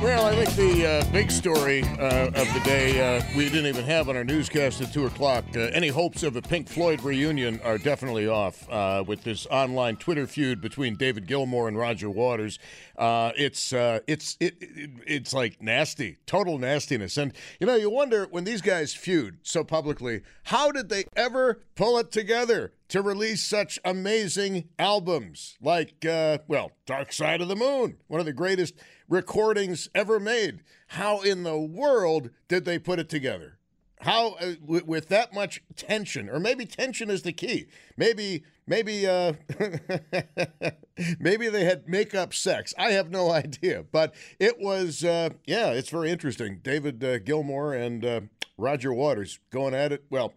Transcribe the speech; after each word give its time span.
Well, 0.00 0.26
I 0.26 0.44
think 0.44 0.54
the 0.54 0.86
uh, 0.86 1.12
big 1.12 1.28
story 1.28 1.82
uh, 1.82 2.28
of 2.28 2.54
the 2.54 2.60
day 2.64 3.16
uh, 3.18 3.20
we 3.36 3.46
didn't 3.46 3.66
even 3.66 3.84
have 3.84 4.08
on 4.08 4.16
our 4.16 4.22
newscast 4.22 4.80
at 4.80 4.92
2 4.92 5.06
o'clock. 5.06 5.44
Uh, 5.56 5.70
any 5.72 5.88
hopes 5.88 6.22
of 6.22 6.36
a 6.36 6.42
Pink 6.42 6.68
Floyd 6.68 7.02
reunion 7.02 7.60
are 7.64 7.78
definitely 7.78 8.28
off 8.28 8.70
uh, 8.70 9.02
with 9.04 9.24
this 9.24 9.44
online 9.46 9.96
Twitter 9.96 10.28
feud 10.28 10.60
between 10.60 10.94
David 10.94 11.26
Gilmour 11.26 11.66
and 11.66 11.76
Roger 11.76 12.08
Waters. 12.08 12.60
Uh, 12.96 13.32
it's 13.36 13.72
it's 13.72 14.36
it, 14.38 14.54
it, 14.60 14.90
it's 15.04 15.34
like 15.34 15.60
nasty, 15.60 16.18
total 16.26 16.58
nastiness. 16.58 17.16
And, 17.16 17.32
you 17.58 17.66
know, 17.66 17.74
you 17.74 17.90
wonder 17.90 18.28
when 18.30 18.44
these 18.44 18.62
guys 18.62 18.94
feud 18.94 19.38
so 19.42 19.64
publicly, 19.64 20.22
how 20.44 20.70
did 20.70 20.90
they 20.90 21.06
ever 21.16 21.60
pull 21.74 21.98
it 21.98 22.12
together? 22.12 22.72
to 22.88 23.02
release 23.02 23.44
such 23.44 23.78
amazing 23.84 24.66
albums 24.78 25.58
like, 25.60 26.06
uh, 26.06 26.38
well, 26.48 26.72
Dark 26.86 27.12
Side 27.12 27.42
of 27.42 27.48
the 27.48 27.56
Moon, 27.56 27.98
one 28.06 28.18
of 28.18 28.26
the 28.26 28.32
greatest 28.32 28.74
recordings 29.08 29.88
ever 29.94 30.20
made. 30.20 30.60
How 30.88 31.20
in 31.20 31.42
the 31.42 31.58
world 31.58 32.30
did 32.46 32.64
they 32.64 32.78
put 32.78 32.98
it 32.98 33.08
together? 33.08 33.58
How 34.00 34.34
uh, 34.34 34.54
w- 34.60 34.84
with 34.86 35.08
that 35.08 35.34
much 35.34 35.62
tension, 35.76 36.28
or 36.28 36.38
maybe 36.38 36.66
tension 36.66 37.10
is 37.10 37.22
the 37.22 37.32
key. 37.32 37.66
Maybe, 37.96 38.44
maybe, 38.66 39.06
uh, 39.06 39.32
maybe 41.18 41.48
they 41.48 41.64
had 41.64 41.88
make-up 41.88 42.32
sex. 42.32 42.72
I 42.78 42.92
have 42.92 43.10
no 43.10 43.30
idea, 43.32 43.84
but 43.90 44.14
it 44.38 44.60
was, 44.60 45.02
uh, 45.02 45.30
yeah, 45.46 45.70
it's 45.70 45.90
very 45.90 46.10
interesting. 46.10 46.60
David 46.62 47.02
uh, 47.02 47.18
Gilmour 47.18 47.74
and 47.74 48.04
uh, 48.04 48.20
Roger 48.56 48.92
Waters 48.92 49.40
going 49.50 49.74
at 49.74 49.92
it. 49.92 50.04
Well, 50.10 50.32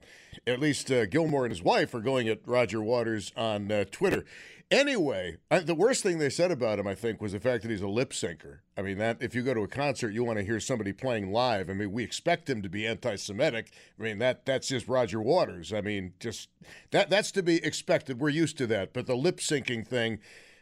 at 0.47 0.59
least 0.59 0.91
uh, 0.91 1.05
Gilmour 1.05 1.43
and 1.43 1.51
his 1.51 1.61
wife 1.61 1.93
are 1.93 2.01
going 2.01 2.27
at 2.29 2.39
Roger 2.47 2.81
Waters 2.81 3.31
on 3.37 3.71
uh, 3.71 3.85
Twitter. 3.91 4.25
Anyway, 4.71 5.35
I, 5.51 5.59
the 5.59 5.75
worst 5.75 6.01
thing 6.01 6.17
they 6.17 6.29
said 6.29 6.49
about 6.49 6.79
him, 6.79 6.87
I 6.87 6.95
think, 6.95 7.21
was 7.21 7.33
the 7.33 7.41
fact 7.41 7.63
that 7.63 7.69
he's 7.69 7.81
a 7.81 7.89
lip 7.89 8.11
syncer. 8.11 8.59
I 8.77 8.81
mean, 8.81 8.99
that 8.99 9.17
if 9.19 9.35
you 9.35 9.41
go 9.41 9.53
to 9.53 9.63
a 9.63 9.67
concert, 9.67 10.13
you 10.13 10.23
want 10.23 10.39
to 10.39 10.45
hear 10.45 10.61
somebody 10.61 10.93
playing 10.93 11.33
live. 11.33 11.69
I 11.69 11.73
mean, 11.73 11.91
we 11.91 12.05
expect 12.05 12.49
him 12.49 12.61
to 12.61 12.69
be 12.69 12.87
anti-Semitic. 12.87 13.73
I 13.99 14.01
mean, 14.01 14.19
that 14.19 14.45
that's 14.45 14.69
just 14.69 14.87
Roger 14.87 15.21
Waters. 15.21 15.73
I 15.73 15.81
mean, 15.81 16.13
just 16.21 16.47
that 16.91 17.09
that's 17.09 17.31
to 17.33 17.43
be 17.43 17.61
expected. 17.65 18.21
We're 18.21 18.29
used 18.29 18.57
to 18.59 18.67
that. 18.67 18.93
But 18.93 19.07
the 19.07 19.15
lip 19.15 19.39
syncing 19.39 19.85
thing, 19.85 20.19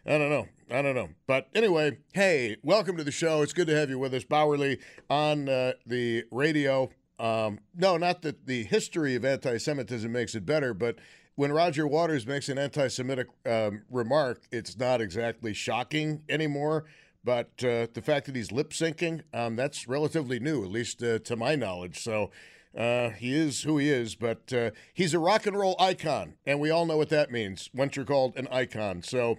I 0.08 0.18
don't 0.18 0.32
know. 0.32 0.48
I 0.72 0.82
don't 0.82 0.96
know. 0.96 1.10
But 1.28 1.50
anyway, 1.54 2.00
hey, 2.14 2.58
welcome 2.64 2.98
to 2.98 3.04
the 3.04 3.12
show. 3.12 3.44
It's 3.44 3.54
good 3.54 3.68
to 3.68 3.76
have 3.76 3.92
you 3.92 4.00
with 4.00 4.16
us, 4.16 4.24
Bauerle, 4.24 4.80
on 5.12 5.48
uh, 5.48 5.74
the 5.86 6.24
radio. 6.32 6.90
Um, 7.20 7.60
no, 7.76 7.98
not 7.98 8.24
that 8.24 8.48
the 8.48 8.64
history 8.64 9.14
of 9.14 9.24
anti-Semitism 9.24 10.12
makes 10.12 10.34
it 10.34 10.48
better, 10.48 10.74
but 10.74 10.96
when 11.40 11.54
Roger 11.54 11.88
Waters 11.88 12.28
makes 12.28 12.50
an 12.50 12.58
anti 12.58 12.90
Semitic 12.90 13.28
um, 13.46 13.84
remark, 13.90 14.42
it's 14.52 14.78
not 14.78 15.00
exactly 15.00 15.54
shocking 15.54 16.22
anymore. 16.28 16.84
But 17.24 17.52
uh, 17.64 17.88
the 17.94 18.02
fact 18.04 18.26
that 18.26 18.36
he's 18.36 18.52
lip 18.52 18.72
syncing, 18.72 19.22
um, 19.34 19.56
that's 19.56 19.88
relatively 19.88 20.42
new, 20.42 20.66
at 20.66 20.70
least 20.70 21.02
uh, 21.02 21.20
to 21.20 21.38
my 21.38 21.56
knowledge. 21.56 21.98
So 22.04 22.32
uh, 22.78 23.12
he 23.12 23.34
is 23.34 23.62
who 23.62 23.78
he 23.78 23.90
is, 23.90 24.16
but 24.16 24.52
uh, 24.52 24.72
he's 24.94 25.14
a 25.14 25.20
rock 25.20 25.46
and 25.46 25.58
roll 25.58 25.78
icon. 25.80 26.34
And 26.46 26.60
we 26.60 26.72
all 26.72 26.86
know 26.86 26.98
what 26.98 27.08
that 27.08 27.32
means 27.32 27.70
once 27.74 27.96
you're 27.96 28.04
called 28.04 28.36
an 28.36 28.50
icon. 28.52 29.02
So 29.02 29.38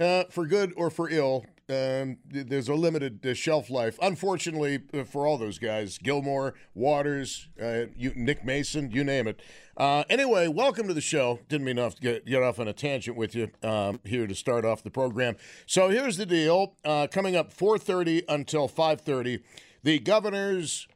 uh, 0.00 0.24
for 0.30 0.46
good 0.46 0.72
or 0.74 0.88
for 0.88 1.10
ill, 1.10 1.44
um, 1.72 2.18
there's 2.24 2.68
a 2.68 2.74
limited 2.74 3.24
uh, 3.26 3.34
shelf 3.34 3.70
life. 3.70 3.98
Unfortunately, 4.02 4.80
uh, 4.94 5.04
for 5.04 5.26
all 5.26 5.38
those 5.38 5.58
guys, 5.58 5.98
Gilmour, 5.98 6.54
Waters, 6.74 7.48
uh, 7.60 7.86
you, 7.96 8.12
Nick 8.14 8.44
Mason, 8.44 8.90
you 8.90 9.04
name 9.04 9.26
it. 9.26 9.40
Uh, 9.76 10.04
anyway, 10.10 10.48
welcome 10.48 10.86
to 10.88 10.94
the 10.94 11.00
show. 11.00 11.40
Didn't 11.48 11.64
mean 11.64 11.76
to 11.76 11.92
get, 12.00 12.26
get 12.26 12.42
off 12.42 12.58
on 12.60 12.68
a 12.68 12.72
tangent 12.72 13.16
with 13.16 13.34
you 13.34 13.50
um, 13.62 14.00
here 14.04 14.26
to 14.26 14.34
start 14.34 14.64
off 14.64 14.82
the 14.82 14.90
program. 14.90 15.36
So 15.66 15.88
here's 15.88 16.16
the 16.16 16.26
deal. 16.26 16.76
Uh, 16.84 17.06
coming 17.10 17.36
up 17.36 17.52
4:30 17.52 18.24
until 18.28 18.68
5:30, 18.68 19.42
the 19.82 19.98
governor's 19.98 20.86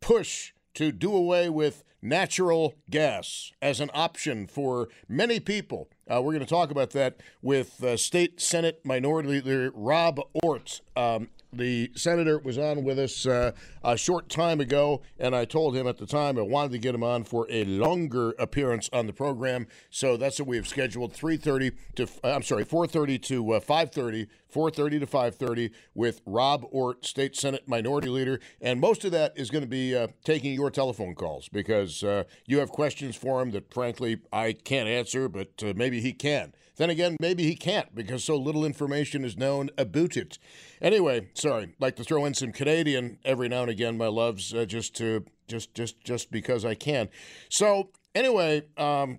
push 0.00 0.52
to 0.74 0.90
do 0.90 1.14
away 1.14 1.48
with 1.48 1.84
natural 2.04 2.74
gas 2.90 3.50
as 3.62 3.80
an 3.80 3.90
option 3.94 4.46
for 4.46 4.88
many 5.08 5.40
people. 5.40 5.88
Uh, 6.06 6.20
we're 6.20 6.32
going 6.32 6.44
to 6.44 6.46
talk 6.46 6.70
about 6.70 6.90
that 6.90 7.16
with 7.40 7.82
uh, 7.82 7.96
State 7.96 8.40
Senate 8.40 8.80
Minority 8.84 9.28
Leader 9.40 9.72
Rob 9.74 10.20
Ortt. 10.42 10.82
Um, 10.94 11.30
the 11.50 11.90
senator 11.94 12.38
was 12.38 12.58
on 12.58 12.84
with 12.84 12.98
us 12.98 13.26
uh, 13.26 13.52
a 13.82 13.96
short 13.96 14.28
time 14.28 14.60
ago, 14.60 15.02
and 15.18 15.34
I 15.34 15.44
told 15.44 15.74
him 15.76 15.86
at 15.86 15.98
the 15.98 16.06
time 16.06 16.38
I 16.38 16.42
wanted 16.42 16.72
to 16.72 16.78
get 16.78 16.94
him 16.94 17.02
on 17.02 17.24
for 17.24 17.46
a 17.48 17.64
longer 17.64 18.34
appearance 18.38 18.90
on 18.92 19.06
the 19.06 19.12
program. 19.12 19.66
So 19.88 20.16
that's 20.16 20.38
what 20.38 20.48
we 20.48 20.56
have 20.56 20.68
scheduled: 20.68 21.14
3:30 21.14 21.72
to 21.96 22.08
I'm 22.22 22.42
sorry, 22.42 22.64
4:30 22.64 23.22
to 23.22 23.52
uh, 23.52 23.60
5:30, 23.60 24.26
4:30 24.54 25.00
to 25.00 25.06
5:30 25.06 25.70
with 25.94 26.20
Rob 26.24 26.64
Ortt, 26.70 27.04
State 27.04 27.34
Senate 27.34 27.66
Minority 27.66 28.08
Leader, 28.08 28.38
and 28.60 28.80
most 28.80 29.04
of 29.04 29.10
that 29.10 29.32
is 29.36 29.50
going 29.50 29.64
to 29.64 29.68
be 29.68 29.96
uh, 29.96 30.06
taking 30.24 30.54
your 30.54 30.70
telephone 30.70 31.14
calls 31.16 31.48
because 31.48 32.04
uh, 32.04 32.22
you 32.46 32.58
have 32.60 32.70
questions 32.70 33.16
for 33.16 33.42
him 33.42 33.50
that, 33.50 33.74
frankly, 33.74 34.20
I 34.32 34.52
can't 34.52 34.88
answer, 34.88 35.28
but 35.28 35.50
uh, 35.62 35.72
maybe 35.74 36.00
he 36.00 36.12
can. 36.12 36.54
Then 36.76 36.90
again, 36.90 37.16
maybe 37.20 37.44
he 37.44 37.56
can't 37.56 37.94
because 37.94 38.24
so 38.24 38.36
little 38.36 38.64
information 38.64 39.24
is 39.24 39.36
known 39.36 39.70
about 39.76 40.16
it. 40.16 40.38
Anyway, 40.80 41.28
sorry, 41.34 41.74
like 41.80 41.96
to 41.96 42.04
throw 42.04 42.24
in 42.24 42.34
some 42.34 42.52
Canadian 42.52 43.18
every 43.24 43.48
now 43.48 43.62
and 43.62 43.70
again, 43.70 43.96
my 43.96 44.08
loves, 44.08 44.54
uh, 44.54 44.64
just 44.64 44.94
to 44.96 45.24
just 45.48 45.74
just 45.74 46.00
just 46.02 46.30
because 46.30 46.64
I 46.64 46.74
can. 46.74 47.08
So 47.48 47.90
anyway, 48.14 48.62
um, 48.76 49.18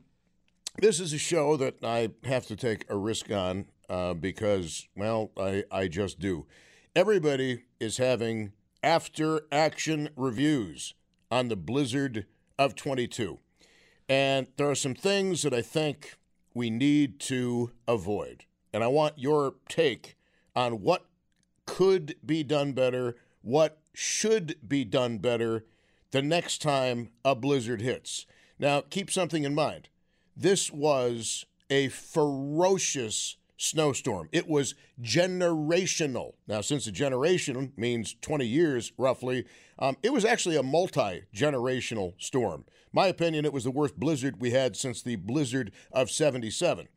this 0.79 1.00
is 1.00 1.13
a 1.13 1.17
show 1.17 1.56
that 1.57 1.84
I 1.84 2.09
have 2.25 2.46
to 2.47 2.56
take 2.56 2.85
a 2.90 2.97
risk 2.97 3.31
on 3.31 3.66
uh, 3.90 4.13
because, 4.13 4.88
well, 4.96 5.31
I 5.38 5.63
I 5.72 5.88
just 5.88 6.19
do. 6.19 6.46
Everybody 6.96 7.63
is 7.79 7.97
having 7.97 8.53
after 8.84 9.41
action 9.51 10.09
reviews 10.16 10.94
on 11.31 11.47
the 11.47 11.56
Blizzard 11.56 12.25
of 12.57 12.75
22. 12.75 13.40
And 14.07 14.47
there 14.57 14.69
are 14.69 14.75
some 14.75 14.94
things 14.94 15.41
that 15.41 15.53
I 15.53 15.62
think 15.62 16.18
we 16.53 16.69
need 16.69 17.19
to 17.22 17.72
avoid. 17.88 18.46
And 18.72 18.84
I 18.84 18.88
want 18.88 19.18
your 19.18 19.56
take 19.68 20.16
on 20.56 20.81
what 20.81 21.06
could 21.66 22.16
be 22.25 22.44
done 22.44 22.73
better, 22.73 23.16
what 23.41 23.79
should 23.94 24.56
be 24.66 24.85
done 24.85 25.17
better 25.17 25.66
the 26.12 26.22
next 26.22 26.62
time 26.62 27.09
a 27.23 27.35
blizzard 27.35 27.81
hits. 27.81 28.25
Now, 28.59 28.81
keep 28.81 29.12
something 29.12 29.44
in 29.44 29.56
mind. 29.56 29.90
This 30.38 30.72
was 30.72 31.46
a 31.69 31.90
ferocious 31.90 33.38
snowstorm. 33.57 34.29
It 34.31 34.47
was 34.47 34.75
generational. 35.01 36.33
Now, 36.47 36.61
since 36.61 36.88
a 36.88 36.91
generation 36.91 37.73
means 37.77 38.16
20 38.21 38.45
years 38.45 38.91
roughly, 38.97 39.45
um, 39.79 39.97
it 40.03 40.13
was 40.13 40.25
actually 40.25 40.57
a 40.57 40.63
multi 40.63 41.23
generational 41.33 42.13
storm 42.17 42.66
my 42.95 43.07
opinion, 43.07 43.43
it 43.43 43.51
was 43.51 43.66
the 43.66 43.71
worst 43.71 43.99
blizzard 43.99 44.39
we 44.39 44.51
had 44.51 44.77
since 44.77 45.01
the 45.01 45.17
blizzard 45.17 45.73
of 45.91 46.09
77. 46.09 46.88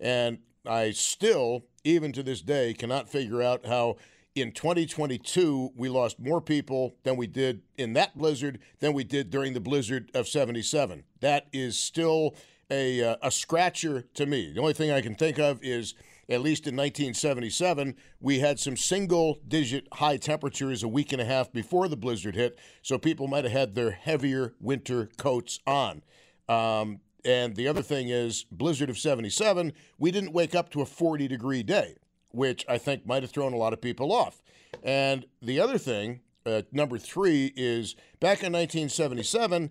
And 0.00 0.38
I 0.66 0.90
still, 0.90 1.66
even 1.84 2.10
to 2.12 2.24
this 2.24 2.42
day, 2.42 2.74
cannot 2.74 3.08
figure 3.08 3.40
out 3.40 3.64
how 3.64 3.96
in 4.34 4.50
2022 4.50 5.70
we 5.76 5.88
lost 5.88 6.18
more 6.18 6.40
people 6.40 6.96
than 7.04 7.16
we 7.16 7.28
did 7.28 7.62
in 7.78 7.92
that 7.92 8.18
blizzard 8.18 8.58
than 8.80 8.94
we 8.94 9.04
did 9.04 9.30
during 9.30 9.52
the 9.52 9.60
blizzard 9.60 10.10
of 10.12 10.26
77. 10.26 11.04
That 11.20 11.46
is 11.52 11.78
still 11.78 12.34
a, 12.70 13.02
uh, 13.02 13.16
a 13.22 13.30
scratcher 13.30 14.04
to 14.14 14.26
me. 14.26 14.52
The 14.52 14.60
only 14.60 14.72
thing 14.72 14.90
I 14.90 15.00
can 15.00 15.14
think 15.14 15.38
of 15.38 15.62
is 15.62 15.94
at 16.28 16.40
least 16.40 16.66
in 16.66 16.74
1977, 16.76 17.96
we 18.20 18.38
had 18.38 18.58
some 18.58 18.76
single 18.76 19.38
digit 19.46 19.86
high 19.94 20.16
temperatures 20.16 20.82
a 20.82 20.88
week 20.88 21.12
and 21.12 21.20
a 21.20 21.24
half 21.24 21.52
before 21.52 21.88
the 21.88 21.96
blizzard 21.96 22.34
hit, 22.34 22.58
so 22.82 22.98
people 22.98 23.26
might 23.26 23.44
have 23.44 23.52
had 23.52 23.74
their 23.74 23.90
heavier 23.90 24.54
winter 24.60 25.10
coats 25.18 25.60
on. 25.66 26.02
Um, 26.48 27.00
and 27.24 27.56
the 27.56 27.68
other 27.68 27.82
thing 27.82 28.08
is, 28.08 28.44
blizzard 28.50 28.90
of 28.90 28.98
77, 28.98 29.72
we 29.98 30.10
didn't 30.10 30.32
wake 30.32 30.54
up 30.54 30.70
to 30.70 30.82
a 30.82 30.86
40 30.86 31.28
degree 31.28 31.62
day, 31.62 31.96
which 32.30 32.64
I 32.68 32.78
think 32.78 33.06
might 33.06 33.22
have 33.22 33.30
thrown 33.30 33.52
a 33.52 33.58
lot 33.58 33.72
of 33.72 33.80
people 33.80 34.12
off. 34.12 34.42
And 34.82 35.26
the 35.40 35.60
other 35.60 35.78
thing, 35.78 36.20
uh, 36.44 36.62
number 36.72 36.98
three, 36.98 37.52
is 37.56 37.94
back 38.20 38.42
in 38.42 38.52
1977, 38.52 39.70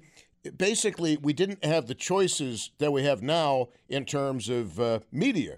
basically 0.57 1.17
we 1.17 1.33
didn't 1.33 1.63
have 1.63 1.87
the 1.87 1.95
choices 1.95 2.71
that 2.79 2.91
we 2.91 3.03
have 3.03 3.21
now 3.21 3.69
in 3.87 4.05
terms 4.05 4.49
of 4.49 4.79
uh, 4.79 4.99
media. 5.11 5.57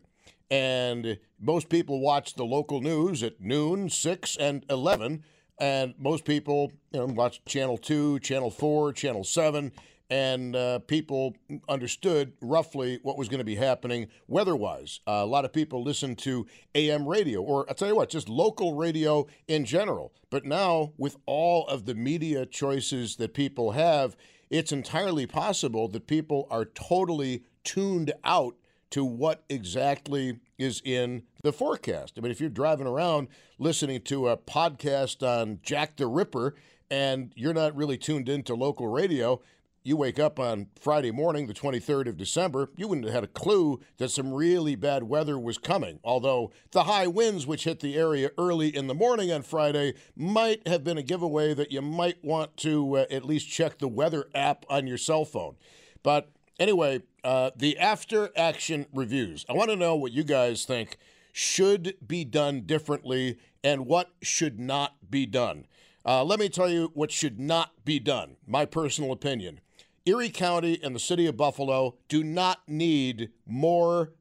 And 0.51 1.17
most 1.39 1.69
people 1.69 1.99
watch 1.99 2.35
the 2.35 2.45
local 2.45 2.81
news 2.81 3.23
at 3.23 3.41
noon, 3.41 3.89
6, 3.89 4.37
and 4.37 4.63
11. 4.69 5.23
And 5.59 5.95
most 5.97 6.25
people 6.25 6.71
you 6.91 6.99
know, 6.99 7.05
watch 7.05 7.43
Channel 7.45 7.77
2, 7.77 8.19
Channel 8.19 8.51
4, 8.51 8.93
Channel 8.93 9.23
7. 9.23 9.71
And 10.07 10.55
uh, 10.55 10.79
people 10.79 11.35
understood 11.67 12.33
roughly 12.39 12.99
what 13.01 13.17
was 13.17 13.27
going 13.27 13.39
to 13.39 13.45
be 13.45 13.55
happening 13.55 14.07
weather 14.27 14.55
wise. 14.55 14.99
Uh, 15.07 15.21
a 15.23 15.25
lot 15.25 15.45
of 15.45 15.53
people 15.53 15.81
listen 15.81 16.15
to 16.17 16.45
AM 16.75 17.07
radio, 17.07 17.41
or 17.41 17.65
I'll 17.67 17.73
tell 17.73 17.87
you 17.87 17.95
what, 17.95 18.09
just 18.09 18.29
local 18.29 18.75
radio 18.75 19.25
in 19.47 19.65
general. 19.65 20.13
But 20.29 20.45
now, 20.45 20.93
with 20.97 21.17
all 21.25 21.65
of 21.67 21.85
the 21.85 21.95
media 21.95 22.45
choices 22.45 23.15
that 23.15 23.33
people 23.33 23.71
have, 23.71 24.15
it's 24.49 24.71
entirely 24.71 25.25
possible 25.25 25.87
that 25.89 26.07
people 26.07 26.47
are 26.49 26.65
totally 26.65 27.43
tuned 27.63 28.13
out 28.23 28.55
to 28.91 29.03
what 29.03 29.43
exactly 29.49 30.39
is 30.57 30.81
in 30.85 31.23
the 31.43 31.51
forecast. 31.51 32.13
I 32.17 32.21
mean, 32.21 32.31
if 32.31 32.39
you're 32.39 32.49
driving 32.49 32.87
around 32.87 33.27
listening 33.59 34.01
to 34.03 34.29
a 34.29 34.37
podcast 34.37 35.21
on 35.21 35.59
Jack 35.63 35.97
the 35.97 36.07
Ripper 36.07 36.55
and 36.89 37.33
you're 37.35 37.53
not 37.53 37.75
really 37.75 37.97
tuned 37.97 38.29
into 38.29 38.55
local 38.55 38.87
radio, 38.87 39.41
you 39.85 39.95
wake 39.95 40.17
up 40.17 40.39
on 40.39 40.67
Friday 40.79 41.11
morning, 41.11 41.45
the 41.45 41.53
23rd 41.53 42.07
of 42.07 42.17
December, 42.17 42.71
you 42.75 42.87
wouldn't 42.87 43.05
have 43.05 43.13
had 43.13 43.23
a 43.23 43.27
clue 43.27 43.79
that 43.97 44.09
some 44.09 44.33
really 44.33 44.73
bad 44.73 45.03
weather 45.03 45.37
was 45.37 45.59
coming. 45.59 45.99
Although 46.03 46.51
the 46.71 46.85
high 46.85 47.05
winds, 47.05 47.45
which 47.45 47.65
hit 47.65 47.81
the 47.81 47.95
area 47.95 48.31
early 48.35 48.75
in 48.75 48.87
the 48.87 48.95
morning 48.95 49.31
on 49.31 49.43
Friday, 49.43 49.93
might 50.15 50.67
have 50.67 50.83
been 50.83 50.97
a 50.97 51.03
giveaway 51.03 51.53
that 51.53 51.71
you 51.71 51.83
might 51.83 52.23
want 52.23 52.57
to 52.57 52.97
uh, 52.97 53.05
at 53.11 53.25
least 53.25 53.47
check 53.47 53.77
the 53.77 53.87
weather 53.87 54.25
app 54.33 54.65
on 54.71 54.87
your 54.87 54.97
cell 54.97 55.23
phone. 55.23 55.55
But 56.01 56.31
anyway, 56.59 57.03
uh, 57.23 57.51
the 57.55 57.77
after 57.77 58.31
action 58.35 58.87
reviews. 58.91 59.45
I 59.47 59.53
want 59.53 59.69
to 59.69 59.75
know 59.75 59.95
what 59.95 60.11
you 60.11 60.23
guys 60.23 60.65
think 60.65 60.97
should 61.31 61.95
be 62.05 62.25
done 62.25 62.61
differently 62.61 63.37
and 63.63 63.85
what 63.85 64.09
should 64.23 64.59
not 64.59 64.95
be 65.11 65.27
done. 65.27 65.67
Uh, 66.03 66.23
let 66.23 66.39
me 66.39 66.49
tell 66.49 66.69
you 66.69 66.91
what 66.95 67.11
should 67.11 67.39
not 67.39 67.71
be 67.83 67.99
done, 67.99 68.37
my 68.47 68.65
personal 68.65 69.11
opinion. 69.11 69.59
Erie 70.07 70.29
County 70.29 70.79
and 70.83 70.95
the 70.95 70.99
city 70.99 71.25
of 71.25 71.35
Buffalo 71.35 71.95
do 72.09 72.23
not 72.23 72.59
need 72.67 73.31
more 73.47 74.13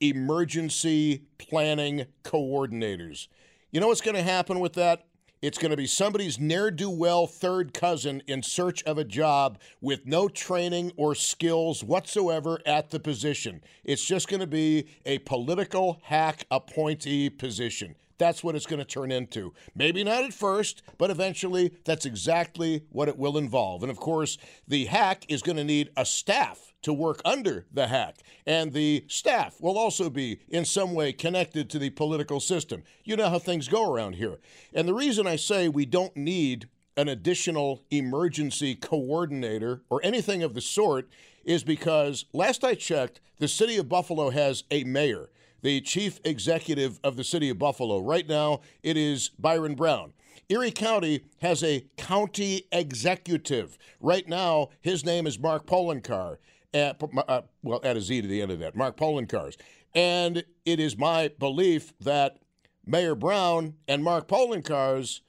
emergency 0.00 1.24
planning 1.38 2.04
coordinators. 2.22 3.28
You 3.70 3.80
know 3.80 3.88
what's 3.88 4.02
going 4.02 4.16
to 4.16 4.22
happen 4.22 4.60
with 4.60 4.74
that? 4.74 5.06
It's 5.40 5.56
going 5.56 5.70
to 5.70 5.78
be 5.78 5.86
somebody's 5.86 6.38
ne'er 6.38 6.70
do 6.70 6.90
well 6.90 7.26
third 7.26 7.72
cousin 7.72 8.22
in 8.26 8.42
search 8.42 8.82
of 8.82 8.98
a 8.98 9.04
job 9.04 9.58
with 9.80 10.04
no 10.04 10.28
training 10.28 10.92
or 10.98 11.14
skills 11.14 11.82
whatsoever 11.82 12.58
at 12.66 12.90
the 12.90 13.00
position. 13.00 13.62
It's 13.84 14.04
just 14.04 14.28
going 14.28 14.40
to 14.40 14.46
be 14.46 14.88
a 15.06 15.20
political 15.20 16.00
hack 16.02 16.44
appointee 16.50 17.30
position. 17.30 17.94
That's 18.18 18.42
what 18.42 18.56
it's 18.56 18.66
going 18.66 18.80
to 18.80 18.84
turn 18.84 19.10
into. 19.10 19.54
Maybe 19.74 20.04
not 20.04 20.24
at 20.24 20.34
first, 20.34 20.82
but 20.98 21.10
eventually 21.10 21.72
that's 21.84 22.04
exactly 22.04 22.84
what 22.90 23.08
it 23.08 23.16
will 23.16 23.38
involve. 23.38 23.82
And 23.82 23.90
of 23.90 23.98
course, 23.98 24.38
the 24.66 24.86
hack 24.86 25.24
is 25.28 25.42
going 25.42 25.56
to 25.56 25.64
need 25.64 25.90
a 25.96 26.04
staff 26.04 26.74
to 26.82 26.92
work 26.92 27.20
under 27.24 27.66
the 27.72 27.86
hack. 27.86 28.16
And 28.46 28.72
the 28.72 29.04
staff 29.08 29.60
will 29.60 29.78
also 29.78 30.10
be 30.10 30.40
in 30.48 30.64
some 30.64 30.94
way 30.94 31.12
connected 31.12 31.70
to 31.70 31.78
the 31.78 31.90
political 31.90 32.40
system. 32.40 32.82
You 33.04 33.16
know 33.16 33.30
how 33.30 33.38
things 33.38 33.68
go 33.68 33.90
around 33.90 34.14
here. 34.14 34.38
And 34.74 34.86
the 34.86 34.94
reason 34.94 35.26
I 35.26 35.36
say 35.36 35.68
we 35.68 35.86
don't 35.86 36.16
need 36.16 36.68
an 36.96 37.08
additional 37.08 37.84
emergency 37.90 38.74
coordinator 38.74 39.82
or 39.88 40.00
anything 40.02 40.42
of 40.42 40.54
the 40.54 40.60
sort 40.60 41.08
is 41.44 41.62
because 41.62 42.24
last 42.32 42.64
I 42.64 42.74
checked, 42.74 43.20
the 43.38 43.48
city 43.48 43.76
of 43.76 43.88
Buffalo 43.88 44.30
has 44.30 44.64
a 44.70 44.84
mayor 44.84 45.30
the 45.62 45.80
chief 45.80 46.20
executive 46.24 47.00
of 47.02 47.16
the 47.16 47.24
city 47.24 47.48
of 47.50 47.58
Buffalo. 47.58 47.98
Right 47.98 48.28
now, 48.28 48.60
it 48.82 48.96
is 48.96 49.30
Byron 49.38 49.74
Brown. 49.74 50.12
Erie 50.48 50.70
County 50.70 51.24
has 51.42 51.62
a 51.62 51.84
county 51.96 52.64
executive. 52.72 53.76
Right 54.00 54.26
now, 54.26 54.68
his 54.80 55.04
name 55.04 55.26
is 55.26 55.38
Mark 55.38 55.66
Poloncarz. 55.66 56.38
At, 56.72 57.02
uh, 57.28 57.42
well, 57.62 57.80
add 57.82 57.96
a 57.96 58.00
Z 58.00 58.22
to 58.22 58.28
the 58.28 58.42
end 58.42 58.50
of 58.50 58.58
that, 58.60 58.76
Mark 58.76 58.96
Poloncarz. 58.96 59.56
And 59.94 60.44
it 60.64 60.80
is 60.80 60.96
my 60.96 61.28
belief 61.38 61.92
that 62.00 62.38
Mayor 62.86 63.14
Brown 63.14 63.74
and 63.86 64.04
Mark 64.04 64.28
Poloncarz 64.28 65.20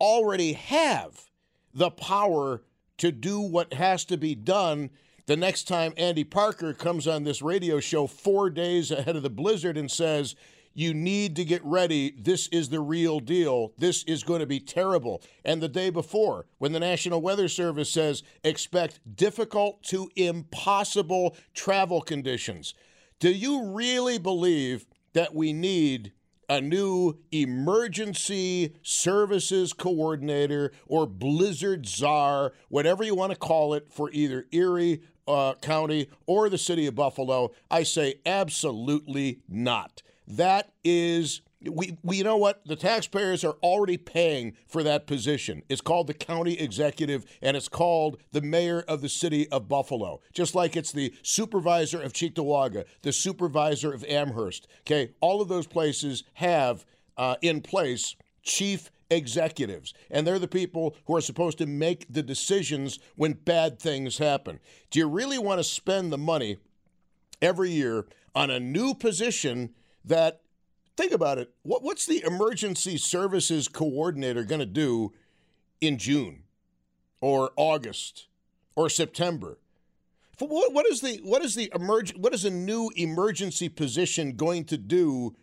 already 0.00 0.54
have 0.54 1.30
the 1.72 1.90
power 1.90 2.62
to 2.98 3.12
do 3.12 3.40
what 3.40 3.74
has 3.74 4.04
to 4.06 4.16
be 4.16 4.34
done 4.34 4.90
the 5.26 5.36
next 5.36 5.68
time 5.68 5.92
Andy 5.96 6.24
Parker 6.24 6.74
comes 6.74 7.06
on 7.06 7.24
this 7.24 7.42
radio 7.42 7.80
show 7.80 8.06
four 8.06 8.50
days 8.50 8.90
ahead 8.90 9.16
of 9.16 9.22
the 9.22 9.30
blizzard 9.30 9.76
and 9.76 9.90
says, 9.90 10.34
you 10.74 10.92
need 10.92 11.36
to 11.36 11.44
get 11.44 11.64
ready. 11.64 12.14
This 12.18 12.48
is 12.48 12.68
the 12.68 12.80
real 12.80 13.20
deal. 13.20 13.72
This 13.78 14.02
is 14.04 14.24
going 14.24 14.40
to 14.40 14.46
be 14.46 14.58
terrible. 14.60 15.22
And 15.44 15.62
the 15.62 15.68
day 15.68 15.88
before, 15.88 16.46
when 16.58 16.72
the 16.72 16.80
National 16.80 17.22
Weather 17.22 17.48
Service 17.48 17.90
says 17.90 18.24
expect 18.42 18.98
difficult 19.16 19.82
to 19.84 20.10
impossible 20.16 21.36
travel 21.54 22.00
conditions, 22.00 22.74
do 23.20 23.30
you 23.30 23.72
really 23.72 24.18
believe 24.18 24.86
that 25.12 25.34
we 25.34 25.52
need 25.52 26.12
a 26.48 26.60
new 26.60 27.18
emergency 27.32 28.74
services 28.82 29.72
coordinator 29.72 30.72
or 30.86 31.06
blizzard 31.06 31.86
czar, 31.86 32.52
whatever 32.68 33.02
you 33.02 33.14
want 33.14 33.32
to 33.32 33.38
call 33.38 33.74
it, 33.74 33.90
for 33.90 34.10
either 34.12 34.46
Erie 34.52 35.00
uh, 35.26 35.54
County 35.54 36.08
or 36.26 36.48
the 36.48 36.58
city 36.58 36.86
of 36.86 36.94
Buffalo? 36.94 37.52
I 37.70 37.82
say 37.82 38.16
absolutely 38.26 39.40
not. 39.48 40.02
That 40.26 40.72
is 40.82 41.42
we, 41.70 41.96
we 42.02 42.16
you 42.18 42.24
know 42.24 42.36
what 42.36 42.66
the 42.66 42.76
taxpayers 42.76 43.44
are 43.44 43.56
already 43.62 43.96
paying 43.96 44.56
for 44.66 44.82
that 44.82 45.06
position 45.06 45.62
it's 45.68 45.80
called 45.80 46.06
the 46.06 46.14
county 46.14 46.58
executive 46.58 47.24
and 47.42 47.56
it's 47.56 47.68
called 47.68 48.20
the 48.32 48.40
mayor 48.40 48.84
of 48.86 49.00
the 49.00 49.08
city 49.08 49.48
of 49.48 49.68
buffalo 49.68 50.20
just 50.32 50.54
like 50.54 50.76
it's 50.76 50.92
the 50.92 51.14
supervisor 51.22 52.00
of 52.00 52.12
cheektowaga 52.12 52.84
the 53.02 53.12
supervisor 53.12 53.92
of 53.92 54.04
amherst 54.04 54.66
okay 54.80 55.10
all 55.20 55.40
of 55.40 55.48
those 55.48 55.66
places 55.66 56.24
have 56.34 56.84
uh, 57.16 57.36
in 57.42 57.60
place 57.60 58.16
chief 58.42 58.90
executives, 59.10 59.94
and 60.10 60.26
they're 60.26 60.38
the 60.38 60.48
people 60.48 60.96
who 61.06 61.16
are 61.16 61.20
supposed 61.20 61.58
to 61.58 61.66
make 61.66 62.06
the 62.08 62.22
decisions 62.22 62.98
when 63.16 63.32
bad 63.32 63.78
things 63.78 64.18
happen. 64.18 64.60
Do 64.90 64.98
you 64.98 65.08
really 65.08 65.38
want 65.38 65.58
to 65.58 65.64
spend 65.64 66.12
the 66.12 66.18
money 66.18 66.58
every 67.42 67.70
year 67.70 68.06
on 68.34 68.50
a 68.50 68.60
new 68.60 68.94
position 68.94 69.74
that, 70.04 70.40
think 70.96 71.12
about 71.12 71.38
it, 71.38 71.52
what, 71.62 71.82
what's 71.82 72.06
the 72.06 72.22
emergency 72.26 72.96
services 72.96 73.68
coordinator 73.68 74.44
going 74.44 74.60
to 74.60 74.66
do 74.66 75.12
in 75.80 75.98
June 75.98 76.42
or 77.20 77.52
August 77.56 78.28
or 78.76 78.88
September? 78.88 79.58
What, 80.40 80.72
what 80.72 80.86
is 80.86 81.00
the 81.00 81.20
what 81.22 81.44
is 81.44 81.54
the 81.54 81.68
emerg- 81.68 82.18
what 82.18 82.34
is 82.34 82.44
a 82.44 82.50
new 82.50 82.90
emergency 82.96 83.68
position 83.68 84.34
going 84.34 84.64
to 84.64 84.76
do 84.76 85.36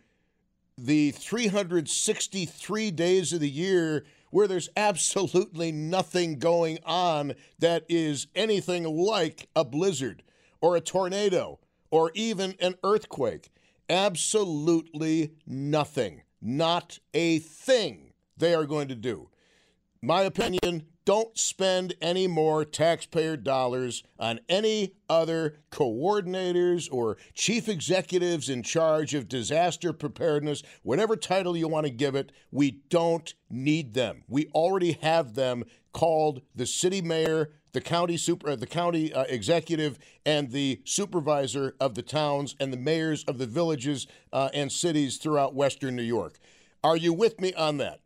the 0.78 1.10
363 1.12 2.90
days 2.90 3.32
of 3.32 3.40
the 3.40 3.50
year 3.50 4.04
where 4.30 4.48
there's 4.48 4.70
absolutely 4.76 5.70
nothing 5.70 6.38
going 6.38 6.78
on 6.84 7.34
that 7.58 7.84
is 7.88 8.26
anything 8.34 8.84
like 8.84 9.48
a 9.54 9.64
blizzard 9.64 10.22
or 10.60 10.74
a 10.74 10.80
tornado 10.80 11.58
or 11.90 12.10
even 12.14 12.54
an 12.60 12.74
earthquake. 12.82 13.50
Absolutely 13.90 15.32
nothing. 15.46 16.22
Not 16.40 16.98
a 17.12 17.38
thing 17.40 18.14
they 18.36 18.54
are 18.54 18.64
going 18.64 18.88
to 18.88 18.96
do. 18.96 19.28
My 20.00 20.22
opinion 20.22 20.86
don't 21.04 21.36
spend 21.36 21.94
any 22.00 22.26
more 22.26 22.64
taxpayer 22.64 23.36
dollars 23.36 24.02
on 24.18 24.40
any 24.48 24.94
other 25.08 25.56
coordinators 25.70 26.88
or 26.92 27.16
chief 27.34 27.68
executives 27.68 28.48
in 28.48 28.62
charge 28.62 29.14
of 29.14 29.28
disaster 29.28 29.92
preparedness, 29.92 30.62
whatever 30.82 31.16
title 31.16 31.56
you 31.56 31.68
want 31.68 31.86
to 31.86 31.92
give 31.92 32.14
it. 32.14 32.32
We 32.50 32.82
don't 32.88 33.34
need 33.50 33.94
them. 33.94 34.22
We 34.28 34.46
already 34.54 34.92
have 35.02 35.34
them 35.34 35.64
called 35.92 36.42
the 36.54 36.66
city 36.66 37.02
mayor, 37.02 37.50
the 37.72 37.80
county 37.80 38.16
super, 38.16 38.50
uh, 38.50 38.56
the 38.56 38.66
county 38.66 39.12
uh, 39.12 39.24
executive, 39.24 39.98
and 40.24 40.50
the 40.50 40.80
supervisor 40.84 41.74
of 41.80 41.94
the 41.94 42.02
towns 42.02 42.54
and 42.60 42.72
the 42.72 42.78
mayors 42.78 43.24
of 43.24 43.38
the 43.38 43.46
villages 43.46 44.06
uh, 44.32 44.50
and 44.54 44.70
cities 44.70 45.16
throughout 45.16 45.54
Western 45.54 45.96
New 45.96 46.02
York. 46.02 46.38
Are 46.84 46.96
you 46.96 47.12
with 47.12 47.40
me 47.40 47.52
on 47.54 47.78
that? 47.78 48.00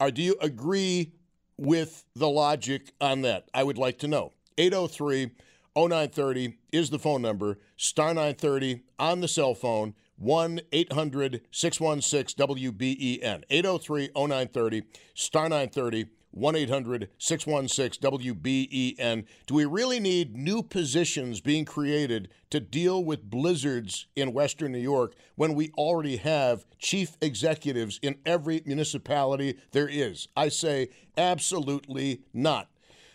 Or 0.00 0.10
do 0.10 0.22
you 0.22 0.36
agree 0.40 1.12
with 1.56 2.04
the 2.14 2.28
logic 2.28 2.92
on 3.00 3.22
that? 3.22 3.48
I 3.54 3.62
would 3.62 3.78
like 3.78 3.98
to 3.98 4.08
know. 4.08 4.32
803 4.58 5.30
0930 5.74 6.58
is 6.70 6.90
the 6.90 6.98
phone 6.98 7.22
number, 7.22 7.58
star 7.76 8.08
930 8.08 8.82
on 8.98 9.20
the 9.20 9.28
cell 9.28 9.54
phone, 9.54 9.94
1 10.16 10.60
800 10.70 11.40
616 11.50 12.46
WBEN. 12.46 13.44
803 13.50 14.10
0930, 14.14 14.82
star 15.14 15.48
930 15.48 16.06
1 16.32 16.56
800 16.56 17.08
616 17.18 18.10
WBEN. 18.10 19.24
Do 19.46 19.54
we 19.54 19.64
really 19.64 20.00
need 20.00 20.34
new 20.34 20.62
positions 20.62 21.40
being 21.40 21.64
created 21.64 22.28
to 22.50 22.58
deal 22.58 23.04
with 23.04 23.30
blizzards 23.30 24.06
in 24.16 24.32
Western 24.32 24.72
New 24.72 24.78
York 24.78 25.14
when 25.36 25.54
we 25.54 25.70
already 25.78 26.16
have 26.16 26.66
chief 26.78 27.16
executives 27.20 28.00
in 28.02 28.16
every 28.26 28.62
municipality 28.64 29.58
there 29.72 29.88
is? 29.88 30.28
I 30.36 30.48
say 30.48 30.88
absolutely 31.16 32.22
not. 32.32 32.68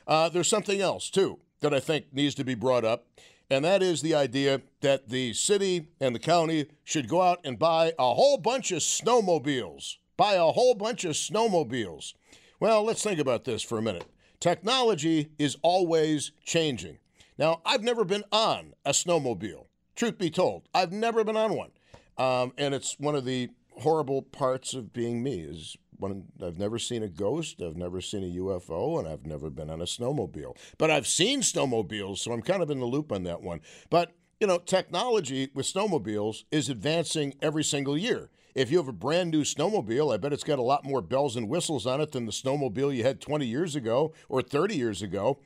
Uh, 0.07 0.29
there's 0.29 0.47
something 0.47 0.79
else, 0.79 1.09
too, 1.09 1.39
that 1.59 1.73
I 1.73 1.79
think 1.79 2.13
needs 2.13 2.35
to 2.35 2.45
be 2.45 2.55
brought 2.55 2.85
up, 2.85 3.07
and 3.49 3.65
that 3.65 3.81
is 3.81 4.01
the 4.01 4.15
idea 4.15 4.61
that 4.81 5.09
the 5.09 5.33
city 5.33 5.89
and 5.99 6.13
the 6.13 6.19
county 6.19 6.67
should 6.83 7.09
go 7.09 7.21
out 7.21 7.39
and 7.43 7.57
buy 7.59 7.93
a 7.97 8.13
whole 8.13 8.37
bunch 8.37 8.71
of 8.71 8.79
snowmobiles. 8.79 9.95
Buy 10.17 10.33
a 10.33 10.51
whole 10.51 10.75
bunch 10.75 11.05
of 11.05 11.13
snowmobiles. 11.13 12.13
Well, 12.59 12.83
let's 12.83 13.03
think 13.03 13.19
about 13.19 13.43
this 13.43 13.61
for 13.61 13.77
a 13.77 13.83
minute. 13.83 14.05
Technology 14.39 15.29
is 15.37 15.57
always 15.61 16.31
changing. 16.43 16.97
Now, 17.37 17.61
I've 17.63 17.83
never 17.83 18.03
been 18.03 18.23
on 18.31 18.73
a 18.83 18.91
snowmobile. 18.91 19.67
Truth 19.95 20.17
be 20.17 20.31
told, 20.31 20.67
I've 20.73 20.91
never 20.91 21.23
been 21.23 21.37
on 21.37 21.55
one. 21.55 21.69
Um, 22.17 22.53
and 22.57 22.73
it's 22.73 22.99
one 22.99 23.15
of 23.15 23.25
the 23.25 23.49
horrible 23.81 24.23
parts 24.23 24.73
of 24.73 24.91
being 24.91 25.21
me 25.21 25.41
is 25.41 25.77
when 25.97 26.25
I've 26.43 26.57
never 26.57 26.79
seen 26.79 27.03
a 27.03 27.07
ghost, 27.07 27.61
I've 27.61 27.77
never 27.77 28.01
seen 28.01 28.23
a 28.23 28.39
UFO, 28.39 28.97
and 28.97 29.07
I've 29.07 29.27
never 29.27 29.51
been 29.51 29.69
on 29.69 29.81
a 29.81 29.85
snowmobile. 29.85 30.57
But 30.79 30.89
I've 30.89 31.07
seen 31.07 31.41
snowmobiles, 31.41 32.17
so 32.17 32.31
I'm 32.31 32.41
kind 32.41 32.63
of 32.63 32.71
in 32.71 32.79
the 32.79 32.85
loop 32.85 33.11
on 33.11 33.23
that 33.23 33.43
one. 33.43 33.61
But 33.91 34.13
you 34.39 34.47
know, 34.47 34.57
technology 34.59 35.49
with 35.53 35.71
snowmobiles 35.71 36.43
is 36.51 36.69
advancing 36.69 37.35
every 37.41 37.63
single 37.63 37.97
year. 37.97 38.29
If 38.57 38.71
you 38.71 38.79
have 38.79 38.87
a 38.87 38.91
brand 38.91 39.29
new 39.29 39.43
snowmobile, 39.43 40.11
I 40.11 40.17
bet 40.17 40.33
it's 40.33 40.43
got 40.43 40.57
a 40.57 40.63
lot 40.63 40.83
more 40.83 40.99
bells 40.99 41.35
and 41.35 41.47
whistles 41.47 41.85
on 41.85 42.01
it 42.01 42.11
than 42.11 42.25
the 42.25 42.31
snowmobile 42.31 42.95
you 42.95 43.03
had 43.03 43.21
20 43.21 43.45
years 43.45 43.75
ago 43.75 44.13
or 44.29 44.41
30 44.41 44.75
years 44.75 45.03
ago. 45.03 45.37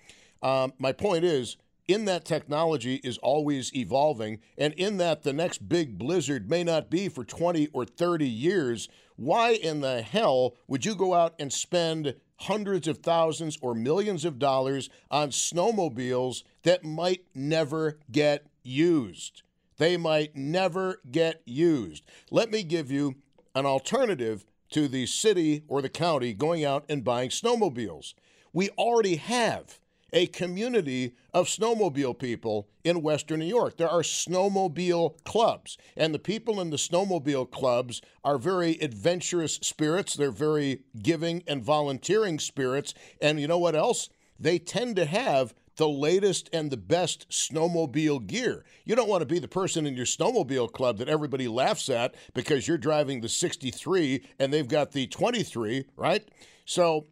Um, 0.41 0.71
my 0.79 0.93
point 0.93 1.25
is, 1.25 1.57
in 1.89 2.05
that 2.05 2.23
technology 2.23 3.01
is 3.03 3.17
always 3.17 3.75
evolving, 3.75 4.39
and 4.57 4.73
in 4.75 4.95
that 4.99 5.23
the 5.23 5.33
next 5.33 5.67
big 5.67 5.97
blizzard 5.97 6.49
may 6.49 6.63
not 6.63 6.89
be 6.89 7.09
for 7.09 7.25
20 7.25 7.67
or 7.73 7.83
30 7.83 8.25
years. 8.25 8.87
Why 9.17 9.55
in 9.55 9.81
the 9.81 10.03
hell 10.03 10.55
would 10.69 10.85
you 10.85 10.95
go 10.95 11.13
out 11.13 11.35
and 11.37 11.51
spend 11.51 12.15
hundreds 12.37 12.87
of 12.87 12.99
thousands 12.99 13.57
or 13.61 13.75
millions 13.75 14.23
of 14.23 14.39
dollars 14.39 14.89
on 15.09 15.31
snowmobiles 15.31 16.43
that 16.63 16.85
might 16.85 17.25
never 17.35 17.99
get 18.09 18.47
used? 18.63 19.43
They 19.81 19.97
might 19.97 20.35
never 20.35 21.01
get 21.09 21.41
used. 21.43 22.05
Let 22.29 22.51
me 22.51 22.61
give 22.61 22.91
you 22.91 23.15
an 23.55 23.65
alternative 23.65 24.45
to 24.73 24.87
the 24.87 25.07
city 25.07 25.63
or 25.67 25.81
the 25.81 25.89
county 25.89 26.35
going 26.35 26.63
out 26.63 26.85
and 26.87 27.03
buying 27.03 27.31
snowmobiles. 27.31 28.13
We 28.53 28.69
already 28.77 29.15
have 29.15 29.79
a 30.13 30.27
community 30.27 31.15
of 31.33 31.47
snowmobile 31.47 32.19
people 32.19 32.67
in 32.83 33.01
Western 33.01 33.39
New 33.39 33.47
York. 33.47 33.77
There 33.77 33.89
are 33.89 34.03
snowmobile 34.03 35.23
clubs, 35.23 35.79
and 35.97 36.13
the 36.13 36.19
people 36.19 36.61
in 36.61 36.69
the 36.69 36.77
snowmobile 36.77 37.49
clubs 37.49 38.03
are 38.23 38.37
very 38.37 38.77
adventurous 38.81 39.55
spirits. 39.63 40.13
They're 40.13 40.29
very 40.29 40.81
giving 41.01 41.41
and 41.47 41.63
volunteering 41.63 42.37
spirits. 42.37 42.93
And 43.19 43.39
you 43.39 43.47
know 43.47 43.57
what 43.57 43.75
else? 43.75 44.09
They 44.39 44.59
tend 44.59 44.95
to 44.97 45.05
have 45.05 45.55
the 45.81 45.89
latest 45.89 46.47
and 46.53 46.69
the 46.69 46.77
best 46.77 47.27
snowmobile 47.31 48.27
gear. 48.27 48.63
You 48.85 48.95
don't 48.95 49.09
want 49.09 49.21
to 49.21 49.25
be 49.25 49.39
the 49.39 49.47
person 49.47 49.87
in 49.87 49.95
your 49.95 50.05
snowmobile 50.05 50.71
club 50.73 50.99
that 50.99 51.09
everybody 51.09 51.47
laughs 51.47 51.89
at 51.89 52.13
because 52.35 52.67
you're 52.67 52.77
driving 52.77 53.21
the 53.21 53.27
63 53.27 54.23
and 54.37 54.53
they've 54.53 54.67
got 54.67 54.91
the 54.91 55.07
23, 55.07 55.85
right? 55.97 56.23
So 56.65 57.07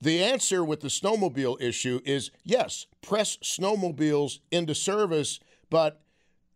the 0.00 0.24
answer 0.24 0.64
with 0.64 0.80
the 0.80 0.88
snowmobile 0.88 1.60
issue 1.60 2.00
is 2.06 2.30
yes, 2.42 2.86
press 3.02 3.36
snowmobiles 3.42 4.38
into 4.50 4.74
service, 4.74 5.38
but 5.68 6.00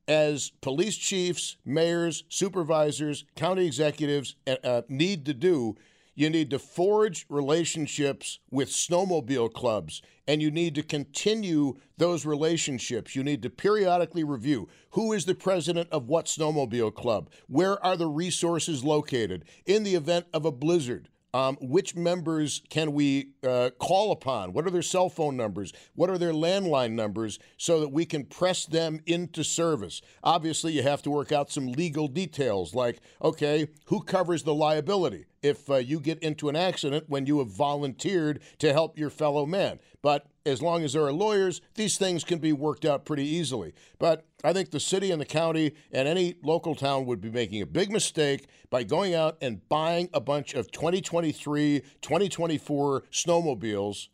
as 0.09 0.53
police 0.63 0.97
chiefs, 0.97 1.59
mayors, 1.67 2.25
supervisors, 2.31 3.27
county 3.37 3.67
executives 3.67 4.35
uh, 4.65 4.81
need 4.89 5.27
to 5.27 5.35
do, 5.35 5.77
you 6.21 6.29
need 6.29 6.51
to 6.51 6.59
forge 6.59 7.25
relationships 7.31 8.41
with 8.51 8.69
snowmobile 8.69 9.51
clubs 9.55 10.03
and 10.29 10.43
you 10.43 10.51
need 10.51 10.75
to 10.75 10.83
continue 10.83 11.79
those 11.97 12.27
relationships. 12.27 13.17
You 13.17 13.25
need 13.25 13.43
to 13.43 13.49
periodically 13.49 14.23
review 14.23 14.69
who 14.91 15.15
is 15.15 15.25
the 15.25 15.35
president 15.35 15.89
of 15.91 16.09
what 16.09 16.27
snowmobile 16.27 16.95
club, 16.95 17.31
where 17.49 17.83
are 17.83 17.97
the 17.97 18.07
resources 18.07 18.85
located 18.85 19.47
in 19.65 19.83
the 19.83 19.95
event 19.95 20.27
of 20.35 20.45
a 20.45 20.53
blizzard. 20.53 21.09
Um, 21.33 21.57
which 21.61 21.95
members 21.95 22.61
can 22.71 22.93
we 22.93 23.31
uh, 23.45 23.71
call 23.79 24.11
upon? 24.11 24.53
What 24.53 24.67
are 24.67 24.71
their 24.71 24.83
cell 24.83 25.09
phone 25.09 25.37
numbers? 25.37 25.73
What 25.95 26.11
are 26.11 26.19
their 26.19 26.33
landline 26.33 26.93
numbers 26.93 27.39
so 27.57 27.79
that 27.79 27.91
we 27.91 28.05
can 28.05 28.25
press 28.25 28.67
them 28.67 28.99
into 29.07 29.45
service? 29.45 30.03
Obviously, 30.25 30.73
you 30.73 30.83
have 30.83 31.03
to 31.03 31.11
work 31.11 31.31
out 31.31 31.53
some 31.53 31.71
legal 31.71 32.09
details 32.09 32.75
like, 32.75 32.99
okay, 33.23 33.69
who 33.85 34.03
covers 34.03 34.43
the 34.43 34.55
liability 34.55 35.27
if 35.43 35.71
uh, 35.71 35.77
you 35.77 36.01
get 36.01 36.19
into 36.21 36.49
an 36.49 36.57
accident 36.57 37.05
when 37.09 37.27
you 37.27 37.39
have 37.39 37.49
volunteered 37.49 38.41
to 38.59 38.73
help 38.73 38.99
your 38.99 39.11
fellow 39.11 39.47
man? 39.47 39.81
But 40.03 40.27
as 40.47 40.63
long 40.63 40.83
as 40.83 40.95
there 40.95 41.05
are 41.05 41.13
lawyers, 41.13 41.61
these 41.75 41.99
things 41.99 42.25
can 42.25 42.39
be 42.39 42.53
worked 42.53 42.85
out 42.85 43.05
pretty 43.05 43.27
easily. 43.27 43.75
But 43.99 44.27
I 44.43 44.53
think 44.53 44.71
the 44.71 44.81
city 44.81 45.11
and 45.11 45.21
the 45.21 45.27
county 45.27 45.73
and 45.93 46.09
any 46.09 46.37
local 46.43 46.75
town 46.75 47.07
would 47.07 47.21
be 47.21 47.31
making 47.31 47.63
a 47.63 47.67
big 47.67 47.91
mistake 47.91 48.47
by 48.71 48.85
going 48.85 49.15
out 49.15 49.37
and 49.41 49.69
buying 49.69 50.09
a 50.13 50.21
bunch 50.21 50.55
of 50.55 50.71
2023, 50.71 51.81
2024 52.01 53.03
snowmobiles 53.13 54.09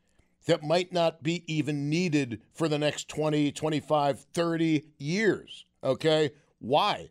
that 0.47 0.63
might 0.63 0.93
not 0.93 1.23
be 1.23 1.45
even 1.53 1.89
needed 1.89 2.41
for 2.55 2.69
the 2.69 2.79
next 2.79 3.09
20, 3.09 3.53
25, 3.53 4.21
30 4.33 4.85
years. 4.99 5.67
Okay? 5.85 6.31
Why? 6.59 7.11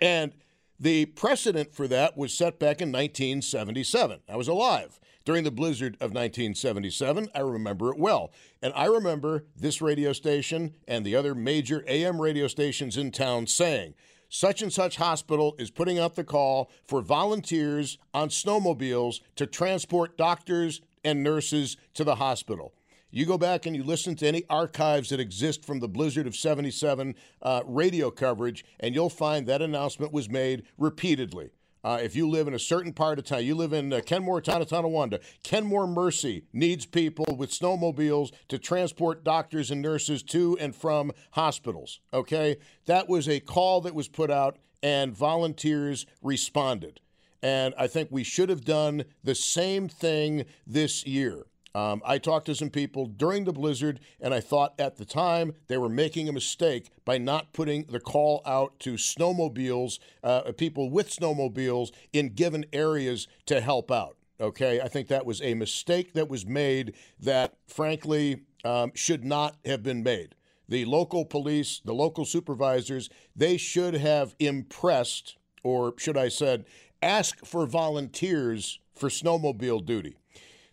And 0.00 0.32
the 0.78 1.06
precedent 1.06 1.74
for 1.74 1.88
that 1.88 2.16
was 2.16 2.36
set 2.36 2.58
back 2.58 2.80
in 2.80 2.90
1977. 2.90 4.20
I 4.28 4.36
was 4.36 4.48
alive 4.48 4.98
during 5.24 5.44
the 5.44 5.50
blizzard 5.50 5.94
of 5.94 6.12
1977. 6.12 7.30
I 7.34 7.40
remember 7.40 7.90
it 7.90 7.98
well. 7.98 8.32
And 8.62 8.72
I 8.74 8.86
remember 8.86 9.44
this 9.56 9.80
radio 9.80 10.12
station 10.12 10.74
and 10.86 11.04
the 11.04 11.16
other 11.16 11.34
major 11.34 11.84
AM 11.86 12.20
radio 12.20 12.46
stations 12.48 12.96
in 12.96 13.10
town 13.10 13.46
saying, 13.46 13.94
such 14.28 14.62
and 14.62 14.72
such 14.72 14.96
hospital 14.96 15.54
is 15.58 15.70
putting 15.70 15.98
out 15.98 16.16
the 16.16 16.24
call 16.24 16.70
for 16.84 17.00
volunteers 17.00 17.98
on 18.12 18.30
snowmobiles 18.30 19.20
to 19.36 19.46
transport 19.46 20.18
doctors 20.18 20.80
and 21.04 21.22
nurses 21.22 21.76
to 21.94 22.02
the 22.02 22.16
hospital. 22.16 22.74
You 23.14 23.26
go 23.26 23.38
back 23.38 23.64
and 23.64 23.76
you 23.76 23.84
listen 23.84 24.16
to 24.16 24.26
any 24.26 24.42
archives 24.50 25.10
that 25.10 25.20
exist 25.20 25.64
from 25.64 25.78
the 25.78 25.86
Blizzard 25.86 26.26
of 26.26 26.34
77 26.34 27.14
uh, 27.42 27.62
radio 27.64 28.10
coverage, 28.10 28.64
and 28.80 28.92
you'll 28.92 29.08
find 29.08 29.46
that 29.46 29.62
announcement 29.62 30.12
was 30.12 30.28
made 30.28 30.64
repeatedly. 30.78 31.50
Uh, 31.84 32.00
if 32.02 32.16
you 32.16 32.28
live 32.28 32.48
in 32.48 32.54
a 32.54 32.58
certain 32.58 32.92
part 32.92 33.20
of 33.20 33.24
town, 33.24 33.44
you 33.44 33.54
live 33.54 33.72
in 33.72 33.92
uh, 33.92 34.00
Kenmore, 34.04 34.40
town 34.40 34.62
of 34.62 34.66
Tonawanda, 34.66 35.20
Kenmore 35.44 35.86
Mercy 35.86 36.46
needs 36.52 36.86
people 36.86 37.36
with 37.38 37.52
snowmobiles 37.52 38.32
to 38.48 38.58
transport 38.58 39.22
doctors 39.22 39.70
and 39.70 39.80
nurses 39.80 40.24
to 40.24 40.58
and 40.58 40.74
from 40.74 41.12
hospitals. 41.30 42.00
Okay? 42.12 42.56
That 42.86 43.08
was 43.08 43.28
a 43.28 43.38
call 43.38 43.80
that 43.82 43.94
was 43.94 44.08
put 44.08 44.32
out, 44.32 44.56
and 44.82 45.16
volunteers 45.16 46.04
responded. 46.20 47.00
And 47.44 47.74
I 47.78 47.86
think 47.86 48.08
we 48.10 48.24
should 48.24 48.48
have 48.48 48.64
done 48.64 49.04
the 49.22 49.36
same 49.36 49.88
thing 49.88 50.46
this 50.66 51.06
year. 51.06 51.44
Um, 51.74 52.02
I 52.04 52.18
talked 52.18 52.46
to 52.46 52.54
some 52.54 52.70
people 52.70 53.06
during 53.06 53.44
the 53.44 53.52
blizzard, 53.52 53.98
and 54.20 54.32
I 54.32 54.40
thought 54.40 54.74
at 54.78 54.96
the 54.96 55.04
time 55.04 55.54
they 55.66 55.76
were 55.76 55.88
making 55.88 56.28
a 56.28 56.32
mistake 56.32 56.90
by 57.04 57.18
not 57.18 57.52
putting 57.52 57.84
the 57.84 57.98
call 57.98 58.42
out 58.46 58.78
to 58.80 58.94
snowmobiles, 58.94 59.98
uh, 60.22 60.52
people 60.56 60.88
with 60.88 61.10
snowmobiles 61.10 61.90
in 62.12 62.28
given 62.28 62.64
areas 62.72 63.26
to 63.46 63.60
help 63.60 63.90
out. 63.90 64.16
Okay, 64.40 64.80
I 64.80 64.88
think 64.88 65.08
that 65.08 65.26
was 65.26 65.42
a 65.42 65.54
mistake 65.54 66.12
that 66.14 66.28
was 66.28 66.46
made 66.46 66.94
that, 67.20 67.54
frankly, 67.66 68.42
um, 68.64 68.92
should 68.94 69.24
not 69.24 69.56
have 69.64 69.82
been 69.82 70.02
made. 70.02 70.34
The 70.68 70.84
local 70.84 71.24
police, 71.24 71.80
the 71.84 71.94
local 71.94 72.24
supervisors, 72.24 73.10
they 73.34 73.56
should 73.56 73.94
have 73.94 74.34
impressed, 74.38 75.36
or 75.62 75.94
should 75.98 76.16
I 76.16 76.28
said, 76.28 76.64
ask 77.02 77.44
for 77.44 77.66
volunteers 77.66 78.78
for 78.92 79.08
snowmobile 79.08 79.84
duty. 79.84 80.16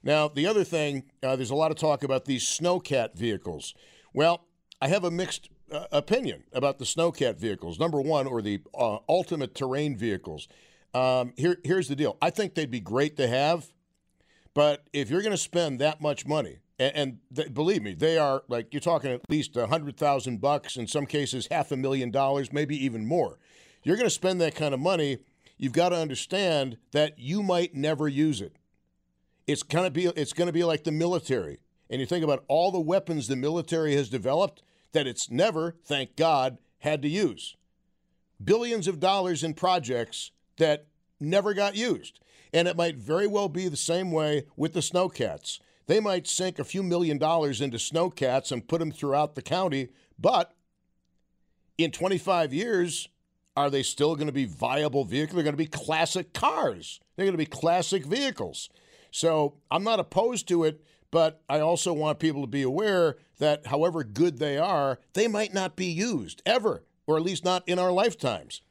Now, 0.03 0.27
the 0.27 0.48
other 0.48 0.63
thing, 0.63 1.03
uh, 1.22 1.36
there's 1.36 1.51
a 1.51 1.55
lot 1.55 1.72
of 1.72 1.77
talk 1.77 2.03
about 2.03 2.25
these 2.25 2.43
snowcat 2.43 3.15
vehicles. 3.15 3.74
Well, 4.13 4.46
I 4.81 4.88
have 4.88 5.03
a 5.03 5.12
mixed 5.12 5.50
uh, 5.72 5.86
opinion 5.91 6.43
about 6.53 6.79
the 6.79 6.86
snowcat 6.86 7.38
vehicles. 7.38 7.79
Number 7.79 8.01
one, 8.01 8.27
or 8.27 8.41
the 8.41 8.62
uh, 8.74 8.98
ultimate 9.08 9.53
terrain 9.55 9.96
vehicles. 9.96 10.48
Um, 10.93 11.34
here, 11.38 11.58
here's 11.63 11.88
the 11.88 11.96
deal. 11.96 12.17
I 12.22 12.29
think 12.29 12.55
they'd 12.55 12.72
be 12.72 12.79
great 12.81 13.15
to 13.17 13.27
have, 13.27 13.72
but 14.53 14.88
if 14.91 15.10
you're 15.10 15.22
going 15.22 15.31
to 15.31 15.38
spend 15.38 15.79
that 15.79 16.01
much 16.01 16.25
money, 16.25 16.58
and, 16.77 16.96
and 16.96 17.17
th- 17.34 17.53
believe 17.53 17.84
me, 17.84 17.93
they 17.93 18.17
are 18.17 18.43
like 18.50 18.74
you're 18.74 18.81
talking 18.81 19.12
at 19.12 19.22
least 19.29 19.55
a 19.55 19.67
hundred 19.67 19.96
thousand 19.98 20.41
bucks, 20.41 20.75
in 20.75 20.88
some 20.88 21.05
cases 21.05 21.48
half 21.50 21.72
a 21.72 21.77
million 21.77 22.12
dollars, 22.12 22.51
maybe 22.51 22.75
even 22.84 23.05
more. 23.05 23.38
You're 23.84 23.96
going 23.96 24.08
to 24.08 24.10
spend 24.10 24.41
that 24.41 24.55
kind 24.55 24.74
of 24.74 24.79
money. 24.79 25.20
You've 25.58 25.74
got 25.74 25.89
to 25.89 25.98
understand 25.98 26.77
that 26.91 27.17
you 27.20 27.41
might 27.41 27.75
never 27.75 28.08
use 28.08 28.41
it. 28.41 28.58
It's 29.48 29.63
gonna 29.63 29.91
be 29.91 30.05
it's 30.05 30.33
gonna 30.33 30.51
be 30.51 30.63
like 30.63 30.83
the 30.83 30.91
military. 30.91 31.60
And 31.89 32.00
you 32.00 32.05
think 32.05 32.24
about 32.24 32.45
all 32.48 32.71
the 32.71 32.79
weapons 32.79 33.27
the 33.27 33.36
military 33.36 33.95
has 33.95 34.10
developed 34.10 34.63
that 34.93 35.07
it's 35.07 35.29
never, 35.29 35.75
thank 35.83 36.15
God, 36.15 36.57
had 36.79 37.01
to 37.01 37.10
use. 37.10 37.55
Billions 38.43 38.88
of 38.88 39.00
dollars 39.00 39.43
in 39.43 39.53
projects 39.53 40.31
that 40.57 40.88
never 41.19 41.53
got 41.53 41.75
used. 41.75 42.19
And 42.53 42.67
it 42.67 42.77
might 42.77 42.98
very 42.98 43.27
well 43.27 43.50
be 43.50 43.67
the 43.67 43.77
same 43.77 44.12
way 44.12 44.45
with 44.55 44.74
the 44.74 44.79
snowcats. 44.79 45.60
They 45.88 46.00
might 46.00 46.27
sink 46.27 46.60
a 46.60 46.63
few 46.63 46.83
million 46.83 47.17
dollars 47.17 47.62
into 47.62 47.77
snowcats 47.77 48.51
and 48.51 48.67
put 48.67 48.79
them 48.79 48.91
throughout 48.91 49.36
the 49.36 49.41
county, 49.41 49.89
but 50.17 50.53
in 51.77 51.91
25 51.91 52.53
years, 52.53 53.10
are 53.57 53.69
they 53.69 53.83
still 53.83 54.15
going 54.15 54.27
to 54.27 54.33
be 54.33 54.45
viable 54.45 55.03
vehicles? 55.03 55.36
They're 55.36 55.43
going 55.43 55.53
to 55.53 55.57
be 55.57 55.65
classic 55.65 56.33
cars. 56.33 57.00
They're 57.15 57.25
going 57.25 57.33
to 57.33 57.38
be 57.38 57.45
classic 57.45 58.05
vehicles. 58.05 58.69
So 59.12 59.56
I'm 59.70 59.84
not 59.84 60.00
opposed 60.00 60.48
to 60.48 60.63
it, 60.63 60.84
but 61.12 61.41
I 61.50 61.60
also 61.60 61.94
want 61.94 62.20
people 62.20 62.41
to 62.41 62.48
be 62.48 62.62
aware 62.63 63.18
that 63.39 63.68
however 63.68 64.03
good 64.03 64.39
they 64.39 64.58
are, 64.58 65.00
they 65.13 65.27
might 65.27 65.53
not 65.53 65.75
be 65.75 65.86
used 65.86 66.41
ever. 66.46 66.84
or 67.08 67.18
at 67.18 67.24
least 67.24 67.44
not 67.44 67.68
in 67.68 67.77
our 67.80 67.91
lifetimes. 67.91 68.62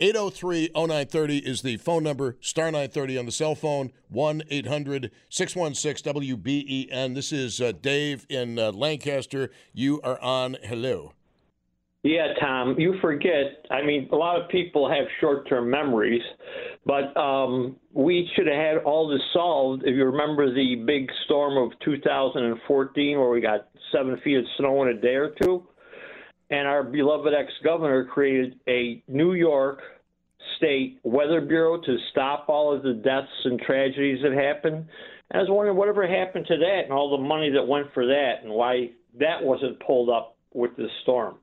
803 0.00 0.70
0930 0.74 1.38
is 1.38 1.62
the 1.62 1.76
phone 1.76 2.02
number, 2.02 2.36
star 2.40 2.66
930 2.66 3.18
on 3.18 3.26
the 3.26 3.32
cell 3.32 3.54
phone, 3.54 3.92
1 4.08 4.42
800 4.48 5.10
616 5.28 6.12
WBEN. 6.14 7.14
This 7.14 7.32
is 7.32 7.60
uh, 7.60 7.72
Dave 7.72 8.26
in 8.28 8.58
uh, 8.58 8.72
Lancaster. 8.72 9.50
You 9.72 10.00
are 10.02 10.20
on. 10.20 10.56
Hello. 10.62 11.12
Yeah, 12.02 12.34
Tom, 12.40 12.74
you 12.78 12.94
forget. 13.00 13.64
I 13.70 13.82
mean, 13.82 14.08
a 14.10 14.16
lot 14.16 14.40
of 14.40 14.48
people 14.48 14.90
have 14.90 15.06
short 15.20 15.48
term 15.48 15.70
memories, 15.70 16.22
but 16.84 17.16
um, 17.16 17.76
we 17.92 18.28
should 18.34 18.48
have 18.48 18.56
had 18.56 18.76
all 18.78 19.08
this 19.08 19.20
solved. 19.32 19.84
If 19.84 19.94
you 19.94 20.04
remember 20.06 20.52
the 20.52 20.82
big 20.84 21.08
storm 21.24 21.56
of 21.56 21.78
2014 21.84 23.18
where 23.18 23.30
we 23.30 23.40
got 23.40 23.68
seven 23.92 24.20
feet 24.24 24.38
of 24.38 24.44
snow 24.58 24.82
in 24.82 24.88
a 24.88 25.00
day 25.00 25.14
or 25.14 25.32
two, 25.40 25.64
and 26.50 26.66
our 26.66 26.82
beloved 26.82 27.32
ex 27.34 27.52
governor 27.62 28.04
created 28.04 28.58
a 28.68 29.00
New 29.06 29.34
York 29.34 29.78
State 30.56 30.98
Weather 31.04 31.40
Bureau 31.40 31.80
to 31.80 31.96
stop 32.10 32.48
all 32.48 32.74
of 32.74 32.82
the 32.82 32.94
deaths 32.94 33.28
and 33.44 33.60
tragedies 33.60 34.18
that 34.24 34.32
happened. 34.32 34.74
And 34.74 34.86
I 35.34 35.38
was 35.38 35.48
wondering 35.48 35.76
whatever 35.76 36.04
happened 36.06 36.46
to 36.48 36.56
that 36.56 36.80
and 36.82 36.92
all 36.92 37.16
the 37.16 37.22
money 37.22 37.50
that 37.50 37.66
went 37.66 37.94
for 37.94 38.06
that 38.06 38.42
and 38.42 38.52
why 38.52 38.90
that 39.20 39.40
wasn't 39.40 39.78
pulled 39.78 40.10
up 40.10 40.36
with 40.52 40.76
this 40.76 40.90
storm. 41.02 41.36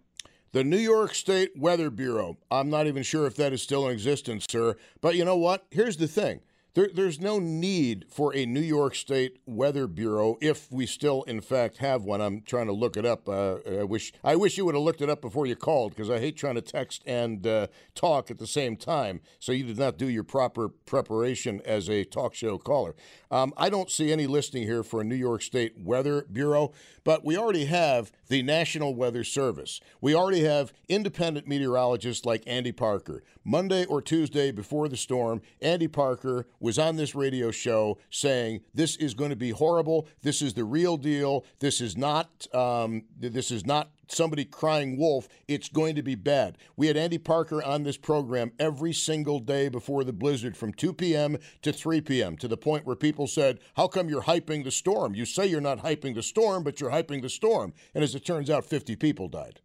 The 0.51 0.63
New 0.63 0.77
York 0.77 1.13
State 1.13 1.51
Weather 1.55 1.91
Bureau. 1.91 2.37
I'm 2.49 2.71
not 2.71 2.87
even 2.87 3.03
sure 3.03 3.27
if 3.27 3.35
that 3.35 3.53
is 3.53 3.61
still 3.61 3.85
in 3.87 3.93
existence, 3.93 4.47
sir. 4.49 4.75
But 4.99 5.15
you 5.15 5.23
know 5.23 5.37
what? 5.37 5.67
Here's 5.69 5.97
the 5.97 6.07
thing. 6.07 6.39
There, 6.75 6.89
there's 6.93 7.19
no 7.19 7.39
need 7.39 8.05
for 8.09 8.35
a 8.35 8.45
New 8.45 8.61
York 8.61 8.93
State 8.93 9.39
Weather 9.47 9.87
Bureau 9.87 10.37
if 10.39 10.71
we 10.71 10.85
still, 10.85 11.23
in 11.23 11.41
fact, 11.41 11.77
have 11.77 12.03
one. 12.03 12.21
I'm 12.21 12.41
trying 12.41 12.67
to 12.67 12.73
look 12.73 12.95
it 12.95 13.05
up. 13.05 13.27
Uh, 13.27 13.57
I 13.67 13.83
wish 13.83 14.13
I 14.23 14.35
wish 14.35 14.57
you 14.57 14.65
would 14.65 14.75
have 14.75 14.83
looked 14.83 15.01
it 15.01 15.09
up 15.09 15.19
before 15.19 15.47
you 15.47 15.55
called 15.55 15.91
because 15.91 16.11
I 16.11 16.19
hate 16.19 16.37
trying 16.37 16.55
to 16.55 16.61
text 16.61 17.01
and 17.07 17.45
uh, 17.47 17.67
talk 17.95 18.29
at 18.29 18.37
the 18.37 18.47
same 18.47 18.75
time. 18.75 19.21
So 19.39 19.51
you 19.51 19.63
did 19.63 19.79
not 19.79 19.97
do 19.97 20.07
your 20.07 20.23
proper 20.23 20.69
preparation 20.69 21.59
as 21.65 21.89
a 21.89 22.03
talk 22.03 22.35
show 22.35 22.59
caller. 22.59 22.95
Um, 23.31 23.53
I 23.57 23.69
don't 23.69 23.89
see 23.89 24.11
any 24.11 24.27
listing 24.27 24.63
here 24.63 24.83
for 24.83 25.01
a 25.01 25.03
New 25.03 25.15
York 25.15 25.41
State 25.41 25.73
Weather 25.77 26.25
Bureau, 26.31 26.71
but 27.03 27.25
we 27.25 27.37
already 27.37 27.65
have 27.65 28.11
the 28.27 28.43
National 28.43 28.95
Weather 28.95 29.23
Service. 29.23 29.79
We 30.01 30.15
already 30.15 30.43
have 30.43 30.71
independent 30.87 31.47
meteorologists 31.47 32.25
like 32.25 32.43
Andy 32.45 32.71
Parker. 32.71 33.23
Monday 33.43 33.85
or 33.85 34.01
Tuesday 34.01 34.51
before 34.51 34.87
the 34.87 34.97
storm, 34.97 35.41
Andy 35.61 35.87
Parker 35.87 36.45
was 36.59 36.79
on 36.79 36.95
this 36.95 37.15
radio 37.15 37.51
show 37.51 37.97
saying 38.09 38.61
this 38.73 38.95
is 38.97 39.13
going 39.13 39.29
to 39.29 39.35
be 39.35 39.51
horrible. 39.51 40.07
This 40.21 40.41
is 40.41 40.53
the 40.53 40.63
real 40.63 40.97
deal. 40.97 41.45
This 41.59 41.81
is 41.81 41.97
not. 41.97 42.47
Um, 42.53 43.03
this 43.19 43.51
is 43.51 43.65
not 43.65 43.91
somebody 44.11 44.45
crying 44.45 44.97
wolf, 44.97 45.27
it's 45.47 45.69
going 45.69 45.95
to 45.95 46.03
be 46.03 46.15
bad. 46.15 46.57
We 46.75 46.87
had 46.87 46.97
Andy 46.97 47.17
Parker 47.17 47.63
on 47.63 47.83
this 47.83 47.97
program 47.97 48.51
every 48.59 48.93
single 48.93 49.39
day 49.39 49.69
before 49.69 50.03
the 50.03 50.13
blizzard 50.13 50.57
from 50.57 50.73
2 50.73 50.93
p.m. 50.93 51.37
to 51.61 51.71
3 51.71 52.01
p.m. 52.01 52.37
to 52.37 52.47
the 52.47 52.57
point 52.57 52.85
where 52.85 52.95
people 52.95 53.27
said, 53.27 53.59
How 53.75 53.87
come 53.87 54.09
you're 54.09 54.23
hyping 54.23 54.63
the 54.63 54.71
storm? 54.71 55.15
You 55.15 55.25
say 55.25 55.45
you're 55.45 55.61
not 55.61 55.83
hyping 55.83 56.15
the 56.15 56.23
storm, 56.23 56.63
but 56.63 56.79
you're 56.79 56.91
hyping 56.91 57.21
the 57.21 57.29
storm. 57.29 57.73
And 57.93 58.03
as 58.03 58.15
it 58.15 58.25
turns 58.25 58.49
out, 58.49 58.65
50 58.65 58.95
people 58.95 59.27
died. 59.27 59.61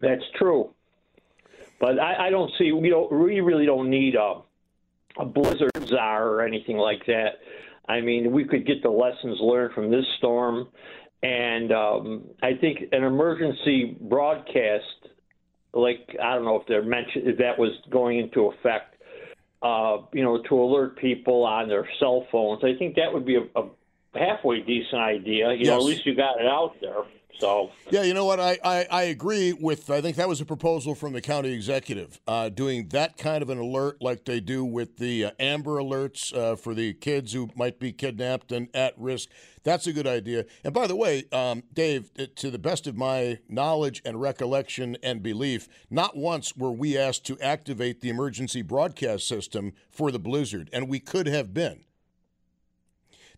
That's 0.00 0.24
true. 0.38 0.70
But 1.80 1.98
I, 2.00 2.26
I 2.26 2.30
don't 2.30 2.50
see, 2.58 2.72
we, 2.72 2.88
don't, 2.88 3.10
we 3.12 3.40
really 3.40 3.66
don't 3.66 3.90
need 3.90 4.14
a, 4.14 4.40
a 5.18 5.24
blizzard 5.24 5.70
czar 5.86 6.28
or 6.28 6.42
anything 6.42 6.76
like 6.76 7.04
that. 7.06 7.38
I 7.88 8.00
mean, 8.00 8.32
we 8.32 8.44
could 8.44 8.66
get 8.66 8.82
the 8.82 8.90
lessons 8.90 9.38
learned 9.40 9.74
from 9.74 9.90
this 9.90 10.04
storm 10.18 10.68
and 11.22 11.72
um, 11.72 12.24
I 12.42 12.54
think 12.60 12.92
an 12.92 13.02
emergency 13.02 13.96
broadcast, 14.00 14.84
like 15.72 16.16
I 16.22 16.34
don't 16.34 16.44
know 16.44 16.56
if 16.56 16.66
they're 16.68 16.84
mentioned, 16.84 17.26
if 17.26 17.38
that 17.38 17.58
was 17.58 17.72
going 17.90 18.18
into 18.18 18.46
effect, 18.46 18.96
uh, 19.62 19.98
you 20.12 20.22
know, 20.22 20.42
to 20.48 20.54
alert 20.54 20.98
people 20.98 21.44
on 21.44 21.68
their 21.68 21.88
cell 21.98 22.26
phones. 22.30 22.62
I 22.62 22.78
think 22.78 22.96
that 22.96 23.12
would 23.12 23.24
be 23.24 23.36
a, 23.36 23.60
a 23.60 23.68
halfway 24.18 24.60
decent 24.60 25.00
idea. 25.00 25.52
You 25.52 25.58
yes. 25.58 25.66
know, 25.68 25.76
at 25.76 25.82
least 25.82 26.06
you 26.06 26.14
got 26.14 26.40
it 26.40 26.46
out 26.46 26.76
there. 26.80 27.04
So 27.38 27.70
yeah, 27.90 28.02
you 28.02 28.14
know 28.14 28.24
what? 28.24 28.40
I, 28.40 28.58
I, 28.64 28.86
I, 28.90 29.02
agree 29.04 29.52
with. 29.52 29.90
I 29.90 30.00
think 30.00 30.16
that 30.16 30.28
was 30.28 30.40
a 30.40 30.46
proposal 30.46 30.94
from 30.94 31.12
the 31.12 31.20
county 31.20 31.52
executive 31.52 32.18
uh, 32.26 32.48
doing 32.48 32.88
that 32.88 33.18
kind 33.18 33.42
of 33.42 33.50
an 33.50 33.58
alert, 33.58 34.00
like 34.00 34.24
they 34.24 34.40
do 34.40 34.64
with 34.64 34.96
the 34.96 35.26
uh, 35.26 35.30
Amber 35.38 35.78
Alerts 35.78 36.34
uh, 36.34 36.56
for 36.56 36.72
the 36.72 36.94
kids 36.94 37.32
who 37.32 37.50
might 37.54 37.78
be 37.78 37.92
kidnapped 37.92 38.52
and 38.52 38.68
at 38.74 38.94
risk. 38.98 39.28
That's 39.64 39.86
a 39.86 39.92
good 39.92 40.06
idea. 40.06 40.46
And 40.64 40.72
by 40.72 40.86
the 40.86 40.96
way, 40.96 41.24
um, 41.32 41.64
Dave, 41.74 42.10
to 42.36 42.50
the 42.50 42.58
best 42.58 42.86
of 42.86 42.96
my 42.96 43.38
knowledge 43.48 44.00
and 44.04 44.20
recollection 44.20 44.96
and 45.02 45.22
belief, 45.22 45.68
not 45.90 46.16
once 46.16 46.56
were 46.56 46.72
we 46.72 46.96
asked 46.96 47.26
to 47.26 47.38
activate 47.40 48.00
the 48.00 48.08
emergency 48.08 48.62
broadcast 48.62 49.28
system 49.28 49.72
for 49.90 50.10
the 50.10 50.18
blizzard, 50.18 50.70
and 50.72 50.88
we 50.88 51.00
could 51.00 51.26
have 51.26 51.52
been. 51.52 51.84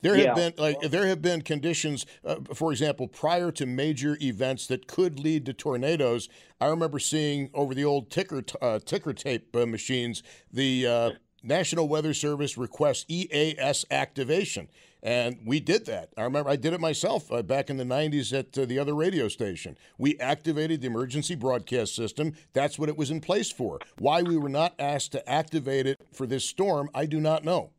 There 0.01 0.17
have 0.17 0.37
been 0.37 0.53
like 0.57 0.81
there 0.81 1.07
have 1.07 1.23
been 1.23 1.43
conditions, 1.43 2.07
uh, 2.25 2.37
for 2.55 2.73
example, 2.73 3.09
prior 3.09 3.51
to 3.53 3.67
major 3.67 4.17
events 4.21 4.67
that 4.69 4.87
could 4.87 5.19
lead 5.19 5.47
to 5.47 5.53
tornadoes. 5.53 6.29
I 6.61 6.67
remember 6.67 6.99
seeing 6.99 7.51
over 7.55 7.75
the 7.75 7.85
old 7.85 8.11
ticker 8.11 8.43
t- 8.43 8.55
uh, 8.61 8.79
ticker 8.85 9.13
tape 9.13 9.55
uh, 9.55 9.67
machines 9.67 10.23
the 10.53 10.87
uh, 10.87 11.11
National 11.43 11.89
Weather 11.89 12.15
Service 12.15 12.57
request 12.57 13.07
EAS 13.09 13.85
activation. 13.91 14.69
And 15.03 15.39
we 15.45 15.61
did 15.61 15.87
that. 15.87 16.11
I 16.17 16.23
remember 16.23 16.51
I 16.51 16.57
did 16.57 16.73
it 16.73 16.81
myself 16.81 17.31
uh, 17.31 17.43
back 17.43 17.71
in 17.71 17.77
the 17.77 17.85
90s 17.85 18.37
at 18.37 18.59
uh, 18.59 18.65
the 18.65 18.81
other 18.81 18.95
radio 18.95 19.29
station. 19.29 19.79
We 19.97 20.19
activated 20.19 20.81
the 20.81 20.89
emergency 20.89 21.37
broadcast 21.37 21.95
system. 21.95 22.33
That's 22.53 22.79
what 22.79 22.89
it 22.89 22.97
was 22.97 23.11
in 23.11 23.21
place 23.21 23.53
for. 23.53 23.79
Why 23.99 24.23
we 24.23 24.37
were 24.37 24.49
not 24.49 24.75
asked 24.79 25.13
to 25.13 25.29
activate 25.31 25.87
it 25.87 26.01
for 26.13 26.27
this 26.27 26.45
storm, 26.45 26.91
I 26.95 27.07
do 27.07 27.21
not 27.21 27.45
know. 27.45 27.71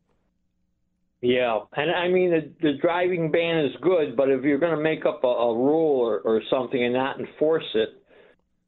Yeah, 1.21 1.59
and 1.75 1.91
I 1.91 2.07
mean 2.07 2.31
the, 2.31 2.51
the 2.61 2.77
driving 2.81 3.29
ban 3.29 3.65
is 3.65 3.71
good, 3.81 4.15
but 4.15 4.29
if 4.29 4.43
you're 4.43 4.57
going 4.57 4.75
to 4.75 4.81
make 4.81 5.05
up 5.05 5.23
a, 5.23 5.27
a 5.27 5.53
rule 5.53 5.99
or, 5.99 6.19
or 6.19 6.41
something 6.49 6.81
and 6.81 6.93
not 6.93 7.19
enforce 7.19 7.65
it, 7.75 7.89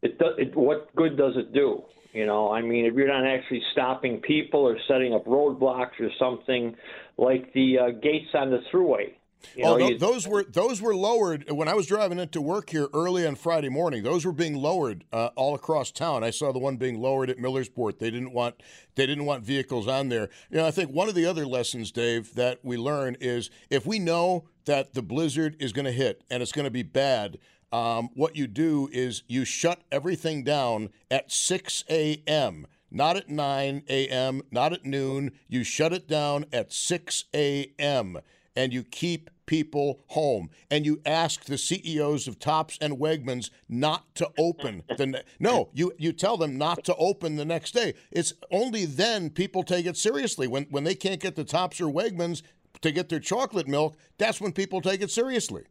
it, 0.02 0.20
do, 0.20 0.26
it 0.38 0.56
what 0.56 0.94
good 0.96 1.18
does 1.18 1.34
it 1.38 1.54
do? 1.54 1.84
You 2.14 2.26
know, 2.26 2.52
I 2.52 2.62
mean, 2.62 2.86
if 2.86 2.94
you're 2.94 3.08
not 3.08 3.26
actually 3.26 3.62
stopping 3.72 4.20
people 4.20 4.60
or 4.60 4.78
setting 4.90 5.14
up 5.14 5.26
roadblocks 5.26 5.98
or 6.02 6.10
something 6.20 6.76
like 7.18 7.54
the 7.54 7.78
uh, 7.80 7.90
gates 8.02 8.28
on 8.34 8.50
the 8.50 8.60
thruway, 8.74 9.14
you 9.56 9.66
oh, 9.66 9.78
th- 9.78 10.00
those 10.00 10.28
were 10.28 10.44
those 10.44 10.82
were 10.82 10.96
lowered 10.96 11.50
when 11.52 11.68
I 11.68 11.74
was 11.74 11.86
driving 11.86 12.20
into 12.20 12.42
work 12.42 12.70
here 12.70 12.88
early 12.94 13.26
on 13.26 13.36
Friday 13.36 13.70
morning. 13.70 14.04
Those 14.04 14.26
were 14.26 14.32
being 14.32 14.56
lowered 14.56 15.04
uh, 15.12 15.30
all 15.36 15.56
across 15.56 15.92
town. 15.92 16.24
I 16.24 16.30
saw 16.30 16.52
the 16.52 16.60
one 16.60 16.78
being 16.78 17.00
lowered 17.00 17.30
at 17.30 17.38
Millersport. 17.38 18.00
They 18.00 18.12
didn't 18.12 18.34
want 18.34 18.62
they 18.96 19.06
didn't 19.06 19.26
want 19.26 19.44
vehicles 19.44 19.88
on 19.88 20.10
there. 20.10 20.30
You 20.50 20.58
know, 20.58 20.66
I 20.66 20.72
think 20.72 20.92
one 20.92 21.10
of 21.10 21.16
the 21.16 21.26
other 21.26 21.46
lessons, 21.46 21.92
Dave, 21.92 22.36
that 22.36 22.60
we 22.64 22.78
learn 22.78 23.18
is 23.20 23.50
if 23.70 23.86
we 23.86 24.00
know 24.00 24.46
that 24.66 24.94
the 24.94 25.02
blizzard 25.02 25.56
is 25.60 25.74
going 25.74 25.86
to 25.86 25.92
hit 25.92 26.24
and 26.30 26.42
it's 26.42 26.52
going 26.52 26.66
to 26.66 26.72
be 26.72 26.84
bad. 26.84 27.38
Um, 27.74 28.10
what 28.16 28.36
you 28.36 28.48
do 28.48 28.90
is 28.92 29.24
you 29.30 29.46
shut 29.46 29.80
everything 29.94 30.44
down 30.44 30.90
at 31.10 31.32
6 31.32 31.86
a.m 31.90 32.68
not 32.92 33.16
at 33.16 33.30
9 33.30 33.84
a.m., 33.88 34.42
not 34.52 34.74
at 34.74 34.84
noon. 34.84 35.32
You 35.48 35.64
shut 35.64 35.94
it 35.94 36.10
down 36.10 36.46
at 36.52 36.74
6 36.74 37.24
a.m 37.34 38.20
and 38.56 38.74
you 38.74 38.84
keep 38.84 39.30
people 39.46 40.00
home. 40.08 40.50
And 40.70 40.86
you 40.86 41.02
ask 41.06 41.46
the 41.46 41.58
CEOs 41.58 42.28
of 42.28 42.40
Tops 42.40 42.78
and 42.80 42.98
Wegmans 42.98 43.50
not 43.68 44.14
to 44.16 44.30
open 44.38 44.84
the 44.98 45.08
ne- 45.08 45.24
no 45.40 45.70
you 45.74 45.94
you 45.98 46.14
tell 46.14 46.38
them 46.38 46.58
not 46.58 46.84
to 46.86 46.96
open 46.96 47.36
the 47.36 47.46
next 47.46 47.74
day. 47.74 47.94
It's 48.12 48.34
only 48.50 48.86
then 48.86 49.30
people 49.30 49.64
take 49.64 49.86
it 49.86 49.98
seriously. 49.98 50.48
When 50.48 50.64
when 50.70 50.84
they 50.84 50.96
can't 50.96 51.20
get 51.20 51.36
the 51.36 51.44
Tops 51.44 51.82
or 51.82 51.88
Wegmans 51.88 52.44
to 52.82 52.92
get 52.92 53.10
their 53.10 53.20
chocolate 53.20 53.68
milk 53.68 53.98
that's 54.18 54.40
when 54.40 54.54
people 54.54 54.82
take 54.82 55.02
it 55.02 55.12
seriously. 55.12 55.64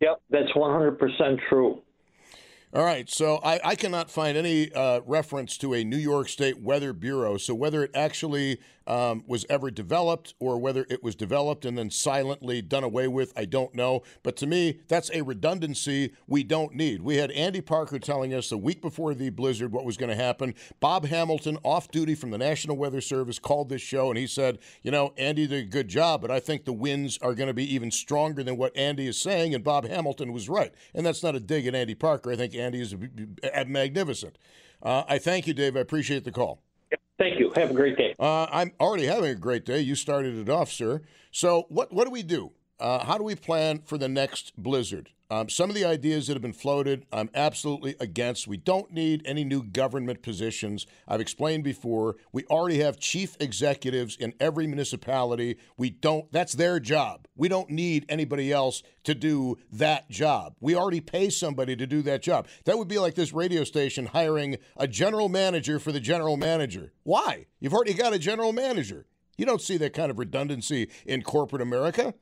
Yep 0.00 0.20
that's 0.30 0.52
100% 0.52 1.40
true. 1.48 1.82
All 2.72 2.84
right, 2.84 3.10
so 3.10 3.40
I, 3.42 3.58
I 3.64 3.74
cannot 3.74 4.12
find 4.12 4.38
any 4.38 4.72
uh, 4.72 5.00
reference 5.04 5.58
to 5.58 5.74
a 5.74 5.82
New 5.82 5.96
York 5.96 6.28
State 6.28 6.60
Weather 6.62 6.92
Bureau. 6.92 7.36
So 7.36 7.52
whether 7.52 7.82
it 7.82 7.90
actually 7.96 8.60
um, 8.90 9.22
was 9.28 9.46
ever 9.48 9.70
developed 9.70 10.34
or 10.40 10.58
whether 10.58 10.84
it 10.90 11.00
was 11.00 11.14
developed 11.14 11.64
and 11.64 11.78
then 11.78 11.90
silently 11.90 12.60
done 12.60 12.82
away 12.82 13.06
with, 13.06 13.32
I 13.36 13.44
don't 13.44 13.72
know. 13.72 14.02
But 14.24 14.36
to 14.38 14.48
me, 14.48 14.80
that's 14.88 15.12
a 15.14 15.22
redundancy 15.22 16.12
we 16.26 16.42
don't 16.42 16.74
need. 16.74 17.00
We 17.00 17.18
had 17.18 17.30
Andy 17.30 17.60
Parker 17.60 18.00
telling 18.00 18.34
us 18.34 18.50
a 18.50 18.58
week 18.58 18.82
before 18.82 19.14
the 19.14 19.30
blizzard 19.30 19.70
what 19.70 19.84
was 19.84 19.96
going 19.96 20.10
to 20.10 20.16
happen. 20.16 20.56
Bob 20.80 21.06
Hamilton, 21.06 21.56
off 21.62 21.88
duty 21.92 22.16
from 22.16 22.32
the 22.32 22.38
National 22.38 22.76
Weather 22.76 23.00
Service, 23.00 23.38
called 23.38 23.68
this 23.68 23.80
show 23.80 24.08
and 24.08 24.18
he 24.18 24.26
said, 24.26 24.58
You 24.82 24.90
know, 24.90 25.14
Andy 25.16 25.46
did 25.46 25.66
a 25.66 25.68
good 25.68 25.86
job, 25.86 26.20
but 26.20 26.32
I 26.32 26.40
think 26.40 26.64
the 26.64 26.72
winds 26.72 27.16
are 27.18 27.34
going 27.34 27.46
to 27.46 27.54
be 27.54 27.72
even 27.72 27.92
stronger 27.92 28.42
than 28.42 28.56
what 28.56 28.76
Andy 28.76 29.06
is 29.06 29.20
saying. 29.20 29.54
And 29.54 29.62
Bob 29.62 29.86
Hamilton 29.86 30.32
was 30.32 30.48
right. 30.48 30.74
And 30.94 31.06
that's 31.06 31.22
not 31.22 31.36
a 31.36 31.40
dig 31.40 31.64
at 31.68 31.76
Andy 31.76 31.94
Parker. 31.94 32.32
I 32.32 32.36
think 32.36 32.56
Andy 32.56 32.80
is 32.80 32.96
magnificent. 33.68 34.36
Uh, 34.82 35.04
I 35.08 35.18
thank 35.18 35.46
you, 35.46 35.54
Dave. 35.54 35.76
I 35.76 35.80
appreciate 35.80 36.24
the 36.24 36.32
call. 36.32 36.60
Thank 37.20 37.38
you. 37.38 37.52
Have 37.54 37.70
a 37.70 37.74
great 37.74 37.98
day. 37.98 38.14
Uh, 38.18 38.46
I'm 38.50 38.72
already 38.80 39.04
having 39.04 39.28
a 39.30 39.34
great 39.34 39.66
day. 39.66 39.80
You 39.80 39.94
started 39.94 40.38
it 40.38 40.48
off, 40.48 40.72
sir. 40.72 41.02
So, 41.30 41.66
what 41.68 41.92
what 41.92 42.06
do 42.06 42.10
we 42.10 42.22
do? 42.22 42.52
Uh, 42.80 43.04
how 43.04 43.18
do 43.18 43.24
we 43.24 43.34
plan 43.34 43.82
for 43.84 43.98
the 43.98 44.08
next 44.08 44.54
blizzard? 44.56 45.10
Um, 45.32 45.48
some 45.48 45.70
of 45.70 45.76
the 45.76 45.84
ideas 45.84 46.26
that 46.26 46.32
have 46.32 46.42
been 46.42 46.52
floated, 46.52 47.06
I'm 47.12 47.30
absolutely 47.34 47.94
against. 48.00 48.48
We 48.48 48.56
don't 48.56 48.90
need 48.92 49.22
any 49.24 49.44
new 49.44 49.62
government 49.62 50.22
positions. 50.22 50.88
I've 51.06 51.20
explained 51.20 51.62
before. 51.62 52.16
We 52.32 52.44
already 52.46 52.80
have 52.80 52.98
chief 52.98 53.36
executives 53.38 54.16
in 54.16 54.34
every 54.40 54.66
municipality. 54.66 55.58
We 55.76 55.90
don't. 55.90 56.30
That's 56.32 56.54
their 56.54 56.80
job. 56.80 57.28
We 57.36 57.46
don't 57.46 57.70
need 57.70 58.06
anybody 58.08 58.52
else 58.52 58.82
to 59.04 59.14
do 59.14 59.56
that 59.70 60.10
job. 60.10 60.56
We 60.58 60.74
already 60.74 61.00
pay 61.00 61.30
somebody 61.30 61.76
to 61.76 61.86
do 61.86 62.02
that 62.02 62.22
job. 62.22 62.48
That 62.64 62.76
would 62.76 62.88
be 62.88 62.98
like 62.98 63.14
this 63.14 63.32
radio 63.32 63.62
station 63.62 64.06
hiring 64.06 64.56
a 64.76 64.88
general 64.88 65.28
manager 65.28 65.78
for 65.78 65.92
the 65.92 66.00
general 66.00 66.38
manager. 66.38 66.92
Why? 67.04 67.46
You've 67.60 67.72
already 67.72 67.94
got 67.94 68.12
a 68.12 68.18
general 68.18 68.52
manager. 68.52 69.06
You 69.38 69.46
don't 69.46 69.62
see 69.62 69.76
that 69.76 69.94
kind 69.94 70.10
of 70.10 70.18
redundancy 70.18 70.90
in 71.06 71.22
corporate 71.22 71.62
America. 71.62 72.14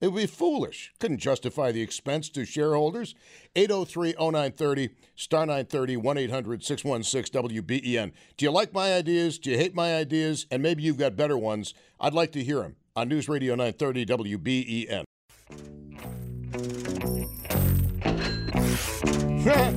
It 0.00 0.08
would 0.08 0.20
be 0.20 0.26
foolish. 0.26 0.92
Couldn't 0.98 1.18
justify 1.18 1.72
the 1.72 1.80
expense 1.80 2.28
to 2.30 2.44
shareholders. 2.44 3.14
803 3.54 4.14
0930, 4.18 4.90
star 5.14 5.46
930, 5.46 5.96
1 5.96 6.18
800 6.18 6.62
616 6.62 7.42
WBEN. 7.42 8.12
Do 8.36 8.44
you 8.44 8.50
like 8.50 8.74
my 8.74 8.92
ideas? 8.92 9.38
Do 9.38 9.50
you 9.50 9.56
hate 9.56 9.74
my 9.74 9.96
ideas? 9.96 10.46
And 10.50 10.62
maybe 10.62 10.82
you've 10.82 10.98
got 10.98 11.16
better 11.16 11.38
ones. 11.38 11.72
I'd 11.98 12.14
like 12.14 12.32
to 12.32 12.44
hear 12.44 12.60
them 12.60 12.76
on 12.94 13.08
News 13.08 13.28
Radio 13.28 13.54
930 13.54 14.06
WBEN. 14.06 15.04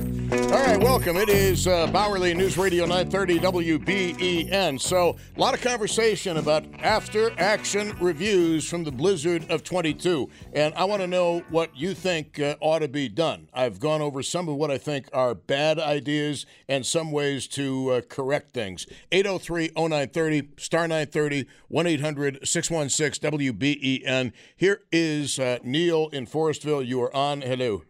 All 0.32 0.38
right, 0.38 0.80
welcome. 0.80 1.16
It 1.16 1.28
is 1.28 1.66
uh, 1.66 1.88
Bauerle 1.88 2.36
News 2.36 2.56
Radio 2.56 2.86
930 2.86 3.40
WBEN. 3.40 4.80
So, 4.80 5.16
a 5.36 5.40
lot 5.40 5.54
of 5.54 5.60
conversation 5.60 6.36
about 6.36 6.64
after 6.78 7.32
action 7.36 7.96
reviews 8.00 8.68
from 8.68 8.84
the 8.84 8.92
blizzard 8.92 9.50
of 9.50 9.64
22. 9.64 10.30
And 10.52 10.72
I 10.74 10.84
want 10.84 11.02
to 11.02 11.08
know 11.08 11.40
what 11.50 11.76
you 11.76 11.94
think 11.94 12.38
uh, 12.38 12.54
ought 12.60 12.78
to 12.78 12.86
be 12.86 13.08
done. 13.08 13.48
I've 13.52 13.80
gone 13.80 14.00
over 14.00 14.22
some 14.22 14.48
of 14.48 14.54
what 14.54 14.70
I 14.70 14.78
think 14.78 15.08
are 15.12 15.34
bad 15.34 15.80
ideas 15.80 16.46
and 16.68 16.86
some 16.86 17.10
ways 17.10 17.48
to 17.48 17.90
uh, 17.90 18.00
correct 18.02 18.52
things. 18.52 18.86
803 19.10 19.70
0930, 19.76 20.50
star 20.58 20.82
930, 20.82 21.46
1 21.66 21.86
800 21.88 22.46
616 22.46 23.30
WBEN. 23.32 24.32
Here 24.56 24.82
is 24.92 25.40
uh, 25.40 25.58
Neil 25.64 26.08
in 26.12 26.26
Forestville. 26.26 26.86
You 26.86 27.02
are 27.02 27.16
on. 27.16 27.40
Hello. 27.40 27.82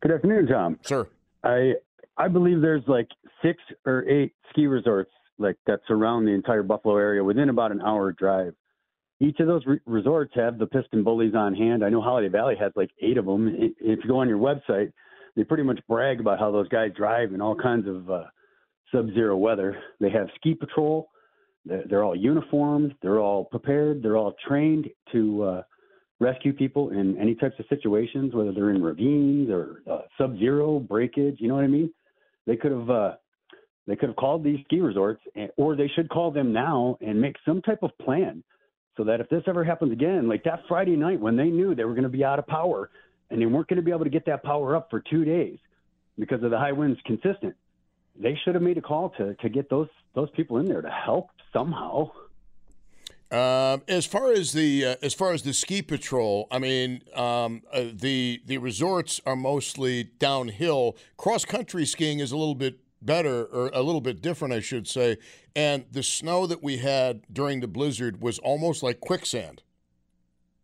Good 0.00 0.10
afternoon, 0.10 0.48
Tom. 0.48 0.78
Sir. 0.82 1.08
I 1.46 1.74
I 2.16 2.28
believe 2.28 2.60
there's 2.60 2.82
like 2.86 3.08
six 3.42 3.62
or 3.86 4.08
eight 4.08 4.32
ski 4.50 4.66
resorts 4.66 5.10
like 5.38 5.56
that 5.66 5.80
surround 5.86 6.26
the 6.26 6.32
entire 6.32 6.62
Buffalo 6.62 6.96
area 6.96 7.22
within 7.22 7.50
about 7.50 7.70
an 7.70 7.82
hour 7.82 8.12
drive. 8.12 8.54
Each 9.20 9.38
of 9.40 9.46
those 9.46 9.64
re- 9.66 9.80
resorts 9.86 10.32
have 10.34 10.58
the 10.58 10.66
PistenBullies 10.66 11.34
on 11.34 11.54
hand. 11.54 11.84
I 11.84 11.88
know 11.88 12.02
Holiday 12.02 12.28
Valley 12.28 12.54
has 12.58 12.72
like 12.74 12.90
eight 13.00 13.16
of 13.16 13.26
them. 13.26 13.54
If 13.80 14.00
you 14.02 14.08
go 14.08 14.18
on 14.18 14.28
your 14.28 14.38
website, 14.38 14.92
they 15.34 15.44
pretty 15.44 15.62
much 15.62 15.80
brag 15.88 16.20
about 16.20 16.38
how 16.38 16.50
those 16.50 16.68
guys 16.68 16.90
drive 16.96 17.32
in 17.32 17.40
all 17.40 17.54
kinds 17.54 17.86
of 17.86 18.10
uh, 18.10 18.24
sub-zero 18.92 19.36
weather. 19.36 19.78
They 20.00 20.10
have 20.10 20.28
ski 20.36 20.54
patrol. 20.54 21.08
They're, 21.64 21.84
they're 21.88 22.04
all 22.04 22.16
uniformed. 22.16 22.94
They're 23.02 23.20
all 23.20 23.44
prepared. 23.44 24.02
They're 24.02 24.16
all 24.16 24.34
trained 24.46 24.88
to 25.12 25.42
uh, 25.42 25.62
rescue 26.18 26.52
people 26.52 26.90
in 26.90 27.18
any 27.18 27.34
types 27.34 27.56
of 27.58 27.66
situations, 27.68 28.34
whether 28.34 28.52
they're 28.52 28.70
in 28.70 28.82
ravines 28.82 29.50
or 29.50 29.82
uh, 29.90 30.00
sub-zero 30.18 30.78
breakage. 30.78 31.36
You 31.38 31.48
know 31.48 31.56
what 31.56 31.64
I 31.64 31.68
mean? 31.68 31.92
They 32.46 32.56
could 32.56 32.72
have 32.72 32.88
uh, 32.88 33.12
they 33.86 33.96
could 33.96 34.08
have 34.08 34.16
called 34.16 34.42
these 34.42 34.58
ski 34.64 34.80
resorts, 34.80 35.22
or 35.56 35.76
they 35.76 35.88
should 35.94 36.08
call 36.08 36.30
them 36.30 36.52
now 36.52 36.98
and 37.00 37.20
make 37.20 37.36
some 37.44 37.62
type 37.62 37.82
of 37.82 37.96
plan, 37.98 38.42
so 38.96 39.04
that 39.04 39.20
if 39.20 39.28
this 39.28 39.42
ever 39.46 39.62
happens 39.62 39.92
again, 39.92 40.28
like 40.28 40.42
that 40.44 40.60
Friday 40.68 40.96
night 40.96 41.20
when 41.20 41.36
they 41.36 41.50
knew 41.50 41.74
they 41.74 41.84
were 41.84 41.92
going 41.92 42.02
to 42.02 42.08
be 42.08 42.24
out 42.24 42.38
of 42.38 42.46
power 42.46 42.90
and 43.30 43.40
they 43.40 43.46
weren't 43.46 43.68
going 43.68 43.76
to 43.76 43.82
be 43.82 43.90
able 43.90 44.04
to 44.04 44.10
get 44.10 44.26
that 44.26 44.42
power 44.42 44.74
up 44.74 44.88
for 44.90 45.00
two 45.00 45.24
days 45.24 45.58
because 46.18 46.42
of 46.42 46.50
the 46.50 46.58
high 46.58 46.72
winds 46.72 46.98
consistent, 47.04 47.54
they 48.18 48.38
should 48.44 48.54
have 48.54 48.62
made 48.62 48.78
a 48.78 48.82
call 48.82 49.10
to 49.10 49.34
to 49.34 49.48
get 49.48 49.68
those 49.68 49.88
those 50.14 50.30
people 50.30 50.58
in 50.58 50.66
there 50.66 50.82
to 50.82 50.90
help 50.90 51.30
somehow. 51.52 52.10
Um, 53.30 53.82
as 53.88 54.06
far 54.06 54.30
as 54.30 54.52
the 54.52 54.84
uh, 54.84 54.96
as 55.02 55.12
far 55.12 55.32
as 55.32 55.42
the 55.42 55.52
ski 55.52 55.82
patrol, 55.82 56.46
I 56.48 56.60
mean, 56.60 57.02
um, 57.12 57.62
uh, 57.72 57.86
the 57.92 58.40
the 58.46 58.58
resorts 58.58 59.20
are 59.26 59.34
mostly 59.34 60.04
downhill. 60.20 60.96
Cross 61.16 61.46
country 61.46 61.86
skiing 61.86 62.20
is 62.20 62.30
a 62.30 62.36
little 62.36 62.54
bit 62.54 62.78
better 63.02 63.46
or 63.46 63.70
a 63.74 63.82
little 63.82 64.00
bit 64.00 64.22
different, 64.22 64.54
I 64.54 64.60
should 64.60 64.86
say. 64.86 65.16
And 65.56 65.86
the 65.90 66.04
snow 66.04 66.46
that 66.46 66.62
we 66.62 66.78
had 66.78 67.22
during 67.32 67.60
the 67.60 67.66
blizzard 67.66 68.22
was 68.22 68.38
almost 68.38 68.84
like 68.84 69.00
quicksand. 69.00 69.62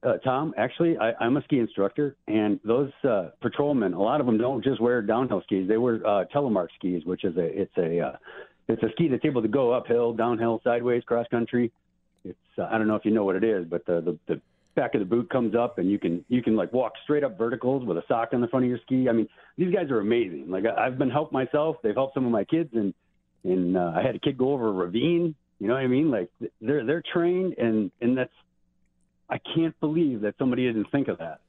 Uh, 0.05 0.19
Tom, 0.19 0.55
actually, 0.57 0.97
I, 0.99 1.15
am 1.21 1.37
a 1.37 1.43
ski 1.43 1.59
instructor, 1.59 2.17
and 2.29 2.61
those 2.65 2.91
uh, 3.03 3.31
patrolmen, 3.41 3.93
a 3.93 4.01
lot 4.01 4.21
of 4.21 4.27
them 4.27 4.39
don't 4.39 4.63
just 4.63 4.81
wear 4.81 5.03
downhill 5.03 5.43
skis; 5.43 5.67
they 5.67 5.79
wear 5.79 5.97
uh, 6.07 6.25
telemark 6.33 6.69
skis, 6.77 7.05
which 7.05 7.25
is 7.25 7.37
a 7.37 7.61
it's 7.63 7.77
a 7.77 8.01
uh, 8.01 8.13
it's 8.69 8.83
a 8.85 8.91
ski 8.93 9.09
that's 9.09 9.25
able 9.25 9.43
to 9.43 9.49
go 9.49 9.73
uphill, 9.73 10.13
downhill, 10.13 10.61
sideways, 10.63 11.03
cross 11.05 11.27
country 11.29 11.73
it's 12.25 12.39
uh, 12.59 12.69
I 12.71 12.79
don't 12.79 12.89
know 12.89 12.97
if 12.97 13.05
you 13.05 13.11
know 13.11 13.25
what 13.25 13.37
it 13.37 13.45
is, 13.45 13.67
but 13.67 13.87
the, 13.87 14.01
the 14.01 14.19
the 14.35 14.41
back 14.75 14.95
of 14.95 15.01
the 15.01 15.07
boot 15.07 15.29
comes 15.29 15.55
up 15.55 15.79
and 15.79 15.91
you 15.91 15.99
can 15.99 16.25
you 16.29 16.43
can 16.43 16.57
like 16.57 16.73
walk 16.73 16.93
straight 17.05 17.25
up 17.25 17.37
verticals 17.37 17.85
with 17.85 17.99
a 17.99 18.03
sock 18.09 18.31
on 18.33 18.41
the 18.41 18.49
front 18.49 18.65
of 18.65 18.71
your 18.71 18.79
ski. 18.85 19.09
I 19.09 19.13
mean, 19.13 19.29
these 19.57 19.73
guys 19.75 19.91
are 19.91 20.01
amazing. 20.01 20.51
Like 20.51 20.65
I've 20.67 20.99
been 20.99 21.11
helped 21.11 21.33
myself. 21.33 21.77
They've 21.83 21.95
helped 21.95 22.15
some 22.15 22.25
of 22.25 22.33
my 22.33 22.45
kids, 22.45 22.71
and 22.75 22.95
and 23.45 23.77
uh, 23.77 23.93
I 23.95 24.03
had 24.03 24.15
a 24.15 24.19
kid 24.19 24.39
go 24.39 24.53
over 24.53 24.69
a 24.69 24.73
ravine. 24.73 25.35
You 25.59 25.69
know 25.69 25.75
what 25.75 25.83
I 25.83 25.89
mean? 25.89 26.11
Like 26.11 26.31
they're 26.61 26.85
they're 26.85 27.03
trained, 27.13 27.55
and 27.59 27.91
and 28.01 28.17
that's 28.17 28.33
I 29.29 29.39
can't 29.55 29.79
believe 29.81 30.23
that 30.23 30.35
somebody 30.39 30.67
didn't 30.67 30.91
think 30.91 31.09
of 31.09 31.19
that. 31.19 31.41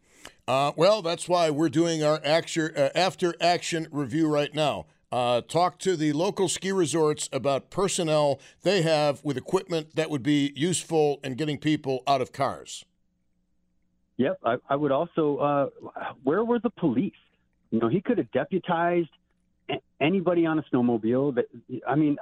Uh, 0.48 0.72
well, 0.76 1.02
that's 1.02 1.28
why 1.28 1.50
we're 1.50 1.70
doing 1.70 2.04
our 2.04 2.16
uh, 2.24 2.90
after 2.96 3.36
action 3.42 3.88
review 3.92 4.28
right 4.28 4.54
now. 4.54 4.86
Uh, 5.14 5.42
talk 5.42 5.78
to 5.78 5.96
the 5.96 6.12
local 6.12 6.50
ski 6.50 6.72
resorts 6.72 7.30
about 7.32 7.70
personnel 7.70 8.40
they 8.64 8.82
have 8.82 9.24
with 9.24 9.38
equipment 9.38 9.96
that 9.96 10.10
would 10.10 10.24
be 10.24 10.52
useful 10.56 11.20
in 11.24 11.36
getting 11.36 11.60
people 11.60 12.02
out 12.08 12.20
of 12.20 12.32
cars. 12.32 12.84
Yep, 14.18 14.40
I, 14.44 14.56
I 14.68 14.76
would 14.76 14.92
also. 14.92 15.38
Uh, 15.38 16.10
where 16.24 16.44
were 16.44 16.58
the 16.58 16.72
police? 16.72 17.14
You 17.70 17.80
know, 17.80 17.90
he 17.90 18.02
could 18.02 18.18
have 18.18 18.32
deputized 18.32 19.12
anybody 20.02 20.48
on 20.48 20.58
a 20.58 20.64
snowmobile. 20.74 21.36
That 21.36 21.46
I 21.88 21.94
mean, 21.94 22.18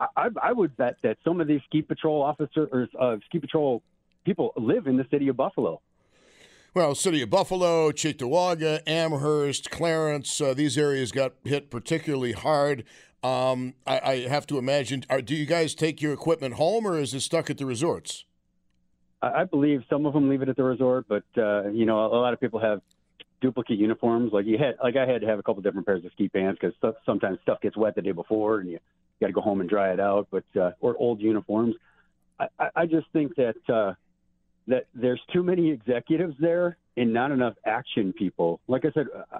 I, 0.00 0.28
I 0.42 0.52
would 0.52 0.74
bet 0.78 0.96
that 1.02 1.18
some 1.26 1.42
of 1.42 1.46
these 1.46 1.60
ski 1.66 1.82
patrol 1.82 2.22
officers 2.22 2.70
or 2.72 2.88
uh, 2.98 3.16
ski 3.26 3.38
patrol 3.38 3.82
people 4.24 4.54
live 4.56 4.86
in 4.86 4.96
the 4.96 5.04
city 5.10 5.28
of 5.28 5.36
Buffalo. 5.36 5.82
Well, 6.74 6.96
city 6.96 7.22
of 7.22 7.30
Buffalo, 7.30 7.92
Cheektowaga, 7.92 8.80
Amherst, 8.84 9.70
Clarence, 9.70 10.40
uh, 10.40 10.54
these 10.54 10.76
areas 10.76 11.12
got 11.12 11.34
hit 11.44 11.70
particularly 11.70 12.32
hard. 12.32 12.82
Um, 13.22 13.74
I, 13.86 14.00
I, 14.00 14.28
have 14.28 14.44
to 14.48 14.58
imagine. 14.58 15.04
Are, 15.08 15.22
do 15.22 15.36
you 15.36 15.46
guys 15.46 15.76
take 15.76 16.02
your 16.02 16.12
equipment 16.12 16.54
home, 16.54 16.84
or 16.84 16.98
is 16.98 17.14
it 17.14 17.20
stuck 17.20 17.48
at 17.48 17.58
the 17.58 17.64
resorts? 17.64 18.24
I 19.22 19.44
believe 19.44 19.84
some 19.88 20.04
of 20.04 20.14
them 20.14 20.28
leave 20.28 20.42
it 20.42 20.48
at 20.48 20.56
the 20.56 20.64
resort, 20.64 21.06
but 21.08 21.22
uh, 21.36 21.68
you 21.68 21.86
know, 21.86 22.06
a 22.06 22.18
lot 22.18 22.32
of 22.32 22.40
people 22.40 22.58
have 22.58 22.82
duplicate 23.40 23.78
uniforms. 23.78 24.32
Like 24.32 24.44
you 24.44 24.58
had, 24.58 24.74
like 24.82 24.96
I 24.96 25.06
had 25.06 25.20
to 25.20 25.28
have 25.28 25.38
a 25.38 25.44
couple 25.44 25.62
different 25.62 25.86
pairs 25.86 26.04
of 26.04 26.10
ski 26.10 26.28
pants 26.28 26.58
because 26.60 26.76
stuff, 26.76 26.96
sometimes 27.06 27.38
stuff 27.42 27.60
gets 27.60 27.76
wet 27.76 27.94
the 27.94 28.02
day 28.02 28.10
before, 28.10 28.58
and 28.58 28.68
you 28.68 28.80
got 29.20 29.28
to 29.28 29.32
go 29.32 29.40
home 29.40 29.60
and 29.60 29.70
dry 29.70 29.92
it 29.92 30.00
out. 30.00 30.26
But 30.28 30.44
uh, 30.60 30.72
or 30.80 30.96
old 30.98 31.20
uniforms. 31.20 31.76
I, 32.40 32.48
I 32.74 32.86
just 32.86 33.06
think 33.12 33.36
that 33.36 33.54
uh, 33.72 33.94
that 34.66 34.86
there's 34.94 35.20
too 35.32 35.42
many 35.42 35.70
executives 35.70 36.34
there 36.40 36.76
and 36.96 37.12
not 37.12 37.30
enough 37.30 37.54
action 37.66 38.12
people. 38.12 38.60
Like 38.68 38.84
I 38.84 38.92
said, 38.92 39.06
uh, 39.32 39.38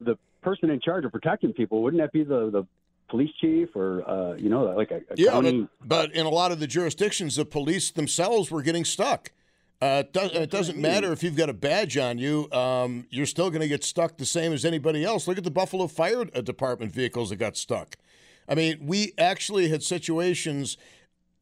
the 0.00 0.16
person 0.42 0.70
in 0.70 0.80
charge 0.80 1.04
of 1.04 1.12
protecting 1.12 1.52
people 1.52 1.82
wouldn't 1.82 2.02
that 2.02 2.12
be 2.12 2.24
the 2.24 2.50
the 2.50 2.66
police 3.08 3.30
chief 3.40 3.76
or 3.76 4.08
uh, 4.08 4.34
you 4.34 4.48
know 4.48 4.64
like 4.64 4.90
a, 4.90 4.96
a 4.96 5.16
yeah, 5.16 5.30
county? 5.32 5.68
But, 5.80 5.88
but 5.88 6.14
in 6.14 6.26
a 6.26 6.30
lot 6.30 6.52
of 6.52 6.60
the 6.60 6.66
jurisdictions, 6.66 7.36
the 7.36 7.44
police 7.44 7.90
themselves 7.90 8.50
were 8.50 8.62
getting 8.62 8.84
stuck. 8.84 9.32
Uh, 9.80 10.04
it, 10.06 10.12
does, 10.12 10.30
it 10.32 10.50
doesn't 10.50 10.78
matter 10.78 11.12
if 11.12 11.24
you've 11.24 11.36
got 11.36 11.48
a 11.48 11.52
badge 11.52 11.98
on 11.98 12.16
you; 12.16 12.50
um, 12.52 13.04
you're 13.10 13.26
still 13.26 13.50
going 13.50 13.62
to 13.62 13.68
get 13.68 13.82
stuck 13.82 14.16
the 14.16 14.24
same 14.24 14.52
as 14.52 14.64
anybody 14.64 15.04
else. 15.04 15.26
Look 15.26 15.38
at 15.38 15.44
the 15.44 15.50
Buffalo 15.50 15.88
Fire 15.88 16.24
Department 16.24 16.92
vehicles 16.92 17.30
that 17.30 17.36
got 17.36 17.56
stuck. 17.56 17.96
I 18.48 18.54
mean, 18.54 18.86
we 18.86 19.12
actually 19.18 19.68
had 19.68 19.82
situations 19.82 20.76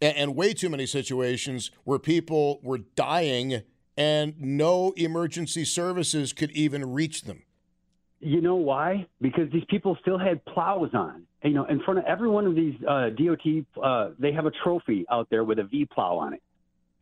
and, 0.01 0.17
and 0.17 0.37
way 0.37 0.53
too 0.53 0.69
many 0.69 0.87
situations 0.87 1.71
where 1.85 1.99
people 1.99 2.61
were 2.63 2.79
dying 2.79 3.63
and 3.97 4.35
no 4.41 4.93
emergency 4.97 5.65
services 5.65 6.33
could 6.33 6.51
even 6.53 6.93
reach 6.93 7.23
them. 7.23 7.43
You 8.21 8.41
know 8.41 8.57
why? 8.57 9.07
Because 9.21 9.51
these 9.53 9.65
people 9.69 9.97
still 10.01 10.19
had 10.19 10.45
plows 10.45 10.91
on. 10.95 11.27
You 11.43 11.55
know, 11.55 11.65
in 11.65 11.81
front 11.81 12.01
of 12.01 12.05
every 12.05 12.29
one 12.29 12.47
of 12.47 12.55
these 12.55 12.75
uh, 12.87 13.09
DOT, 13.11 13.83
uh, 13.83 14.11
they 14.19 14.33
have 14.33 14.45
a 14.45 14.51
trophy 14.63 15.07
out 15.11 15.29
there 15.31 15.43
with 15.43 15.59
a 15.59 15.65
V 15.65 15.87
plow 15.87 16.19
on 16.19 16.35
it. 16.35 16.43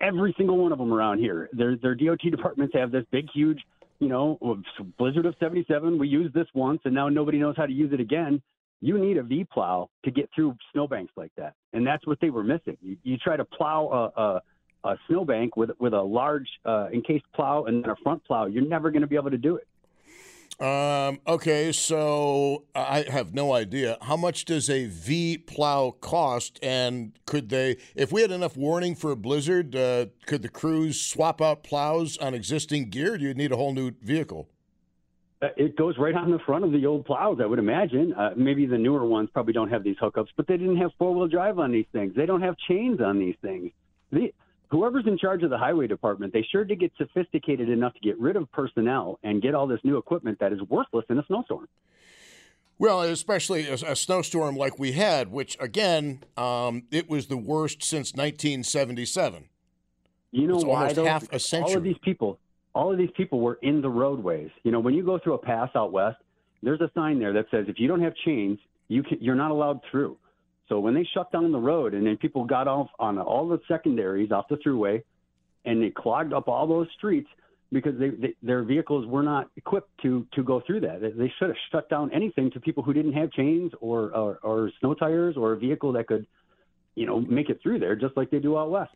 Every 0.01 0.33
single 0.39 0.59
one 0.59 0.71
of 0.71 0.79
them 0.79 0.93
around 0.93 1.19
here. 1.19 1.49
Their 1.53 1.77
their 1.77 1.97
DOT 1.97 2.21
departments 2.31 2.73
have 2.77 2.93
this 2.93 3.05
big, 3.11 3.27
huge, 3.35 3.61
you 3.99 4.09
know, 4.09 4.39
Blizzard 4.97 5.27
of 5.27 5.35
'77. 5.41 5.99
We 5.99 6.07
used 6.07 6.35
this 6.35 6.47
once, 6.55 6.81
and 6.85 6.95
now 6.95 7.09
nobody 7.09 7.39
knows 7.39 7.57
how 7.57 7.67
to 7.67 7.73
use 7.73 7.93
it 7.93 7.99
again 7.99 8.41
you 8.81 8.99
need 8.99 9.17
a 9.17 9.23
V 9.23 9.47
plow 9.53 9.91
to 10.05 10.11
get 10.11 10.31
through 10.35 10.57
snowbanks 10.73 11.12
like 11.17 11.33
that, 11.37 11.55
and 11.73 11.87
that's 11.87 12.07
what 12.07 12.21
they 12.21 12.31
were 12.31 12.45
missing. 12.45 12.77
You, 12.83 12.97
you 13.03 13.17
try 13.17 13.37
to 13.37 13.45
plow 13.45 14.12
a, 14.17 14.21
a, 14.21 14.43
a 14.91 14.97
snowbank 15.09 15.57
with 15.57 15.71
with 15.79 15.95
a 15.95 16.03
large 16.03 16.49
uh, 16.64 16.88
encased 16.93 17.27
plow 17.35 17.64
and 17.64 17.83
then 17.83 17.91
a 17.91 17.97
front 18.03 18.25
plow, 18.25 18.47
you're 18.47 18.67
never 18.67 18.91
going 18.91 19.03
to 19.03 19.09
be 19.09 19.17
able 19.17 19.31
to 19.31 19.38
do 19.38 19.57
it. 19.57 19.67
Um, 20.61 21.21
okay, 21.25 21.71
so 21.71 22.64
I 22.75 23.05
have 23.09 23.33
no 23.33 23.53
idea. 23.53 23.97
How 24.03 24.17
much 24.17 24.45
does 24.45 24.69
a 24.69 24.87
V 24.87 25.38
plow 25.38 25.93
cost? 26.01 26.59
And 26.62 27.12
could 27.27 27.49
they, 27.49 27.77
if 27.95 28.11
we 28.11 28.23
had 28.23 28.33
enough 28.33 28.57
warning 28.57 28.97
for 28.97 29.12
a 29.12 29.17
blizzard, 29.17 29.77
uh, 29.77 30.07
could 30.27 30.43
the 30.43 30.49
crews 30.49 31.01
swap 31.01 31.41
out 31.41 31.62
plows 31.62 32.19
on 32.19 32.35
existing 32.35 32.91
gear? 32.91 33.17
Do 33.19 33.25
you 33.25 33.35
need 33.35 33.53
a 33.53 33.57
whole 33.57 33.73
new 33.73 33.93
vehicle? 34.03 34.49
Uh, 35.40 35.48
it 35.57 35.77
goes 35.77 35.96
right 35.98 36.14
on 36.14 36.31
the 36.33 36.38
front 36.40 36.64
of 36.64 36.72
the 36.72 36.85
old 36.85 37.05
plows, 37.05 37.38
I 37.40 37.46
would 37.46 37.61
imagine. 37.61 38.12
Uh, 38.12 38.31
maybe 38.37 38.66
the 38.66 38.79
newer 38.79 39.07
ones 39.07 39.29
probably 39.33 39.53
don't 39.53 39.70
have 39.70 39.85
these 39.85 39.96
hookups, 40.03 40.29
but 40.37 40.48
they 40.48 40.57
didn't 40.57 40.79
have 40.79 40.90
four 40.98 41.14
wheel 41.14 41.29
drive 41.29 41.59
on 41.59 41.70
these 41.70 41.87
things. 41.92 42.12
They 42.16 42.27
don't 42.27 42.42
have 42.42 42.57
chains 42.68 43.01
on 43.01 43.20
these 43.20 43.37
things. 43.40 43.70
The, 44.11 44.33
whoever's 44.68 45.07
in 45.07 45.16
charge 45.16 45.44
of 45.44 45.51
the 45.51 45.59
highway 45.59 45.87
department, 45.87 46.33
they 46.33 46.46
sure 46.51 46.64
did 46.64 46.81
get 46.81 46.92
sophisticated 46.98 47.68
enough 47.68 47.94
to 47.94 48.01
get 48.01 48.18
rid 48.18 48.35
of 48.35 48.51
personnel 48.51 49.20
and 49.22 49.40
get 49.40 49.55
all 49.55 49.68
this 49.68 49.81
new 49.85 49.96
equipment 49.96 50.40
that 50.40 50.53
is 50.53 50.61
worthless 50.62 51.05
in 51.09 51.18
a 51.18 51.24
snowstorm. 51.27 51.68
Well, 52.79 53.03
especially 53.03 53.66
a, 53.66 53.74
a 53.74 53.96
snowstorm 53.96 54.57
like 54.57 54.79
we 54.79 54.92
had, 54.92 55.31
which 55.31 55.57
again, 55.61 56.24
um, 56.37 56.85
it 56.90 57.09
was 57.09 57.27
the 57.27 57.37
worst 57.37 57.83
since 57.83 58.12
1977. 58.12 59.48
You 60.31 60.46
know 60.46 60.57
it's 60.57 60.64
why? 60.64 60.88
Almost 60.88 60.98
half 60.98 61.33
a 61.33 61.40
century. 61.40 61.70
All 61.72 61.79
of 61.79 61.85
these 61.85 61.98
people, 62.03 62.38
all 62.79 62.93
of 62.93 62.97
these 62.97 63.11
people 63.17 63.41
were 63.41 63.59
in 63.62 63.83
the 63.83 63.88
roadways. 63.88 64.51
You 64.62 64.71
know, 64.71 64.79
when 64.79 64.95
you 64.95 65.05
go 65.05 65.19
through 65.19 65.35
a 65.35 65.38
pass 65.38 65.69
out 65.75 65.91
west, 65.91 66.19
there's 66.62 66.81
a 66.81 66.88
sign 66.95 67.19
there 67.19 67.33
that 67.33 67.47
says 67.51 67.64
if 67.67 67.81
you 67.81 67.88
don't 67.88 68.01
have 68.01 68.14
chains, 68.25 68.57
you 68.87 69.03
can, 69.03 69.19
you're 69.21 69.35
not 69.35 69.51
allowed 69.51 69.81
through. 69.91 70.17
So 70.69 70.79
when 70.79 70.95
they 70.95 71.07
shut 71.12 71.33
down 71.33 71.51
the 71.51 71.59
road 71.59 71.93
and 71.93 72.07
then 72.07 72.17
people 72.19 72.45
got 72.45 72.69
off 72.69 72.88
on 73.01 73.19
all 73.19 73.49
the 73.49 73.59
secondaries 73.67 74.31
off 74.31 74.47
the 74.49 74.59
thruway, 74.64 75.03
and 75.64 75.83
they 75.83 75.91
clogged 75.91 76.33
up 76.33 76.47
all 76.47 76.69
those 76.69 76.87
streets 76.97 77.29
because 77.73 77.99
they, 77.99 78.11
they, 78.11 78.35
their 78.45 78.62
vehicles 78.62 79.07
were 79.07 79.25
not 79.25 79.51
equipped 79.57 79.91
to 80.03 80.25
to 80.37 80.45
go 80.45 80.62
through 80.64 80.81
that. 80.83 81.01
They 81.01 81.33
should 81.37 81.49
have 81.49 81.57
shut 81.73 81.91
down 81.91 82.12
anything 82.14 82.49
to 82.53 82.61
people 82.61 82.85
who 82.85 82.93
didn't 82.93 83.14
have 83.14 83.33
chains 83.33 83.73
or, 83.81 84.14
or 84.14 84.38
or 84.45 84.71
snow 84.79 84.95
tires 84.95 85.35
or 85.37 85.55
a 85.55 85.59
vehicle 85.59 85.93
that 85.95 86.07
could, 86.07 86.29
you 86.95 87.07
know, 87.07 87.21
make 87.21 87.51
it 87.51 87.59
through 87.61 87.81
there, 87.81 87.97
just 87.97 88.17
like 88.17 88.31
they 88.31 88.38
do 88.38 88.57
out 88.57 88.71
west. 88.71 88.93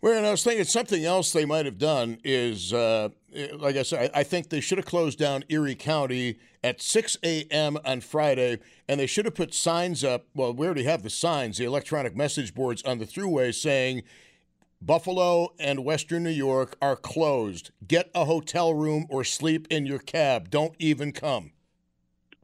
Well, 0.00 0.16
and 0.16 0.26
I 0.26 0.30
was 0.30 0.44
thinking 0.44 0.64
something 0.64 1.04
else 1.04 1.32
they 1.32 1.44
might 1.44 1.66
have 1.66 1.78
done 1.78 2.18
is, 2.22 2.72
uh, 2.72 3.08
like 3.56 3.74
I 3.76 3.82
said, 3.82 4.12
I, 4.14 4.22
think 4.22 4.48
they 4.48 4.60
should 4.60 4.78
have 4.78 4.86
closed 4.86 5.18
down 5.18 5.42
Erie 5.48 5.74
County 5.74 6.38
at 6.62 6.80
6 6.80 7.16
a.m. 7.24 7.78
on 7.84 8.00
Friday, 8.00 8.58
and 8.86 9.00
they 9.00 9.08
should 9.08 9.24
have 9.24 9.34
put 9.34 9.52
signs 9.52 10.04
up. 10.04 10.26
Well, 10.34 10.54
we 10.54 10.66
already 10.66 10.84
have 10.84 11.02
the 11.02 11.10
signs, 11.10 11.58
the 11.58 11.64
electronic 11.64 12.14
message 12.14 12.54
boards 12.54 12.80
on 12.84 12.98
the 12.98 13.06
thruway 13.06 13.52
saying 13.52 14.04
Buffalo 14.80 15.48
and 15.58 15.84
Western 15.84 16.22
New 16.22 16.30
York 16.30 16.76
are 16.80 16.94
closed. 16.94 17.72
Get 17.86 18.08
a 18.14 18.24
hotel 18.24 18.74
room 18.74 19.06
or 19.10 19.24
sleep 19.24 19.66
in 19.68 19.84
your 19.84 19.98
cab. 19.98 20.48
Don't 20.48 20.76
even 20.78 21.10
come. 21.10 21.50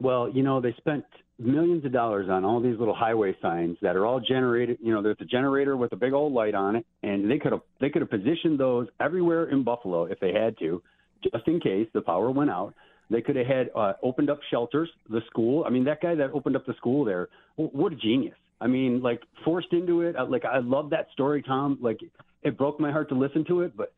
Well, 0.00 0.28
you 0.28 0.42
know, 0.42 0.60
they 0.60 0.72
spent 0.72 1.04
millions 1.38 1.84
of 1.84 1.92
dollars 1.92 2.28
on 2.30 2.44
all 2.44 2.60
these 2.60 2.78
little 2.78 2.94
highway 2.94 3.36
signs 3.42 3.76
that 3.82 3.96
are 3.96 4.06
all 4.06 4.20
generated. 4.20 4.78
You 4.80 4.92
know, 4.92 5.02
there's 5.02 5.16
a 5.20 5.24
generator 5.24 5.76
with 5.76 5.92
a 5.92 5.96
big 5.96 6.12
old 6.12 6.32
light 6.32 6.54
on 6.54 6.76
it, 6.76 6.86
and 7.02 7.30
they 7.30 7.38
could 7.38 7.52
have 7.52 7.62
they 7.80 7.90
could 7.90 8.02
have 8.02 8.10
positioned 8.10 8.58
those 8.58 8.88
everywhere 9.00 9.50
in 9.50 9.64
Buffalo 9.64 10.04
if 10.04 10.20
they 10.20 10.32
had 10.32 10.56
to, 10.58 10.82
just 11.22 11.46
in 11.46 11.60
case 11.60 11.88
the 11.92 12.00
power 12.00 12.30
went 12.30 12.50
out. 12.50 12.74
They 13.10 13.20
could 13.20 13.36
have 13.36 13.46
had 13.46 13.70
uh, 13.76 13.92
opened 14.02 14.30
up 14.30 14.40
shelters, 14.50 14.88
the 15.10 15.20
school. 15.26 15.64
I 15.66 15.70
mean, 15.70 15.84
that 15.84 16.00
guy 16.00 16.14
that 16.14 16.30
opened 16.32 16.56
up 16.56 16.64
the 16.66 16.74
school 16.74 17.04
there, 17.04 17.28
what 17.56 17.92
a 17.92 17.96
genius! 17.96 18.36
I 18.60 18.66
mean, 18.66 19.02
like 19.02 19.20
forced 19.44 19.72
into 19.72 20.02
it. 20.02 20.16
Like 20.28 20.44
I 20.44 20.58
love 20.58 20.90
that 20.90 21.08
story, 21.12 21.42
Tom. 21.42 21.78
Like 21.80 22.00
it 22.42 22.56
broke 22.56 22.80
my 22.80 22.90
heart 22.90 23.08
to 23.10 23.14
listen 23.14 23.44
to 23.48 23.60
it, 23.62 23.76
but 23.76 23.92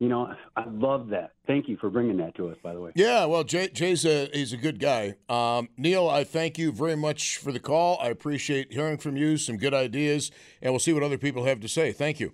you 0.00 0.08
know, 0.08 0.34
I 0.56 0.64
love 0.66 1.08
that. 1.10 1.34
Thank 1.46 1.68
you 1.68 1.76
for 1.76 1.90
bringing 1.90 2.16
that 2.16 2.34
to 2.36 2.48
us, 2.48 2.56
by 2.62 2.72
the 2.72 2.80
way. 2.80 2.90
Yeah, 2.94 3.26
well, 3.26 3.44
Jay, 3.44 3.68
Jay's 3.68 4.06
a 4.06 4.30
he's 4.32 4.54
a 4.54 4.56
good 4.56 4.80
guy. 4.80 5.14
Um, 5.28 5.68
Neil, 5.76 6.08
I 6.08 6.24
thank 6.24 6.58
you 6.58 6.72
very 6.72 6.96
much 6.96 7.36
for 7.36 7.52
the 7.52 7.60
call. 7.60 7.98
I 8.00 8.08
appreciate 8.08 8.72
hearing 8.72 8.96
from 8.96 9.16
you. 9.16 9.36
Some 9.36 9.58
good 9.58 9.74
ideas, 9.74 10.30
and 10.62 10.72
we'll 10.72 10.80
see 10.80 10.94
what 10.94 11.02
other 11.02 11.18
people 11.18 11.44
have 11.44 11.60
to 11.60 11.68
say. 11.68 11.92
Thank 11.92 12.18
you. 12.18 12.32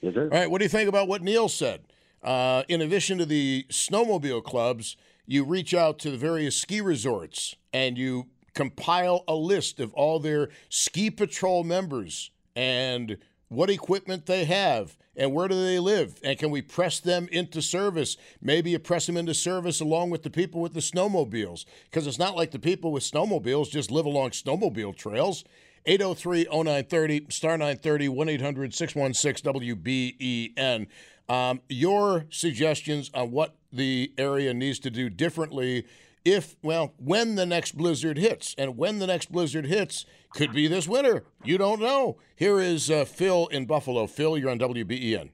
Yes, 0.00 0.14
sir. 0.14 0.24
All 0.32 0.38
right, 0.38 0.50
what 0.50 0.58
do 0.58 0.64
you 0.64 0.70
think 0.70 0.88
about 0.88 1.08
what 1.08 1.22
Neil 1.22 1.48
said? 1.48 1.82
Uh, 2.22 2.62
in 2.68 2.80
addition 2.80 3.18
to 3.18 3.26
the 3.26 3.66
snowmobile 3.68 4.42
clubs, 4.42 4.96
you 5.26 5.44
reach 5.44 5.74
out 5.74 5.98
to 6.00 6.10
the 6.10 6.16
various 6.16 6.56
ski 6.56 6.80
resorts 6.80 7.54
and 7.72 7.98
you 7.98 8.28
compile 8.54 9.24
a 9.28 9.34
list 9.34 9.78
of 9.78 9.92
all 9.92 10.18
their 10.18 10.48
ski 10.70 11.10
patrol 11.10 11.64
members 11.64 12.30
and 12.56 13.18
what 13.48 13.70
equipment 13.70 14.26
they 14.26 14.44
have 14.44 14.96
and 15.16 15.32
where 15.32 15.48
do 15.48 15.60
they 15.60 15.78
live 15.78 16.20
and 16.22 16.38
can 16.38 16.50
we 16.50 16.62
press 16.62 17.00
them 17.00 17.28
into 17.32 17.60
service? 17.60 18.16
Maybe 18.40 18.70
you 18.70 18.78
press 18.78 19.06
them 19.06 19.16
into 19.16 19.34
service 19.34 19.80
along 19.80 20.10
with 20.10 20.22
the 20.22 20.30
people 20.30 20.60
with 20.60 20.74
the 20.74 20.80
snowmobiles 20.80 21.64
because 21.84 22.06
it's 22.06 22.18
not 22.18 22.36
like 22.36 22.52
the 22.52 22.58
people 22.58 22.92
with 22.92 23.02
snowmobiles 23.02 23.70
just 23.70 23.90
live 23.90 24.06
along 24.06 24.30
snowmobile 24.30 24.96
trails. 24.96 25.44
803-0930 25.86 27.32
star 27.32 27.56
930 27.56 28.08
1-800-616-wben 28.08 30.86
um, 31.28 31.60
your 31.68 32.24
suggestions 32.30 33.10
on 33.12 33.30
what 33.30 33.57
the 33.72 34.12
area 34.16 34.54
needs 34.54 34.78
to 34.80 34.90
do 34.90 35.08
differently 35.10 35.86
if, 36.24 36.56
well, 36.62 36.94
when 36.98 37.36
the 37.36 37.46
next 37.46 37.76
blizzard 37.76 38.18
hits. 38.18 38.54
And 38.58 38.76
when 38.76 38.98
the 38.98 39.06
next 39.06 39.32
blizzard 39.32 39.66
hits 39.66 40.04
could 40.34 40.52
be 40.52 40.66
this 40.66 40.86
winter. 40.86 41.24
You 41.44 41.58
don't 41.58 41.80
know. 41.80 42.18
Here 42.36 42.60
is 42.60 42.90
uh, 42.90 43.04
Phil 43.04 43.46
in 43.48 43.66
Buffalo. 43.66 44.06
Phil, 44.06 44.36
you're 44.36 44.50
on 44.50 44.58
WBEN. 44.58 45.30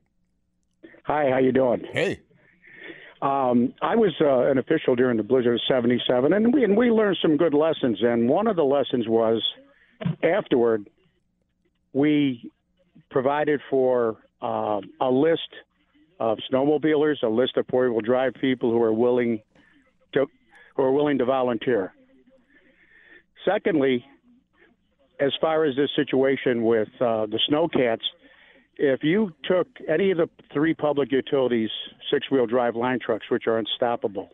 Hi, 1.05 1.31
how 1.31 1.39
you 1.39 1.53
doing? 1.53 1.85
Hey. 1.93 2.21
Um, 3.21 3.73
I 3.81 3.97
was 3.97 4.13
uh, 4.21 4.51
an 4.51 4.59
official 4.59 4.95
during 4.95 5.17
the 5.17 5.23
blizzard 5.23 5.55
of 5.55 5.61
'77, 5.67 6.33
and 6.33 6.53
we 6.53 6.63
and 6.63 6.77
we 6.77 6.91
learned 6.91 7.17
some 7.23 7.39
good 7.39 7.55
lessons. 7.55 7.99
And 8.03 8.29
one 8.29 8.47
of 8.47 8.57
the 8.57 8.65
lessons 8.65 9.09
was 9.09 9.43
afterward 10.23 10.89
we 11.95 12.51
provided 13.11 13.61
for 13.71 14.19
uh, 14.43 14.81
a 15.01 15.11
list 15.11 15.49
of 16.21 16.39
snowmobilers, 16.53 17.23
a 17.23 17.29
list 17.29 17.57
of 17.57 17.67
four-wheel 17.69 18.01
drive 18.01 18.35
people 18.41 18.71
who 18.71 18.83
are 18.83 18.93
willing 18.93 19.41
to 20.13 20.27
who 20.77 20.83
are 20.83 20.93
willing 20.93 21.19
to 21.19 21.25
volunteer. 21.25 21.93
Secondly, 23.45 24.05
as 25.21 25.33
far 25.41 25.65
as 25.65 25.77
this 25.77 25.91
situation 25.95 26.65
with 26.65 26.89
uh, 27.01 27.27
the 27.27 27.39
snowcats, 27.49 28.03
if 28.77 29.05
you 29.05 29.33
took 29.45 29.69
any 29.89 30.11
of 30.11 30.19
the 30.19 30.29
three 30.53 30.75
public 30.75 31.13
utilities 31.13 31.71
six-wheel 32.11 32.47
drive 32.47 32.75
line 32.75 32.99
trucks, 33.05 33.27
which 33.31 33.47
are 33.47 33.59
unstoppable, 33.59 34.31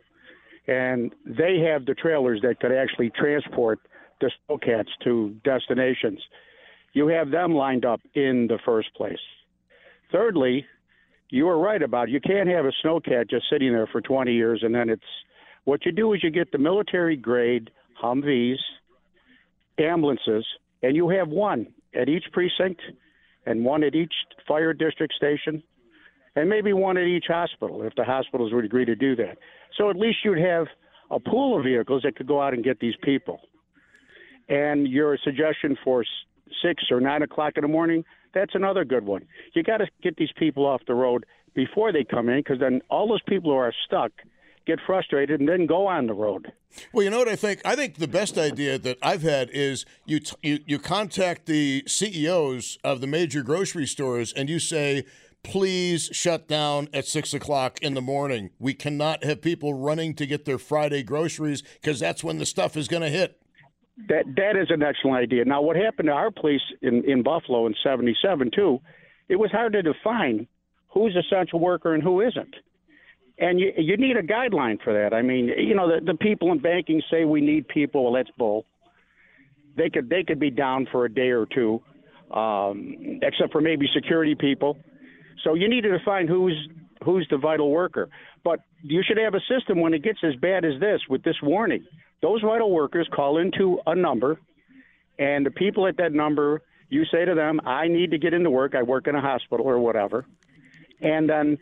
and 0.67 1.13
they 1.25 1.59
have 1.59 1.85
the 1.85 1.93
trailers 1.93 2.41
that 2.41 2.59
could 2.59 2.71
actually 2.71 3.11
transport 3.11 3.79
the 4.19 4.31
snowcats 4.49 4.89
to 5.03 5.35
destinations, 5.43 6.19
you 6.93 7.07
have 7.07 7.29
them 7.29 7.53
lined 7.53 7.85
up 7.85 8.01
in 8.15 8.47
the 8.47 8.59
first 8.65 8.93
place. 8.95 9.19
Thirdly, 10.11 10.65
you 11.31 11.45
were 11.45 11.57
right 11.57 11.81
about 11.81 12.09
it. 12.09 12.11
you 12.11 12.21
can't 12.21 12.47
have 12.47 12.65
a 12.65 12.71
snowcat 12.85 13.29
just 13.29 13.45
sitting 13.51 13.73
there 13.73 13.87
for 13.87 14.01
20 14.01 14.31
years 14.31 14.61
and 14.63 14.75
then 14.75 14.89
it's 14.89 15.01
what 15.63 15.85
you 15.85 15.91
do 15.91 16.13
is 16.13 16.23
you 16.23 16.29
get 16.29 16.51
the 16.51 16.57
military 16.57 17.15
grade 17.15 17.71
Humvees, 18.01 18.57
ambulances, 19.77 20.45
and 20.81 20.95
you 20.95 21.09
have 21.09 21.29
one 21.29 21.67
at 21.99 22.09
each 22.09 22.25
precinct 22.31 22.81
and 23.45 23.63
one 23.63 23.83
at 23.83 23.95
each 23.95 24.13
fire 24.47 24.73
district 24.73 25.13
station 25.13 25.61
and 26.35 26.49
maybe 26.49 26.73
one 26.73 26.97
at 26.97 27.03
each 27.03 27.25
hospital 27.27 27.83
if 27.83 27.93
the 27.95 28.03
hospitals 28.03 28.53
would 28.53 28.65
agree 28.65 28.85
to 28.85 28.95
do 28.95 29.15
that. 29.15 29.37
So 29.77 29.89
at 29.89 29.95
least 29.95 30.19
you'd 30.23 30.39
have 30.39 30.67
a 31.09 31.19
pool 31.19 31.57
of 31.57 31.63
vehicles 31.63 32.03
that 32.03 32.15
could 32.15 32.27
go 32.27 32.41
out 32.41 32.53
and 32.53 32.63
get 32.63 32.79
these 32.79 32.95
people. 33.03 33.41
And 34.49 34.87
your 34.87 35.17
suggestion 35.23 35.77
for 35.83 36.03
six 36.63 36.83
or 36.89 36.99
nine 36.99 37.21
o'clock 37.21 37.53
in 37.55 37.61
the 37.61 37.67
morning, 37.67 38.03
that's 38.33 38.55
another 38.55 38.85
good 38.85 39.05
one. 39.05 39.25
You 39.53 39.63
got 39.63 39.77
to 39.77 39.87
get 40.01 40.17
these 40.17 40.31
people 40.37 40.65
off 40.65 40.81
the 40.87 40.95
road 40.95 41.25
before 41.53 41.91
they 41.91 42.03
come 42.03 42.29
in 42.29 42.39
because 42.39 42.59
then 42.59 42.81
all 42.89 43.07
those 43.07 43.21
people 43.27 43.51
who 43.51 43.57
are 43.57 43.73
stuck– 43.85 44.11
get 44.65 44.79
frustrated 44.85 45.39
and 45.39 45.49
then 45.49 45.65
go 45.65 45.87
on 45.87 46.07
the 46.07 46.13
road. 46.13 46.51
Well, 46.93 47.03
you 47.03 47.09
know 47.09 47.17
what 47.17 47.27
I 47.27 47.35
think? 47.35 47.61
I 47.65 47.75
think 47.75 47.97
the 47.97 48.07
best 48.07 48.37
idea 48.37 48.77
that 48.79 48.97
I've 49.01 49.23
had 49.23 49.49
is 49.51 49.85
you 50.05 50.19
t- 50.19 50.35
you, 50.41 50.59
you 50.65 50.79
contact 50.79 51.45
the 51.45 51.83
CEOs 51.85 52.77
of 52.83 53.01
the 53.01 53.07
major 53.07 53.43
grocery 53.43 53.85
stores 53.85 54.31
and 54.33 54.49
you 54.49 54.59
say, 54.59 55.03
please 55.43 56.09
shut 56.13 56.47
down 56.47 56.87
at 56.93 57.05
six 57.05 57.33
o'clock 57.33 57.79
in 57.81 57.93
the 57.93 58.01
morning. 58.01 58.51
We 58.59 58.73
cannot 58.73 59.23
have 59.23 59.41
people 59.41 59.73
running 59.73 60.13
to 60.15 60.25
get 60.25 60.45
their 60.45 60.59
Friday 60.59 61.03
groceries 61.03 61.61
because 61.81 61.99
that's 61.99 62.23
when 62.23 62.37
the 62.37 62.45
stuff 62.45 62.77
is 62.77 62.87
going 62.87 63.03
to 63.03 63.09
hit. 63.09 63.40
That 64.07 64.25
that 64.35 64.57
is 64.57 64.67
an 64.69 64.83
excellent 64.83 65.23
idea. 65.23 65.45
Now, 65.45 65.61
what 65.61 65.75
happened 65.75 66.07
to 66.07 66.13
our 66.13 66.31
police 66.31 66.61
in 66.81 67.03
in 67.09 67.23
Buffalo 67.23 67.67
in 67.67 67.75
'77 67.83 68.51
too? 68.53 68.79
It 69.29 69.35
was 69.35 69.51
hard 69.51 69.73
to 69.73 69.81
define 69.81 70.47
who's 70.89 71.15
essential 71.15 71.59
worker 71.59 71.93
and 71.93 72.03
who 72.03 72.21
isn't 72.21 72.55
and 73.41 73.59
you 73.59 73.71
you 73.75 73.97
need 73.97 74.15
a 74.15 74.21
guideline 74.21 74.81
for 74.81 74.93
that. 74.93 75.13
I 75.15 75.21
mean, 75.23 75.47
you 75.47 75.75
know, 75.75 75.89
the, 75.89 76.05
the 76.05 76.17
people 76.17 76.51
in 76.51 76.59
banking 76.59 77.01
say 77.11 77.25
we 77.25 77.41
need 77.41 77.67
people. 77.67 78.03
Well, 78.03 78.13
that's 78.13 78.29
bull. 78.37 78.65
They 79.75 79.89
could 79.89 80.09
they 80.09 80.23
could 80.23 80.39
be 80.39 80.51
down 80.51 80.87
for 80.91 81.05
a 81.05 81.13
day 81.13 81.29
or 81.29 81.47
two, 81.47 81.81
um, 82.31 83.19
except 83.21 83.51
for 83.51 83.59
maybe 83.59 83.87
security 83.93 84.35
people. 84.35 84.77
So 85.43 85.55
you 85.55 85.67
need 85.67 85.81
to 85.81 85.97
define 85.97 86.27
who's 86.27 86.55
who's 87.03 87.27
the 87.31 87.37
vital 87.37 87.71
worker. 87.71 88.09
But 88.43 88.59
you 88.83 89.01
should 89.05 89.17
have 89.17 89.33
a 89.33 89.41
system 89.49 89.81
when 89.81 89.93
it 89.93 90.03
gets 90.03 90.19
as 90.23 90.35
bad 90.35 90.63
as 90.63 90.79
this 90.79 91.01
with 91.09 91.23
this 91.23 91.37
warning. 91.41 91.83
Those 92.21 92.41
vital 92.41 92.71
workers 92.71 93.07
call 93.13 93.39
into 93.39 93.79
a 93.85 93.95
number, 93.95 94.39
and 95.17 95.45
the 95.45 95.51
people 95.51 95.87
at 95.87 95.97
that 95.97 96.13
number, 96.13 96.61
you 96.89 97.03
say 97.05 97.25
to 97.25 97.33
them, 97.33 97.59
I 97.65 97.87
need 97.87 98.11
to 98.11 98.17
get 98.17 98.33
into 98.33 98.49
work. 98.49 98.75
I 98.75 98.83
work 98.83 99.07
in 99.07 99.15
a 99.15 99.21
hospital 99.21 99.65
or 99.65 99.79
whatever. 99.79 100.25
And 101.01 101.29
then 101.29 101.57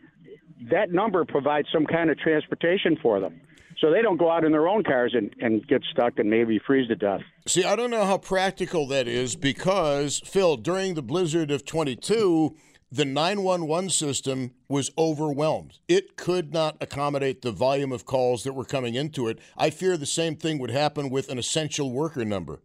that 0.70 0.92
number 0.92 1.24
provides 1.24 1.68
some 1.72 1.86
kind 1.86 2.10
of 2.10 2.18
transportation 2.20 2.98
for 3.02 3.20
them. 3.20 3.42
So 3.80 3.92
they 3.92 4.02
don't 4.02 4.18
go 4.18 4.30
out 4.30 4.44
in 4.44 4.52
their 4.52 4.68
own 4.68 4.84
cars 4.84 5.14
and, 5.16 5.34
and 5.40 5.66
get 5.66 5.82
stuck 5.90 6.20
and 6.20 6.30
maybe 6.30 6.60
freeze 6.60 6.90
to 6.90 6.96
death. 6.96 7.22
See, 7.48 7.64
I 7.64 7.78
don't 7.78 7.90
know 7.90 8.04
how 8.04 8.18
practical 8.18 8.86
that 8.88 9.08
is 9.08 9.38
because, 9.38 10.22
Phil, 10.26 10.58
during 10.58 10.96
the 10.96 11.02
blizzard 11.02 11.50
of 11.50 11.66
22, 11.66 12.56
the 12.92 13.06
911 13.06 13.90
system 13.90 14.52
was 14.68 14.92
overwhelmed. 14.98 15.78
It 15.88 16.16
could 16.16 16.52
not 16.52 16.78
accommodate 16.82 17.42
the 17.42 17.52
volume 17.52 17.92
of 17.92 18.06
calls 18.06 18.44
that 18.44 18.54
were 18.54 18.66
coming 18.66 18.96
into 18.96 19.28
it. 19.28 19.40
I 19.56 19.70
fear 19.70 19.96
the 19.96 20.06
same 20.06 20.36
thing 20.36 20.60
would 20.60 20.72
happen 20.72 21.10
with 21.10 21.30
an 21.30 21.38
essential 21.38 21.92
worker 21.92 22.26
number. 22.26 22.62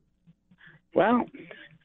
Well, 0.95 1.27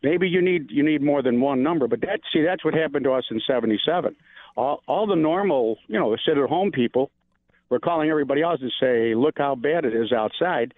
maybe 0.03 0.29
you 0.29 0.41
need 0.41 0.71
you 0.71 0.83
need 0.83 1.01
more 1.01 1.21
than 1.21 1.41
one 1.41 1.63
number, 1.63 1.87
but 1.87 2.01
that 2.01 2.21
see 2.31 2.41
that's 2.41 2.63
what 2.63 2.73
happened 2.73 3.03
to 3.05 3.11
us 3.11 3.25
in 3.29 3.41
77. 3.45 4.15
All 4.55 4.81
all 4.87 5.07
the 5.07 5.15
normal, 5.15 5.77
you 5.87 5.99
know, 5.99 6.15
sit 6.25 6.37
at 6.37 6.49
home 6.49 6.71
people 6.71 7.11
were 7.69 7.79
calling 7.79 8.09
everybody 8.09 8.41
else 8.41 8.59
to 8.61 8.69
say, 8.79 9.15
"Look 9.15 9.37
how 9.37 9.55
bad 9.55 9.85
it 9.85 9.93
is 9.93 10.13
outside." 10.13 10.73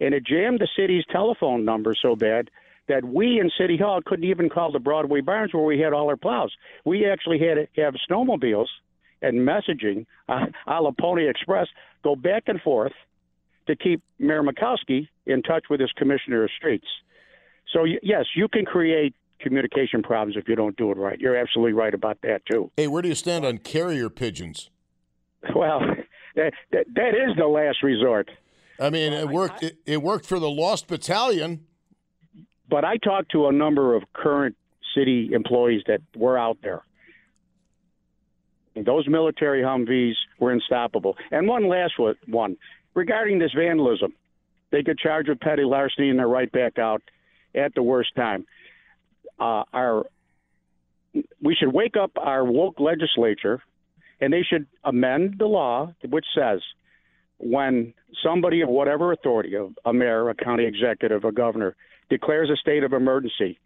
And 0.00 0.14
it 0.14 0.24
jammed 0.24 0.60
the 0.60 0.68
city's 0.76 1.04
telephone 1.06 1.64
number 1.64 1.94
so 1.94 2.16
bad 2.16 2.50
that 2.88 3.04
we 3.04 3.40
in 3.40 3.50
City 3.58 3.76
Hall 3.76 4.00
couldn't 4.04 4.24
even 4.24 4.48
call 4.48 4.72
the 4.72 4.78
Broadway 4.78 5.20
Barns 5.20 5.54
where 5.54 5.64
we 5.64 5.78
had 5.78 5.92
all 5.92 6.08
our 6.08 6.16
plows. 6.16 6.52
We 6.84 7.06
actually 7.06 7.38
had 7.38 7.54
to 7.54 7.82
have 7.82 7.94
snowmobiles 8.08 8.66
and 9.22 9.38
messaging 9.38 10.06
uh, 10.28 10.46
a 10.66 10.82
la 10.82 10.90
Pony 10.98 11.28
Express 11.28 11.68
go 12.02 12.14
back 12.14 12.44
and 12.46 12.60
forth 12.60 12.92
to 13.66 13.74
keep 13.74 14.02
Mayor 14.18 14.42
Makowski 14.42 15.08
in 15.24 15.42
touch 15.42 15.64
with 15.70 15.80
his 15.80 15.90
commissioner 15.92 16.44
of 16.44 16.50
streets. 16.56 16.86
So, 17.72 17.84
yes, 17.84 18.26
you 18.36 18.48
can 18.48 18.66
create 18.66 19.14
communication 19.40 20.02
problems 20.02 20.36
if 20.36 20.46
you 20.48 20.54
don't 20.54 20.76
do 20.76 20.90
it 20.90 20.98
right. 20.98 21.18
You're 21.18 21.36
absolutely 21.36 21.72
right 21.72 21.94
about 21.94 22.18
that, 22.22 22.42
too. 22.50 22.70
Hey, 22.76 22.86
where 22.86 23.00
do 23.00 23.08
you 23.08 23.14
stand 23.14 23.44
on 23.44 23.58
carrier 23.58 24.10
pigeons? 24.10 24.70
Well, 25.54 25.80
that, 26.36 26.52
that, 26.72 26.86
that 26.94 27.08
is 27.08 27.36
the 27.38 27.46
last 27.46 27.82
resort. 27.82 28.30
I 28.78 28.90
mean, 28.90 29.12
it 29.12 29.28
worked. 29.28 29.62
It, 29.62 29.78
it 29.86 30.02
worked 30.02 30.26
for 30.26 30.38
the 30.38 30.50
Lost 30.50 30.88
Battalion. 30.88 31.66
But 32.68 32.84
I 32.84 32.96
talked 32.96 33.32
to 33.32 33.46
a 33.46 33.52
number 33.52 33.94
of 33.94 34.02
current 34.12 34.56
city 34.94 35.30
employees 35.32 35.82
that 35.86 36.00
were 36.16 36.38
out 36.38 36.58
there. 36.62 36.82
Those 38.74 39.06
military 39.08 39.62
Humvees 39.62 40.14
were 40.40 40.50
unstoppable. 40.50 41.16
And 41.30 41.46
one 41.46 41.68
last 41.68 41.94
one 42.26 42.56
regarding 42.94 43.38
this 43.38 43.52
vandalism, 43.56 44.14
they 44.72 44.82
could 44.82 44.98
charge 44.98 45.28
with 45.28 45.40
petty 45.40 45.62
larceny 45.62 46.10
and 46.10 46.18
they're 46.18 46.26
right 46.26 46.50
back 46.50 46.78
out 46.78 47.02
at 47.54 47.74
the 47.74 47.82
worst 47.82 48.14
time. 48.16 48.46
Uh, 49.38 49.62
our 49.72 50.06
we 51.40 51.54
should 51.54 51.72
wake 51.72 51.96
up 51.96 52.10
our 52.16 52.44
woke 52.44 52.80
legislature, 52.80 53.62
and 54.20 54.32
they 54.32 54.42
should 54.42 54.66
amend 54.82 55.36
the 55.38 55.46
law 55.46 55.92
which 56.08 56.24
says 56.36 56.60
when 57.38 57.94
somebody 58.24 58.62
of 58.62 58.68
whatever 58.68 59.12
authority, 59.12 59.54
a 59.84 59.92
mayor, 59.92 60.28
a 60.28 60.34
county 60.34 60.64
executive, 60.64 61.24
a 61.24 61.32
governor, 61.32 61.76
declares 62.08 62.50
a 62.50 62.56
state 62.56 62.84
of 62.84 62.92
emergency, 62.92 63.58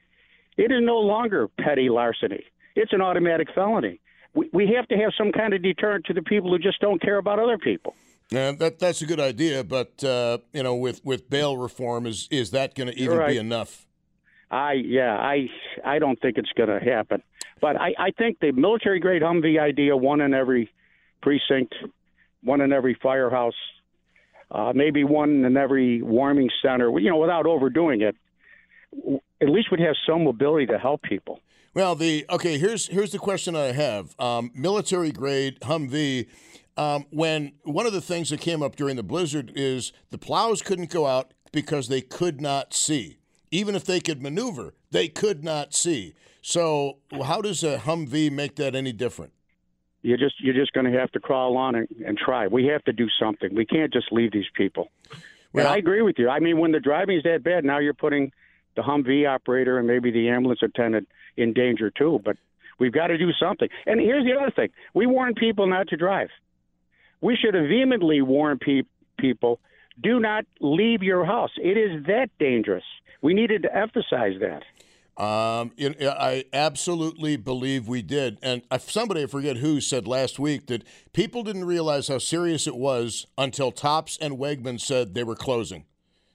it 0.57 0.73
is 0.73 0.81
no 0.81 0.99
longer 0.99 1.49
petty 1.61 1.89
larceny. 1.89 2.45
It's 2.75 2.93
an 2.93 3.01
automatic 3.01 3.49
felony. 3.55 4.01
We, 4.35 4.51
we 4.53 4.73
have 4.77 4.87
to 4.89 4.97
have 4.97 5.13
some 5.17 5.33
kind 5.33 5.55
of 5.55 5.63
deterrent 5.63 6.07
to 6.07 6.15
the 6.15 6.23
people 6.23 6.51
who 6.51 6.59
just 6.59 6.81
don't 6.81 7.01
care 7.01 7.19
about 7.19 7.39
other 7.39 7.59
people. 7.59 7.95
Yeah, 8.31 8.53
that 8.53 8.79
that's 8.79 9.01
a 9.01 9.07
good 9.07 9.21
idea, 9.21 9.65
but 9.65 10.05
uh, 10.05 10.39
you 10.53 10.63
know, 10.63 10.75
with, 10.75 11.03
with 11.05 11.31
bail 11.31 11.57
reform, 11.57 12.05
is 12.05 12.29
is 12.31 12.51
that 12.51 12.75
going 12.75 12.89
to 12.89 12.99
even 12.99 13.17
right. 13.17 13.31
be 13.31 13.39
enough? 13.39 13.87
I 14.51 14.73
yeah, 14.75 15.17
I 15.17 15.49
I 15.85 15.99
don't 15.99 16.21
think 16.21 16.37
it's 16.37 16.53
going 16.55 16.69
to 16.69 16.79
happen. 16.79 17.23
But 17.61 17.81
I, 17.81 17.95
I 17.99 18.11
think 18.13 18.39
the 18.41 18.53
military 18.53 19.01
grade 19.01 19.23
Humvee 19.23 19.61
idea, 19.61 19.97
one 19.97 20.21
in 20.21 20.35
every 20.35 20.71
precinct, 21.23 21.75
one 22.43 22.61
in 22.61 22.73
every 22.73 22.97
firehouse, 23.03 23.55
uh, 24.51 24.73
maybe 24.75 25.05
one 25.05 25.45
in 25.45 25.57
every 25.57 26.03
warming 26.03 26.51
center. 26.63 26.97
You 26.99 27.11
know, 27.11 27.17
without 27.17 27.47
overdoing 27.47 28.03
it, 28.03 28.17
at 29.41 29.49
least 29.49 29.71
we'd 29.71 29.81
have 29.81 29.97
some 30.07 30.25
mobility 30.25 30.67
to 30.67 30.79
help 30.79 31.03
people. 31.03 31.41
Well, 31.75 31.95
the 31.95 32.27
okay 32.31 32.59
here's 32.59 32.89
here's 32.89 33.13
the 33.13 33.19
question 33.19 33.55
I 33.55 33.73
have: 33.73 34.19
um, 34.19 34.51
military 34.55 35.13
grade 35.13 35.61
Humvee. 35.61 36.27
Um, 36.77 37.07
when 37.11 37.55
one 37.65 37.87
of 37.87 37.93
the 37.93 38.01
things 38.01 38.31
that 38.31 38.41
came 38.41 38.63
up 38.63 38.77
during 38.77 38.95
the 38.95 39.03
blizzard 39.03 39.53
is 39.57 39.93
the 40.11 40.19
plows 40.19 40.63
couldn't 40.63 40.91
go 40.91 41.07
out 41.07 41.35
because 41.51 41.89
they 41.89 42.01
could 42.01 42.41
not 42.41 42.73
see. 42.73 43.19
Even 43.51 43.75
if 43.75 43.85
they 43.85 43.99
could 43.99 44.23
maneuver, 44.23 44.75
they 44.91 45.09
could 45.09 45.43
not 45.43 45.75
see. 45.75 46.15
So, 46.41 46.99
how 47.25 47.41
does 47.41 47.65
a 47.65 47.79
Humvee 47.79 48.31
make 48.31 48.57
that 48.57 48.75
any 48.75 48.93
different? 48.93 49.33
You're 50.03 50.19
just 50.19 50.41
you're 50.41 50.55
just 50.55 50.73
going 50.73 50.91
to 50.91 50.99
have 50.99 51.11
to 51.13 51.21
crawl 51.21 51.57
on 51.57 51.75
and, 51.75 51.89
and 52.07 52.17
try. 52.17 52.47
We 52.47 52.67
have 52.67 52.85
to 52.85 52.93
do 52.93 53.09
something. 53.21 53.55
We 53.55 53.67
can't 53.67 53.93
just 53.93 54.13
leave 54.13 54.33
these 54.33 54.49
people. 54.55 54.91
Well, 55.53 55.67
and 55.67 55.75
I 55.75 55.79
agree 55.79 56.03
with 56.03 56.17
you. 56.19 56.29
I 56.29 56.41
mean, 56.41 56.59
when 56.59 56.73
the 56.73 56.81
driving 56.81 57.17
is 57.17 57.25
that 57.25 57.43
bad, 57.43 57.65
now 57.65 57.79
you're 57.79 57.95
putting 57.95 58.33
the 58.79 58.85
Humvee 58.85 59.29
operator 59.29 59.79
and 59.79 59.87
maybe 59.87 60.11
the 60.11 60.29
ambulance 60.29 60.63
attendant 60.63 61.09
in 61.37 61.53
danger 61.53 61.91
too. 61.91 62.21
But 62.25 62.37
we've 62.79 62.93
got 62.93 63.09
to 63.09 63.19
do 63.19 63.31
something. 63.33 63.69
And 63.87 64.01
here's 64.01 64.25
the 64.25 64.41
other 64.41 64.53
thing: 64.53 64.69
we 64.95 65.07
warn 65.07 65.35
people 65.35 65.67
not 65.67 65.89
to 65.89 65.97
drive. 65.97 66.29
We 67.21 67.37
should 67.37 67.55
have 67.55 67.65
vehemently 67.65 68.23
warned 68.23 68.61
pe- 68.61 68.83
people: 69.19 69.61
do 70.01 70.21
not 70.21 70.45
leave 70.61 71.03
your 71.03 71.25
house. 71.25 71.51
It 71.57 71.77
is 71.77 72.07
that 72.07 72.31
dangerous. 72.39 72.85
We 73.21 73.35
needed 73.35 73.63
to 73.63 73.77
emphasize 73.77 74.35
that. 74.41 74.63
Um, 75.21 75.73
it, 75.77 76.01
I 76.01 76.45
absolutely 76.53 77.37
believe 77.37 77.89
we 77.89 78.03
did. 78.03 78.39
And 78.41 78.63
somebody, 78.79 79.25
I 79.25 79.27
forget 79.27 79.57
who, 79.57 79.81
said 79.81 80.07
last 80.07 80.39
week 80.39 80.69
that 80.69 80.85
people 81.13 81.43
didn't 81.43 81.65
realize 81.65 82.07
how 82.07 82.19
serious 82.19 82.69
it 82.69 82.77
was 82.77 83.27
until 83.37 83.73
Tops 83.73 84.17
and 84.21 84.39
Wegman 84.39 84.81
said 84.81 85.15
they 85.15 85.25
were 85.25 85.35
closing. 85.35 85.87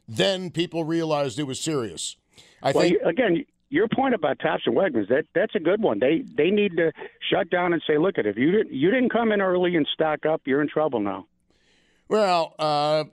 Then 0.06 0.52
people 0.52 0.84
realized 0.84 1.40
it 1.40 1.44
was 1.44 1.62
serious. 1.62 2.18
I 2.64 2.72
well, 2.72 2.84
think 2.84 2.98
again, 3.06 3.46
your 3.70 3.88
point 3.88 4.16
about 4.16 4.40
Tops 4.40 4.64
and 4.66 4.76
Wegmans 4.76 5.10
that 5.10 5.26
that's 5.36 5.54
a 5.56 5.60
good 5.60 5.82
one. 5.82 6.00
They 6.00 6.24
they 6.36 6.50
need 6.50 6.78
to 6.78 6.92
shut 7.30 7.50
down 7.50 7.74
and 7.74 7.82
say, 7.86 7.98
look, 7.98 8.18
at 8.18 8.26
if 8.26 8.38
you 8.38 8.52
didn't 8.52 8.74
you 8.74 8.90
didn't 8.90 9.10
come 9.10 9.32
in 9.32 9.42
early 9.42 9.76
and 9.76 9.88
stock 9.94 10.26
up, 10.26 10.42
you're 10.46 10.62
in 10.62 10.70
trouble 10.70 11.00
now. 11.00 11.28
Well, 12.08 12.56
uh, 12.60 13.06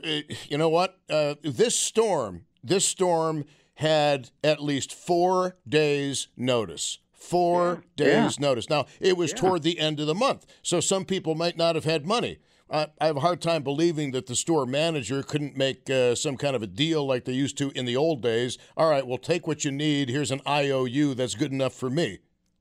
you 0.49 0.59
know 0.59 0.69
what? 0.69 0.99
Uh, 1.09 1.35
this 1.43 1.79
storm, 1.79 2.45
this 2.63 2.85
storm 2.85 3.45
had 3.75 4.31
at 4.45 4.63
least 4.63 4.93
four 4.93 5.57
days' 5.67 6.29
notice. 6.37 6.99
Four 7.13 7.85
yeah. 7.97 8.05
days' 8.05 8.39
yeah. 8.39 8.47
notice. 8.47 8.69
Now, 8.69 8.87
it 9.01 9.17
was 9.17 9.31
yeah. 9.31 9.37
toward 9.37 9.63
the 9.63 9.79
end 9.79 10.01
of 10.01 10.07
the 10.07 10.15
month, 10.15 10.47
so 10.63 10.81
some 10.81 11.05
people 11.05 11.35
might 11.35 11.57
not 11.57 11.75
have 11.75 11.85
had 11.85 12.07
money. 12.07 12.39
I, 12.71 12.87
I 13.01 13.07
have 13.07 13.17
a 13.17 13.21
hard 13.21 13.41
time 13.41 13.63
believing 13.63 14.13
that 14.13 14.27
the 14.27 14.37
store 14.37 14.65
manager 14.67 15.23
couldn't 15.23 15.57
make 15.57 15.91
uh, 15.91 16.15
some 16.15 16.37
kind 16.37 16.55
of 16.55 16.63
a 16.63 16.67
deal 16.67 17.07
like 17.07 17.25
they 17.25 17.33
used 17.33 17.59
to 17.59 17.71
in 17.71 17.85
the 17.85 17.97
old 17.97 18.23
days. 18.23 18.59
All 18.77 18.89
right, 18.89 19.07
well, 19.07 19.19
take 19.19 19.47
what 19.47 19.65
you 19.65 19.73
need. 19.73 20.09
Here's 20.09 20.31
an 20.31 20.41
IOU 20.47 21.15
that's 21.15 21.35
good 21.35 21.53
enough 21.53 21.75
for 21.75 21.91
me. 21.91 22.19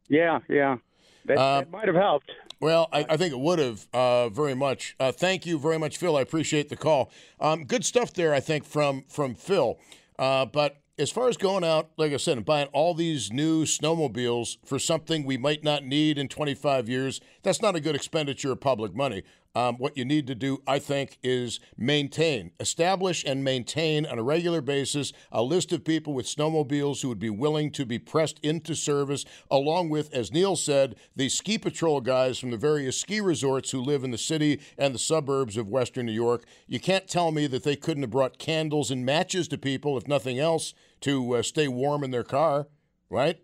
Yeah, 0.07 0.39
yeah. 0.49 0.77
That, 1.25 1.37
uh, 1.37 1.59
that 1.59 1.71
might 1.71 1.87
have 1.87 1.95
helped. 1.95 2.31
Well, 2.59 2.89
I, 2.91 3.05
I, 3.09 3.17
think 3.17 3.33
it 3.33 3.39
would 3.39 3.59
have 3.59 3.87
uh, 3.93 4.29
very 4.29 4.55
much. 4.55 4.95
Uh, 4.99 5.11
thank 5.11 5.45
you 5.45 5.57
very 5.57 5.77
much, 5.77 5.97
Phil. 5.97 6.17
I 6.17 6.21
appreciate 6.21 6.69
the 6.69 6.75
call. 6.75 7.11
Um, 7.39 7.63
good 7.63 7.85
stuff 7.85 8.13
there, 8.13 8.33
I 8.33 8.41
think, 8.41 8.65
from 8.65 9.05
from 9.07 9.33
Phil. 9.35 9.79
Uh, 10.17 10.45
but 10.45 10.81
as 10.97 11.09
far 11.09 11.29
as 11.29 11.37
going 11.37 11.63
out, 11.63 11.91
like 11.95 12.11
I 12.11 12.17
said, 12.17 12.35
and 12.35 12.45
buying 12.45 12.67
all 12.73 12.93
these 12.93 13.31
new 13.31 13.63
snowmobiles 13.63 14.57
for 14.65 14.77
something 14.77 15.23
we 15.23 15.37
might 15.37 15.63
not 15.63 15.85
need 15.85 16.17
in 16.17 16.27
25 16.27 16.89
years, 16.89 17.21
that's 17.41 17.61
not 17.61 17.75
a 17.75 17.79
good 17.79 17.95
expenditure 17.95 18.51
of 18.51 18.59
public 18.59 18.93
money. 18.93 19.23
Um, 19.55 19.77
what 19.77 19.97
you 19.97 20.05
need 20.05 20.27
to 20.27 20.35
do, 20.35 20.61
I 20.67 20.77
think, 20.77 21.17
is 21.23 21.59
maintain, 21.75 22.51
establish, 22.59 23.25
and 23.25 23.43
maintain 23.43 24.05
on 24.05 24.19
a 24.19 24.23
regular 24.23 24.61
basis 24.61 25.11
a 25.31 25.41
list 25.41 25.73
of 25.73 25.83
people 25.83 26.13
with 26.13 26.27
snowmobiles 26.27 27.01
who 27.01 27.09
would 27.09 27.19
be 27.19 27.31
willing 27.31 27.71
to 27.71 27.85
be 27.85 27.97
pressed 27.97 28.39
into 28.43 28.75
service, 28.75 29.25
along 29.49 29.89
with, 29.89 30.13
as 30.13 30.31
Neil 30.31 30.55
said, 30.55 30.95
the 31.15 31.29
ski 31.29 31.57
patrol 31.57 31.99
guys 31.99 32.37
from 32.37 32.51
the 32.51 32.57
various 32.57 32.99
ski 32.99 33.19
resorts 33.19 33.71
who 33.71 33.81
live 33.81 34.03
in 34.03 34.11
the 34.11 34.17
city 34.19 34.61
and 34.77 34.93
the 34.93 34.99
suburbs 34.99 35.57
of 35.57 35.67
Western 35.67 36.05
New 36.05 36.11
York. 36.11 36.45
You 36.67 36.79
can't 36.79 37.07
tell 37.07 37.31
me 37.31 37.47
that 37.47 37.63
they 37.63 37.75
couldn't 37.75 38.03
have 38.03 38.11
brought 38.11 38.37
candles 38.37 38.91
and 38.91 39.03
matches 39.03 39.47
to 39.47 39.57
people, 39.57 39.97
if 39.97 40.07
nothing 40.07 40.37
else, 40.37 40.75
to 41.01 41.35
uh, 41.35 41.41
stay 41.41 41.67
warm 41.67 42.03
in 42.03 42.11
their 42.11 42.23
car, 42.23 42.67
right? 43.09 43.39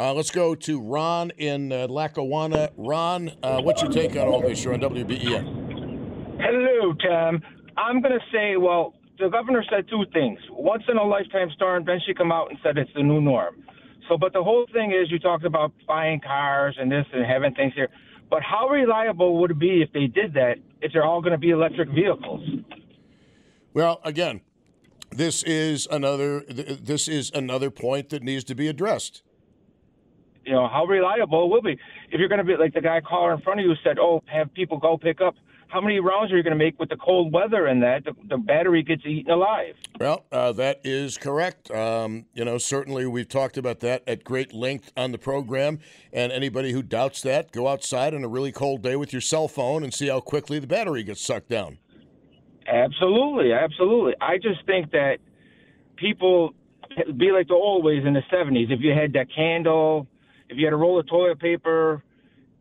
Uh, 0.00 0.14
let's 0.14 0.30
go 0.30 0.54
to 0.54 0.80
Ron 0.80 1.30
in 1.36 1.70
uh, 1.70 1.86
Lackawanna. 1.86 2.70
Ron, 2.78 3.32
uh, 3.42 3.60
what's 3.60 3.82
your 3.82 3.90
take 3.90 4.12
on 4.12 4.28
all 4.28 4.40
this? 4.40 4.64
You're 4.64 4.72
on 4.72 4.80
WBEN. 4.80 6.40
Hello, 6.40 6.94
Tom. 6.94 7.42
I'm 7.76 8.00
going 8.00 8.14
to 8.14 8.24
say, 8.32 8.56
well, 8.56 8.94
the 9.18 9.28
governor 9.28 9.62
said 9.68 9.90
two 9.90 10.04
things. 10.14 10.38
Once 10.48 10.84
in 10.88 10.96
a 10.96 11.04
lifetime 11.04 11.50
storm, 11.54 11.84
then 11.84 11.98
she 12.06 12.14
come 12.14 12.32
out 12.32 12.48
and 12.48 12.58
said 12.62 12.78
it's 12.78 12.90
the 12.94 13.02
new 13.02 13.20
norm. 13.20 13.62
So, 14.08 14.16
but 14.16 14.32
the 14.32 14.42
whole 14.42 14.64
thing 14.72 14.90
is, 14.90 15.10
you 15.10 15.18
talked 15.18 15.44
about 15.44 15.70
buying 15.86 16.18
cars 16.20 16.78
and 16.80 16.90
this 16.90 17.04
and 17.12 17.26
having 17.26 17.54
things 17.54 17.74
here. 17.74 17.90
But 18.30 18.42
how 18.42 18.70
reliable 18.70 19.38
would 19.42 19.50
it 19.50 19.58
be 19.58 19.82
if 19.82 19.92
they 19.92 20.06
did 20.06 20.32
that 20.32 20.54
if 20.80 20.94
they're 20.94 21.04
all 21.04 21.20
going 21.20 21.32
to 21.32 21.38
be 21.38 21.50
electric 21.50 21.90
vehicles? 21.90 22.48
Well, 23.74 24.00
again, 24.02 24.40
this 25.10 25.42
is 25.42 25.86
another 25.90 26.40
this 26.48 27.06
is 27.06 27.30
another 27.34 27.70
point 27.70 28.08
that 28.08 28.22
needs 28.22 28.44
to 28.44 28.54
be 28.54 28.66
addressed. 28.66 29.22
You 30.50 30.56
know, 30.56 30.66
how 30.66 30.84
reliable 30.84 31.44
it 31.44 31.48
will 31.48 31.62
be. 31.62 31.78
If 32.10 32.18
you're 32.18 32.28
going 32.28 32.40
to 32.40 32.44
be 32.44 32.56
like 32.56 32.74
the 32.74 32.80
guy 32.80 33.00
caller 33.00 33.32
in 33.32 33.40
front 33.40 33.60
of 33.60 33.66
you 33.66 33.72
said, 33.84 34.00
oh, 34.00 34.20
have 34.26 34.52
people 34.52 34.78
go 34.78 34.98
pick 34.98 35.20
up. 35.20 35.36
How 35.68 35.80
many 35.80 36.00
rounds 36.00 36.32
are 36.32 36.36
you 36.36 36.42
going 36.42 36.58
to 36.58 36.64
make 36.64 36.76
with 36.80 36.88
the 36.88 36.96
cold 36.96 37.32
weather 37.32 37.66
and 37.66 37.80
that? 37.84 38.04
The, 38.04 38.14
the 38.28 38.36
battery 38.36 38.82
gets 38.82 39.06
eaten 39.06 39.30
alive. 39.30 39.76
Well, 40.00 40.24
uh, 40.32 40.50
that 40.54 40.80
is 40.82 41.16
correct. 41.16 41.70
Um, 41.70 42.26
you 42.34 42.44
know, 42.44 42.58
certainly 42.58 43.06
we've 43.06 43.28
talked 43.28 43.58
about 43.58 43.78
that 43.80 44.02
at 44.08 44.24
great 44.24 44.52
length 44.52 44.90
on 44.96 45.12
the 45.12 45.18
program. 45.18 45.78
And 46.12 46.32
anybody 46.32 46.72
who 46.72 46.82
doubts 46.82 47.22
that, 47.22 47.52
go 47.52 47.68
outside 47.68 48.12
on 48.12 48.24
a 48.24 48.28
really 48.28 48.50
cold 48.50 48.82
day 48.82 48.96
with 48.96 49.12
your 49.12 49.22
cell 49.22 49.46
phone 49.46 49.84
and 49.84 49.94
see 49.94 50.08
how 50.08 50.18
quickly 50.18 50.58
the 50.58 50.66
battery 50.66 51.04
gets 51.04 51.24
sucked 51.24 51.48
down. 51.48 51.78
Absolutely, 52.66 53.52
absolutely. 53.52 54.14
I 54.20 54.38
just 54.38 54.66
think 54.66 54.90
that 54.90 55.18
people 55.94 56.54
be 57.16 57.30
like 57.30 57.46
the 57.46 57.54
old 57.54 57.84
ways 57.84 58.02
in 58.04 58.14
the 58.14 58.22
70s. 58.32 58.72
If 58.72 58.80
you 58.80 58.92
had 58.92 59.12
that 59.12 59.28
candle, 59.32 60.08
if 60.50 60.58
you 60.58 60.66
had 60.66 60.72
a 60.72 60.76
roll 60.76 60.98
of 60.98 61.06
toilet 61.06 61.38
paper 61.38 62.02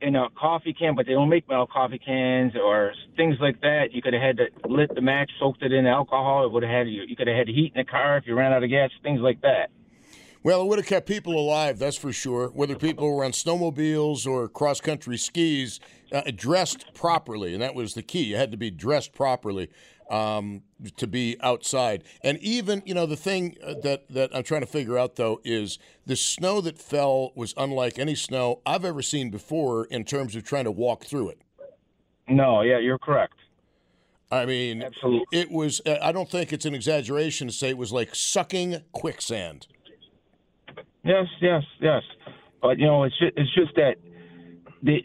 in 0.01 0.15
a 0.15 0.29
coffee 0.29 0.73
can, 0.73 0.95
but 0.95 1.05
they 1.05 1.13
don't 1.13 1.27
make 1.27 1.49
metal 1.49 1.67
coffee 1.67 1.99
cans 1.99 2.53
or 2.55 2.93
things 3.17 3.35
like 3.41 3.59
that, 3.61 3.87
you 3.91 4.01
could 4.01 4.13
have 4.13 4.21
had 4.21 4.37
to 4.37 4.45
lit 4.69 4.93
the 4.95 5.01
match, 5.01 5.29
soaked 5.39 5.61
it 5.63 5.73
in 5.73 5.85
alcohol. 5.85 6.45
It 6.45 6.51
would 6.51 6.63
have 6.63 6.71
had 6.71 6.87
you. 6.87 7.01
You 7.05 7.15
could 7.15 7.27
have 7.27 7.35
had 7.35 7.47
heat 7.47 7.73
in 7.75 7.81
the 7.81 7.83
car 7.83 8.17
if 8.17 8.25
you 8.25 8.35
ran 8.35 8.53
out 8.53 8.63
of 8.63 8.69
gas. 8.69 8.91
Things 9.03 9.19
like 9.19 9.41
that. 9.41 9.71
Well, 10.41 10.61
it 10.61 10.67
would 10.67 10.79
have 10.79 10.87
kept 10.87 11.05
people 11.05 11.37
alive, 11.37 11.79
that's 11.79 11.97
for 11.97 12.13
sure. 12.13 12.47
Whether 12.47 12.75
people 12.75 13.13
were 13.13 13.25
on 13.25 13.31
snowmobiles 13.31 14.25
or 14.25 14.47
cross 14.47 14.79
country 14.79 15.17
skis, 15.17 15.81
uh, 16.13 16.21
dressed 16.33 16.93
properly, 16.93 17.53
and 17.53 17.61
that 17.61 17.75
was 17.75 17.93
the 17.93 18.01
key. 18.01 18.23
You 18.23 18.37
had 18.37 18.51
to 18.51 18.57
be 18.57 18.71
dressed 18.71 19.11
properly 19.11 19.69
um, 20.09 20.63
to 20.97 21.07
be 21.07 21.37
outside. 21.41 22.03
And 22.23 22.37
even, 22.39 22.81
you 22.85 22.93
know, 22.93 23.05
the 23.05 23.15
thing 23.15 23.57
uh, 23.63 23.75
that, 23.83 24.09
that 24.09 24.31
I'm 24.33 24.43
trying 24.43 24.61
to 24.61 24.67
figure 24.67 24.97
out, 24.97 25.15
though, 25.15 25.39
is 25.43 25.79
the 26.05 26.15
snow 26.15 26.61
that 26.61 26.79
fell 26.79 27.31
was 27.35 27.53
unlike 27.57 27.99
any 27.99 28.15
snow 28.15 28.61
I've 28.65 28.85
ever 28.85 29.01
seen 29.01 29.29
before 29.29 29.85
in 29.85 30.03
terms 30.03 30.35
of 30.35 30.43
trying 30.43 30.65
to 30.65 30.71
walk 30.71 31.05
through 31.05 31.29
it. 31.29 31.41
No, 32.27 32.61
yeah, 32.61 32.79
you're 32.79 32.99
correct. 32.99 33.35
I 34.31 34.45
mean, 34.45 34.83
Absolutely. 34.83 35.25
it 35.31 35.49
was, 35.49 35.81
uh, 35.85 35.97
I 36.01 36.11
don't 36.11 36.29
think 36.29 36.53
it's 36.53 36.65
an 36.65 36.75
exaggeration 36.75 37.47
to 37.47 37.53
say 37.53 37.69
it 37.69 37.77
was 37.77 37.91
like 37.91 38.13
sucking 38.13 38.83
quicksand. 38.91 39.67
Yes, 41.03 41.25
yes, 41.41 41.63
yes. 41.79 42.03
But 42.61 42.77
you 42.77 42.85
know, 42.85 43.03
it's 43.03 43.17
just, 43.17 43.33
it's 43.37 43.53
just 43.55 43.75
that 43.75 43.95
they, 44.83 45.03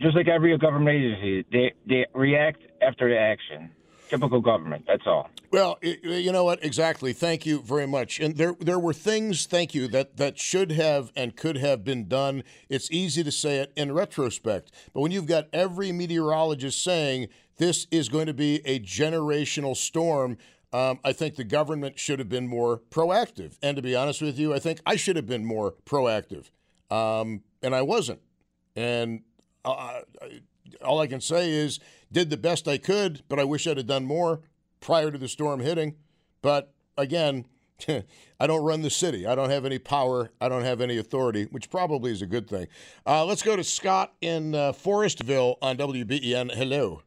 just 0.00 0.14
like 0.14 0.28
every 0.28 0.56
government 0.58 0.96
agency, 0.96 1.44
they 1.50 1.74
they 1.86 2.06
react 2.14 2.62
after 2.80 3.08
the 3.08 3.18
action. 3.18 3.70
Typical 4.08 4.40
government. 4.40 4.84
That's 4.86 5.06
all. 5.06 5.28
Well, 5.50 5.78
you 5.82 6.32
know 6.32 6.44
what? 6.44 6.62
Exactly. 6.64 7.12
Thank 7.12 7.46
you 7.46 7.62
very 7.62 7.86
much. 7.86 8.20
And 8.20 8.36
there, 8.36 8.54
there 8.58 8.78
were 8.78 8.92
things. 8.92 9.46
Thank 9.46 9.74
you 9.74 9.88
that 9.88 10.16
that 10.16 10.38
should 10.38 10.72
have 10.72 11.12
and 11.16 11.36
could 11.36 11.56
have 11.56 11.84
been 11.84 12.08
done. 12.08 12.42
It's 12.68 12.90
easy 12.90 13.24
to 13.24 13.32
say 13.32 13.56
it 13.56 13.72
in 13.76 13.92
retrospect, 13.92 14.72
but 14.92 15.00
when 15.00 15.12
you've 15.12 15.26
got 15.26 15.48
every 15.52 15.92
meteorologist 15.92 16.82
saying 16.82 17.28
this 17.58 17.86
is 17.90 18.08
going 18.08 18.26
to 18.26 18.34
be 18.34 18.62
a 18.64 18.80
generational 18.80 19.76
storm. 19.76 20.38
Um, 20.72 21.00
I 21.02 21.12
think 21.12 21.36
the 21.36 21.44
government 21.44 21.98
should 21.98 22.18
have 22.18 22.28
been 22.28 22.46
more 22.46 22.82
proactive. 22.90 23.56
And 23.62 23.76
to 23.76 23.82
be 23.82 23.96
honest 23.96 24.20
with 24.22 24.38
you, 24.38 24.54
I 24.54 24.58
think 24.58 24.80
I 24.86 24.96
should 24.96 25.16
have 25.16 25.26
been 25.26 25.44
more 25.44 25.74
proactive. 25.86 26.50
Um, 26.90 27.42
and 27.62 27.74
I 27.74 27.82
wasn't. 27.82 28.20
And 28.76 29.22
uh, 29.64 30.00
all 30.84 31.00
I 31.00 31.06
can 31.06 31.20
say 31.20 31.50
is 31.50 31.80
did 32.10 32.30
the 32.30 32.36
best 32.36 32.66
I 32.66 32.78
could, 32.78 33.22
but 33.28 33.38
I 33.38 33.44
wish 33.44 33.66
I'd 33.66 33.76
have 33.76 33.86
done 33.86 34.04
more 34.04 34.40
prior 34.80 35.10
to 35.10 35.18
the 35.18 35.28
storm 35.28 35.60
hitting. 35.60 35.96
But 36.42 36.72
again, 36.96 37.44
I 38.40 38.46
don't 38.46 38.64
run 38.64 38.82
the 38.82 38.90
city. 38.90 39.26
I 39.26 39.34
don't 39.34 39.50
have 39.50 39.64
any 39.64 39.78
power. 39.78 40.30
I 40.40 40.48
don't 40.48 40.62
have 40.62 40.80
any 40.80 40.98
authority, 40.98 41.44
which 41.50 41.70
probably 41.70 42.10
is 42.10 42.22
a 42.22 42.26
good 42.26 42.48
thing. 42.48 42.68
Uh, 43.06 43.24
let's 43.24 43.42
go 43.42 43.56
to 43.56 43.64
Scott 43.64 44.14
in 44.20 44.54
uh, 44.54 44.72
Forestville 44.72 45.56
on 45.62 45.76
WBEN. 45.76 46.54
Hello. 46.54 47.02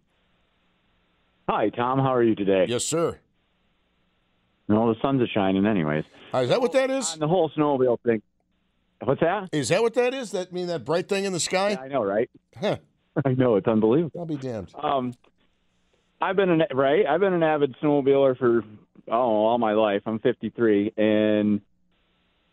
Hi, 1.50 1.70
Tom. 1.70 2.00
How 2.00 2.14
are 2.14 2.24
you 2.24 2.36
today? 2.36 2.66
Yes, 2.68 2.86
sir. 2.86 3.20
No, 4.68 4.94
the 4.94 5.00
sun's 5.02 5.22
a 5.22 5.28
shining, 5.28 5.66
anyways. 5.66 6.06
Uh, 6.34 6.40
is 6.40 6.50
that 6.50 6.62
what 6.62 6.72
that 6.72 6.90
is? 6.90 7.14
On 7.14 7.20
the 7.20 7.28
whole 7.28 7.50
snowmobile 7.50 8.00
thing. 8.06 8.22
What's 9.04 9.20
that? 9.22 9.50
Is 9.52 9.70
that 9.70 9.82
what 9.82 9.96
that 9.96 10.14
is? 10.14 10.32
That 10.32 10.54
mean 10.54 10.68
that 10.68 10.86
bright 10.86 11.10
thing 11.10 11.26
in 11.26 11.34
the 11.34 11.40
sky? 11.40 11.78
I 11.82 11.88
know, 11.88 12.04
right? 12.04 12.30
Huh. 12.60 12.78
I 13.26 13.34
know 13.34 13.56
it's 13.56 13.68
unbelievable. 13.68 14.20
I'll 14.20 14.26
be 14.26 14.38
damned. 14.38 14.74
Um, 14.82 15.14
I've 16.22 16.36
been 16.36 16.50
an 16.50 16.64
right. 16.74 17.06
I've 17.06 17.20
been 17.20 17.34
an 17.34 17.44
avid 17.44 17.76
snowmobiler 17.82 18.38
for 18.38 18.64
oh 19.08 19.46
all 19.46 19.58
my 19.58 19.74
life. 19.74 20.02
I'm 20.06 20.20
53, 20.20 20.94
and 20.98 21.62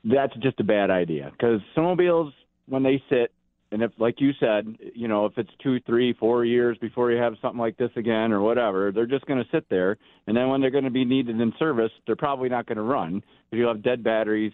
that's 0.05 0.35
just 0.37 0.59
a 0.61 0.65
bad 0.65 0.91
idea 0.91 1.31
because 1.31 1.61
snowmobiles 1.77 2.33
when 2.67 2.83
they 2.83 3.03
sit 3.11 3.33
and 3.71 3.83
if 3.83 3.93
like 3.99 4.21
you 4.21 4.31
said, 4.41 4.77
you 4.95 5.09
know, 5.09 5.27
if 5.27 5.37
it's 5.37 5.51
two, 5.63 5.81
three, 5.81 6.15
four 6.15 6.45
years 6.45 6.79
before 6.79 7.11
you 7.11 7.19
have 7.19 7.35
something 7.43 7.61
like 7.61 7.77
this 7.77 7.91
again 7.97 8.33
or 8.33 8.41
whatever, 8.41 8.93
they're 8.93 9.07
just 9.07 9.27
going 9.27 9.43
to 9.43 9.49
sit 9.51 9.69
there, 9.69 9.99
and 10.27 10.37
then 10.37 10.49
when 10.49 10.61
they're 10.61 10.71
going 10.71 10.85
to 10.85 10.91
be 10.91 11.05
needed 11.05 11.39
in 11.41 11.53
service, 11.59 11.93
they're 12.07 12.17
probably 12.17 12.49
not 12.49 12.67
going 12.67 12.77
to 12.77 12.83
run 12.83 13.17
because 13.17 13.59
you'll 13.59 13.73
have 13.73 13.83
dead 13.83 14.03
batteries 14.03 14.53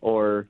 or 0.00 0.48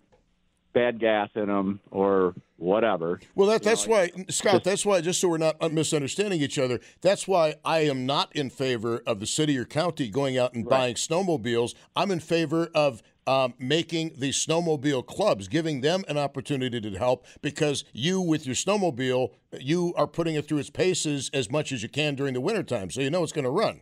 bad 0.73 0.99
gas 0.99 1.29
in 1.35 1.47
them 1.47 1.81
or 1.91 2.35
whatever. 2.57 3.21
Well, 3.35 3.49
that, 3.49 3.63
that's 3.63 3.87
why, 3.87 4.11
Scott, 4.29 4.65
that's 4.65 4.87
why, 4.87 5.01
just 5.01 5.21
so 5.21 5.29
we're 5.29 5.39
not 5.39 5.73
misunderstanding 5.73 6.41
each 6.41 6.59
other, 6.59 6.81
that's 7.01 7.27
why 7.27 7.57
I 7.65 7.81
am 7.81 8.07
not 8.07 8.35
in 8.35 8.51
favor 8.51 9.03
of 9.07 9.21
the 9.21 9.27
city 9.27 9.59
or 9.59 9.65
county 9.65 10.09
going 10.09 10.39
out 10.39 10.55
and 10.55 10.69
buying 10.69 10.95
snowmobiles. 10.95 11.75
I'm 11.97 12.11
in 12.11 12.21
favor 12.21 12.69
of 12.75 13.03
um, 13.27 13.55
making 13.59 14.13
the 14.17 14.31
snowmobile 14.31 15.07
clubs, 15.07 15.49
giving 15.49 15.81
them 15.81 16.05
an 16.09 16.19
opportunity 16.19 16.81
to 16.81 16.91
help 16.99 17.27
because 17.41 17.85
you, 17.93 18.21
with 18.21 18.47
your 18.47 18.55
snowmobile, 18.55 19.33
you 19.59 19.93
are 19.97 20.07
putting 20.07 20.35
it 20.35 20.49
through 20.49 20.59
its 20.59 20.71
paces 20.71 21.31
as 21.33 21.51
much 21.51 21.73
as 21.73 21.83
you 21.83 21.89
can 21.89 22.15
during 22.15 22.35
the 22.35 22.41
wintertime. 22.41 22.91
So 22.91 23.01
you 23.01 23.11
know 23.11 23.23
it's 23.23 23.33
going 23.33 23.45
to 23.45 23.51
run. 23.51 23.81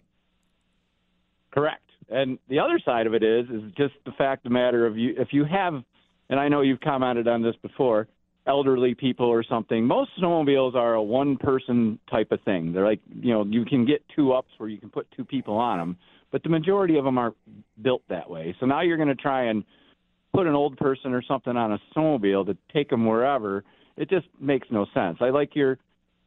Correct. 1.50 1.82
And 2.08 2.38
the 2.48 2.58
other 2.58 2.80
side 2.84 3.06
of 3.06 3.14
it 3.14 3.22
is 3.22 3.48
is 3.48 3.62
just 3.76 3.94
the 4.04 4.12
fact 4.12 4.44
of 4.44 4.50
the 4.50 4.54
matter 4.54 4.84
of 4.86 4.98
you 4.98 5.14
if 5.16 5.28
you 5.32 5.44
have 5.44 5.84
and 6.30 6.40
I 6.40 6.48
know 6.48 6.62
you've 6.62 6.80
commented 6.80 7.28
on 7.28 7.42
this 7.42 7.56
before, 7.60 8.08
elderly 8.46 8.94
people 8.94 9.26
or 9.26 9.44
something, 9.44 9.84
most 9.84 10.10
snowmobiles 10.18 10.74
are 10.74 10.94
a 10.94 11.02
one 11.02 11.36
person 11.36 11.98
type 12.10 12.32
of 12.32 12.40
thing. 12.42 12.72
They're 12.72 12.86
like, 12.86 13.00
you 13.20 13.34
know, 13.34 13.44
you 13.44 13.64
can 13.64 13.84
get 13.84 14.02
two 14.16 14.32
ups 14.32 14.48
where 14.56 14.68
you 14.68 14.78
can 14.78 14.88
put 14.88 15.06
two 15.14 15.24
people 15.24 15.56
on 15.56 15.78
them, 15.78 15.96
but 16.32 16.42
the 16.42 16.48
majority 16.48 16.96
of 16.96 17.04
them 17.04 17.18
are 17.18 17.34
built 17.82 18.02
that 18.08 18.30
way. 18.30 18.54
So 18.60 18.66
now 18.66 18.80
you're 18.80 18.96
going 18.96 19.08
to 19.08 19.14
try 19.14 19.44
and 19.50 19.64
put 20.32 20.46
an 20.46 20.54
old 20.54 20.76
person 20.78 21.12
or 21.12 21.22
something 21.22 21.56
on 21.56 21.72
a 21.72 21.78
snowmobile 21.94 22.46
to 22.46 22.56
take 22.72 22.88
them 22.88 23.04
wherever. 23.04 23.64
It 23.96 24.08
just 24.08 24.26
makes 24.40 24.68
no 24.70 24.86
sense. 24.94 25.18
I 25.20 25.30
like 25.30 25.54
your 25.54 25.78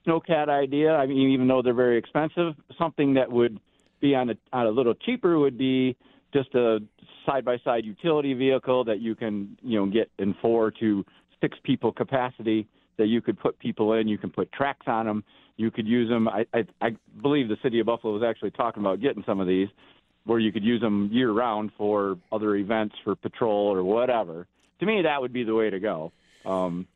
snowcat 0.06 0.49
idea. 0.49 0.93
I 0.93 1.08
mean, 1.08 1.32
even 1.32 1.47
though 1.47 1.62
they're 1.62 1.74
very 1.74 1.97
expensive, 1.97 2.54
something 2.78 3.14
that 3.14 3.32
would 3.32 3.58
be 4.01 4.16
on 4.16 4.30
a, 4.30 4.36
on 4.51 4.68
a 4.68 4.70
little 4.70 4.93
cheaper 4.93 5.39
would 5.39 5.58
be 5.58 5.95
just 6.34 6.54
a 6.56 6.80
side 7.26 7.46
by 7.46 7.58
side 7.64 7.86
utility 7.86 8.34
vehicle 8.34 8.84
that 8.84 9.00
you 9.00 9.16
can 9.16 9.58
you 9.62 9.80
know 9.80 9.86
get 9.86 10.10
in 10.20 10.36
four 10.42 10.72
to 10.72 11.06
six 11.42 11.58
people 11.64 11.92
capacity 11.92 12.68
that 12.98 13.08
you 13.08 13.22
could 13.22 13.40
put 13.40 13.58
people 13.60 13.94
in. 13.94 14.08
You 14.08 14.18
can 14.18 14.30
put 14.30 14.52
tracks 14.52 14.86
on 14.88 15.06
them. 15.06 15.24
You 15.58 15.72
could 15.72 15.88
use 15.88 16.10
them. 16.10 16.28
I, 16.28 16.46
I, 16.54 16.66
I 16.82 16.96
believe 17.22 17.48
the 17.48 17.58
city 17.62 17.80
of 17.80 17.86
Buffalo 17.86 18.14
was 18.14 18.24
actually 18.24 18.52
talking 18.52 18.82
about 18.82 19.02
getting 19.02 19.24
some 19.26 19.40
of 19.40 19.48
these 19.48 19.68
where 20.26 20.40
you 20.40 20.52
could 20.52 20.64
use 20.64 20.82
them 20.82 21.10
year 21.12 21.32
round 21.32 21.72
for 21.78 22.18
other 22.32 22.56
events 22.56 22.96
for 23.04 23.16
patrol 23.16 23.68
or 23.68 23.84
whatever. 23.84 24.48
To 24.80 24.86
me, 24.86 25.02
that 25.02 25.22
would 25.22 25.34
be 25.34 25.44
the 25.44 25.54
way 25.54 25.70
to 25.70 25.80
go. 25.80 26.12
Um, 26.46 26.88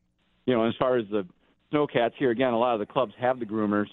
you 0.45 0.55
know, 0.55 0.65
as 0.65 0.73
far 0.79 0.97
as 0.97 1.05
the 1.09 1.25
snowcats 1.71 2.13
here 2.17 2.31
again, 2.31 2.53
a 2.53 2.59
lot 2.59 2.73
of 2.73 2.79
the 2.79 2.85
clubs 2.85 3.13
have 3.19 3.39
the 3.39 3.45
groomers. 3.45 3.87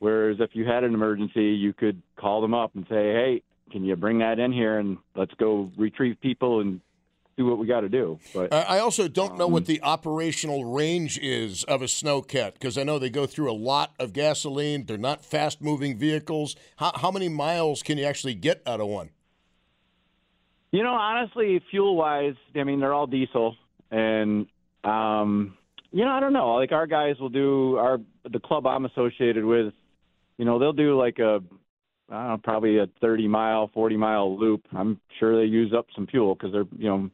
Whereas 0.00 0.36
if 0.40 0.50
you 0.52 0.66
had 0.66 0.84
an 0.84 0.92
emergency, 0.92 1.44
you 1.44 1.72
could 1.72 2.02
call 2.16 2.42
them 2.42 2.52
up 2.52 2.74
and 2.74 2.84
say, 2.88 3.12
"Hey, 3.12 3.42
can 3.70 3.84
you 3.84 3.96
bring 3.96 4.18
that 4.18 4.38
in 4.38 4.52
here 4.52 4.78
and 4.78 4.98
let's 5.14 5.34
go 5.34 5.70
retrieve 5.76 6.20
people 6.20 6.60
and 6.60 6.80
do 7.36 7.46
what 7.46 7.58
we 7.58 7.66
got 7.66 7.80
to 7.80 7.88
do?" 7.88 8.18
But 8.34 8.52
I 8.52 8.62
I 8.62 8.78
also 8.78 9.08
don't 9.08 9.36
know 9.36 9.46
what 9.46 9.66
the 9.66 9.82
operational 9.82 10.64
range 10.64 11.18
is 11.18 11.64
of 11.64 11.82
a 11.82 11.86
snowcat 11.86 12.54
because 12.54 12.78
I 12.78 12.84
know 12.84 12.98
they 12.98 13.10
go 13.10 13.26
through 13.26 13.50
a 13.50 13.54
lot 13.54 13.94
of 13.98 14.12
gasoline. 14.12 14.86
They're 14.86 14.98
not 14.98 15.24
fast 15.24 15.60
moving 15.60 15.98
vehicles. 15.98 16.56
How, 16.76 16.92
how 16.94 17.10
many 17.10 17.28
miles 17.28 17.82
can 17.82 17.98
you 17.98 18.04
actually 18.04 18.34
get 18.34 18.62
out 18.66 18.80
of 18.80 18.88
one? 18.88 19.10
You 20.74 20.82
know, 20.82 20.94
honestly, 20.94 21.62
fuel 21.70 21.94
wise, 21.94 22.34
I 22.56 22.64
mean, 22.64 22.80
they're 22.80 22.92
all 22.92 23.06
diesel, 23.06 23.54
and 23.92 24.46
um, 24.82 25.56
you 25.92 26.04
know, 26.04 26.10
I 26.10 26.18
don't 26.18 26.32
know. 26.32 26.54
Like 26.54 26.72
our 26.72 26.88
guys 26.88 27.16
will 27.20 27.28
do 27.28 27.76
our 27.76 28.00
the 28.28 28.40
club 28.40 28.66
I'm 28.66 28.84
associated 28.84 29.44
with. 29.44 29.72
You 30.36 30.44
know, 30.44 30.58
they'll 30.58 30.72
do 30.72 30.98
like 30.98 31.20
a 31.20 31.40
I 32.14 32.18
don't 32.18 32.28
know, 32.28 32.38
probably 32.42 32.78
a 32.78 32.86
30 33.00 33.26
mile, 33.28 33.70
40 33.74 33.96
mile 33.96 34.38
loop. 34.38 34.62
I'm 34.74 35.00
sure 35.18 35.36
they 35.36 35.46
use 35.50 35.72
up 35.76 35.86
some 35.94 36.06
fuel 36.06 36.34
because 36.34 36.52
they're 36.52 36.66
you 36.78 36.88
know 36.88 37.10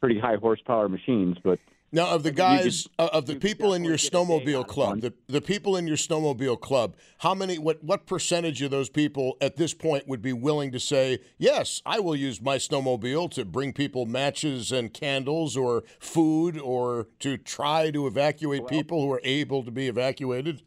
pretty 0.00 0.20
high 0.20 0.36
horsepower 0.36 0.88
machines, 0.88 1.38
but 1.42 1.58
Now, 1.90 2.08
of 2.08 2.24
the 2.24 2.30
guys, 2.30 2.88
could- 2.98 3.06
uh, 3.06 3.08
of 3.14 3.26
the 3.26 3.36
people 3.36 3.72
in 3.72 3.84
your 3.84 3.96
definitely 3.96 4.18
get 4.20 4.36
a 4.36 4.44
day 4.44 4.52
snowmobile 4.52 4.66
club, 4.68 5.00
the, 5.00 5.14
the 5.28 5.40
people 5.40 5.76
in 5.78 5.86
your 5.86 5.96
snowmobile 5.96 6.60
club, 6.60 6.94
how 7.18 7.34
many, 7.34 7.56
what, 7.56 7.82
what 7.82 8.04
percentage 8.04 8.60
of 8.60 8.70
those 8.70 8.90
people 8.90 9.38
at 9.40 9.56
this 9.56 9.72
point 9.72 10.06
would 10.06 10.20
be 10.20 10.34
willing 10.34 10.72
to 10.72 10.80
say, 10.80 11.20
yes, 11.38 11.80
I 11.86 12.00
will 12.00 12.16
use 12.16 12.42
my 12.42 12.56
snowmobile 12.58 13.30
to 13.30 13.46
bring 13.46 13.72
people 13.72 14.04
matches 14.04 14.72
and 14.72 14.92
candles 14.92 15.56
or 15.56 15.84
food 15.98 16.58
or 16.58 17.06
to 17.20 17.38
try 17.38 17.90
to 17.92 18.06
evacuate 18.06 18.66
people 18.66 19.00
who 19.00 19.10
are 19.10 19.22
able 19.24 19.62
to 19.64 19.70
be 19.70 19.88
evacuated? 19.88 20.62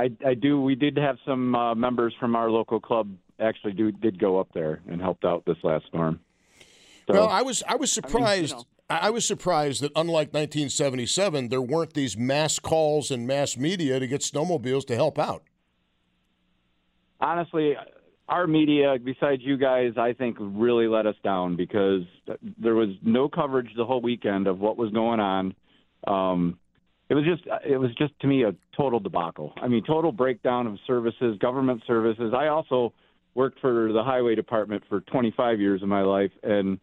I, 0.00 0.10
I 0.30 0.34
do. 0.34 0.60
We 0.60 0.74
did 0.74 0.96
have 0.96 1.16
some 1.26 1.54
uh, 1.54 1.74
members 1.74 2.14
from 2.18 2.34
our 2.36 2.50
local 2.50 2.80
club 2.80 3.10
actually 3.38 3.72
do 3.72 3.90
did 3.92 4.18
go 4.18 4.38
up 4.38 4.48
there 4.54 4.80
and 4.88 5.00
helped 5.00 5.24
out 5.24 5.44
this 5.46 5.56
last 5.62 5.86
storm. 5.86 6.20
So, 7.06 7.14
Well, 7.14 7.28
I 7.28 7.42
was 7.42 7.62
I 7.68 7.76
was 7.76 7.96
mean, 7.96 8.04
you 8.04 8.08
surprised. 8.08 8.54
know. 8.54 8.64
I, 8.88 8.98
I 9.08 9.10
was 9.10 9.26
surprised 9.26 9.82
that 9.82 9.92
unlike 9.96 10.28
1977, 10.32 11.48
there 11.48 11.62
weren't 11.62 11.94
these 11.94 12.16
mass 12.16 12.58
calls 12.58 13.10
and 13.10 13.26
mass 13.26 13.56
media 13.56 13.98
to 14.00 14.06
get 14.06 14.20
snowmobiles 14.20 14.86
to 14.86 14.94
help 14.94 15.18
out. 15.18 15.42
honestly, 17.20 17.74
our 18.28 18.46
media, 18.46 18.96
besides 19.02 19.42
you 19.44 19.56
guys, 19.56 19.94
I 19.96 20.12
think 20.12 20.36
really 20.40 20.86
let 20.86 21.04
us 21.06 21.16
down 21.24 21.56
because 21.56 22.02
there 22.58 22.76
was 22.76 22.90
no 23.02 23.28
coverage 23.28 23.70
the 23.76 23.84
whole 23.84 24.00
weekend 24.00 24.46
of 24.46 24.60
what 24.60 24.76
was 24.76 24.92
going 24.92 25.18
on. 25.20 25.54
Um, 26.06 26.59
it 27.10 27.14
was 27.14 27.24
just, 27.24 27.42
it 27.66 27.76
was 27.76 27.90
just 27.96 28.18
to 28.20 28.26
me 28.28 28.44
a 28.44 28.54
total 28.76 29.00
debacle. 29.00 29.52
I 29.60 29.66
mean, 29.66 29.82
total 29.84 30.12
breakdown 30.12 30.68
of 30.68 30.78
services, 30.86 31.36
government 31.38 31.82
services. 31.86 32.32
I 32.34 32.46
also 32.46 32.92
worked 33.34 33.60
for 33.60 33.92
the 33.92 34.02
highway 34.02 34.36
department 34.36 34.84
for 34.88 35.00
25 35.00 35.60
years 35.60 35.82
of 35.82 35.88
my 35.88 36.02
life, 36.02 36.30
and 36.42 36.78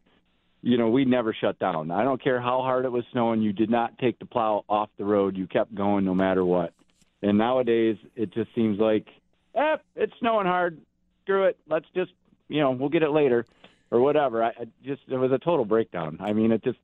you 0.61 0.77
know, 0.77 0.89
we 0.89 1.05
never 1.05 1.33
shut 1.39 1.57
down. 1.59 1.91
I 1.91 2.03
don't 2.03 2.21
care 2.21 2.41
how 2.41 2.61
hard 2.61 2.83
it 2.83 2.91
was 2.91 3.05
snowing. 3.13 3.41
You 3.41 3.53
did 3.53 3.69
not 3.69 3.97
take 3.99 4.19
the 4.19 4.25
plow 4.25 4.65
off 4.67 4.89
the 4.97 5.05
road. 5.05 5.37
You 5.37 5.47
kept 5.47 5.73
going 5.73 6.03
no 6.03 6.13
matter 6.13 6.43
what. 6.43 6.73
And 7.21 7.37
nowadays, 7.37 7.95
it 8.15 8.33
just 8.33 8.53
seems 8.53 8.79
like, 8.79 9.07
eh, 9.55 9.77
it's 9.95 10.13
snowing 10.19 10.45
hard. 10.45 10.81
Screw 11.23 11.45
it. 11.45 11.57
Let's 11.69 11.85
just, 11.95 12.11
you 12.49 12.59
know, 12.59 12.71
we'll 12.71 12.89
get 12.89 13.03
it 13.03 13.11
later 13.11 13.45
or 13.91 14.01
whatever. 14.01 14.43
I, 14.43 14.49
I 14.49 14.65
just, 14.83 15.01
it 15.07 15.15
was 15.15 15.31
a 15.31 15.37
total 15.37 15.63
breakdown. 15.63 16.17
I 16.19 16.33
mean, 16.33 16.51
it 16.51 16.63
just, 16.63 16.79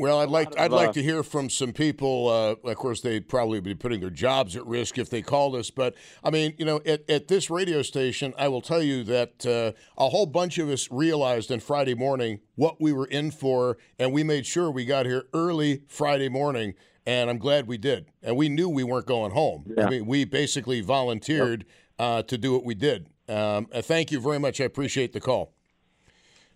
Well, 0.00 0.20
I'd 0.20 0.30
like 0.30 0.58
I'd 0.58 0.72
like 0.72 0.88
uh, 0.88 0.92
to 0.94 1.02
hear 1.02 1.22
from 1.22 1.50
some 1.50 1.72
people. 1.74 2.28
Uh, 2.28 2.68
of 2.70 2.76
course, 2.76 3.02
they'd 3.02 3.28
probably 3.28 3.60
be 3.60 3.74
putting 3.74 4.00
their 4.00 4.08
jobs 4.08 4.56
at 4.56 4.66
risk 4.66 4.96
if 4.96 5.10
they 5.10 5.20
called 5.20 5.54
us. 5.54 5.68
But 5.68 5.94
I 6.24 6.30
mean, 6.30 6.54
you 6.56 6.64
know, 6.64 6.80
at, 6.86 7.08
at 7.10 7.28
this 7.28 7.50
radio 7.50 7.82
station, 7.82 8.32
I 8.38 8.48
will 8.48 8.62
tell 8.62 8.82
you 8.82 9.04
that 9.04 9.44
uh, 9.44 9.72
a 10.02 10.08
whole 10.08 10.24
bunch 10.24 10.56
of 10.56 10.70
us 10.70 10.90
realized 10.90 11.52
on 11.52 11.60
Friday 11.60 11.94
morning 11.94 12.40
what 12.54 12.80
we 12.80 12.94
were 12.94 13.08
in 13.08 13.30
for, 13.30 13.76
and 13.98 14.10
we 14.10 14.24
made 14.24 14.46
sure 14.46 14.70
we 14.70 14.86
got 14.86 15.04
here 15.04 15.24
early 15.34 15.82
Friday 15.86 16.30
morning. 16.30 16.74
And 17.04 17.28
I'm 17.28 17.38
glad 17.38 17.66
we 17.66 17.76
did. 17.76 18.06
And 18.22 18.38
we 18.38 18.48
knew 18.48 18.70
we 18.70 18.84
weren't 18.84 19.06
going 19.06 19.32
home. 19.32 19.74
I 19.78 19.90
mean, 19.90 20.06
we 20.06 20.24
basically 20.24 20.80
volunteered 20.80 21.66
uh, 21.98 22.22
to 22.22 22.38
do 22.38 22.52
what 22.54 22.64
we 22.64 22.74
did. 22.74 23.08
Um, 23.28 23.66
uh, 23.72 23.82
thank 23.82 24.10
you 24.10 24.20
very 24.20 24.38
much. 24.38 24.60
I 24.60 24.64
appreciate 24.64 25.12
the 25.12 25.20
call, 25.20 25.52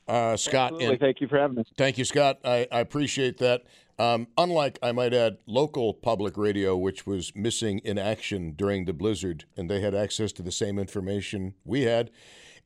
uh, 0.09 0.37
Scott. 0.37 0.73
absolutely. 0.73 0.87
and- 0.87 1.01
thank 1.01 1.21
you 1.21 1.29
for 1.29 1.39
having 1.39 1.59
us. 1.59 1.67
Thank 1.77 1.99
you, 1.99 2.05
Scott. 2.05 2.39
I, 2.45 2.67
I 2.71 2.81
appreciate 2.81 3.39
that. 3.39 3.65
Um, 3.99 4.27
unlike, 4.37 4.79
I 4.83 4.91
might 4.93 5.15
add, 5.15 5.39
local 5.47 5.95
public 5.95 6.37
radio, 6.37 6.77
which 6.77 7.07
was 7.07 7.33
missing 7.37 7.79
in 7.85 7.97
action 7.97 8.53
during 8.53 8.87
the 8.87 8.93
blizzard, 8.93 9.45
and 9.57 9.71
they 9.71 9.81
had 9.81 9.95
access 9.95 10.33
to 10.33 10.43
the 10.43 10.51
same 10.51 10.79
information 10.79 11.55
we 11.65 11.83
had. 11.83 12.11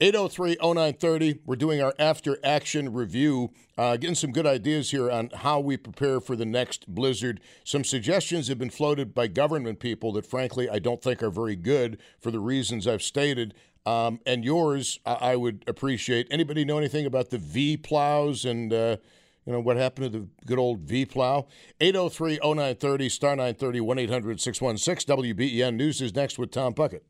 803 0.00 0.56
0930. 0.62 1.40
We're 1.44 1.56
doing 1.56 1.82
our 1.82 1.92
after 1.98 2.38
action 2.44 2.92
review, 2.92 3.50
uh, 3.76 3.96
getting 3.96 4.14
some 4.14 4.30
good 4.30 4.46
ideas 4.46 4.92
here 4.92 5.10
on 5.10 5.30
how 5.34 5.58
we 5.58 5.76
prepare 5.76 6.20
for 6.20 6.36
the 6.36 6.46
next 6.46 6.88
blizzard. 6.88 7.40
Some 7.64 7.82
suggestions 7.82 8.46
have 8.46 8.58
been 8.58 8.70
floated 8.70 9.12
by 9.12 9.26
government 9.26 9.80
people 9.80 10.12
that, 10.12 10.24
frankly, 10.24 10.70
I 10.70 10.78
don't 10.78 11.02
think 11.02 11.20
are 11.20 11.30
very 11.30 11.56
good 11.56 11.98
for 12.20 12.30
the 12.30 12.38
reasons 12.38 12.86
I've 12.86 13.02
stated. 13.02 13.54
Um, 13.88 14.20
and 14.26 14.44
yours, 14.44 15.00
I, 15.06 15.14
I 15.14 15.36
would 15.36 15.64
appreciate. 15.66 16.28
Anybody 16.30 16.62
know 16.66 16.76
anything 16.76 17.06
about 17.06 17.30
the 17.30 17.38
V 17.38 17.78
plows 17.78 18.44
and 18.44 18.70
uh, 18.70 18.98
you 19.46 19.52
know 19.54 19.60
what 19.60 19.78
happened 19.78 20.12
to 20.12 20.18
the 20.18 20.28
good 20.44 20.58
old 20.58 20.80
V 20.80 21.06
plow? 21.06 21.46
803 21.80 22.38
0930 22.44 23.08
star 23.08 23.30
930 23.30 23.80
1 23.80 23.98
800 23.98 24.40
616 24.42 25.16
WBEN 25.16 25.74
News 25.74 26.02
is 26.02 26.14
next 26.14 26.38
with 26.38 26.50
Tom 26.50 26.74
Puckett. 26.74 27.00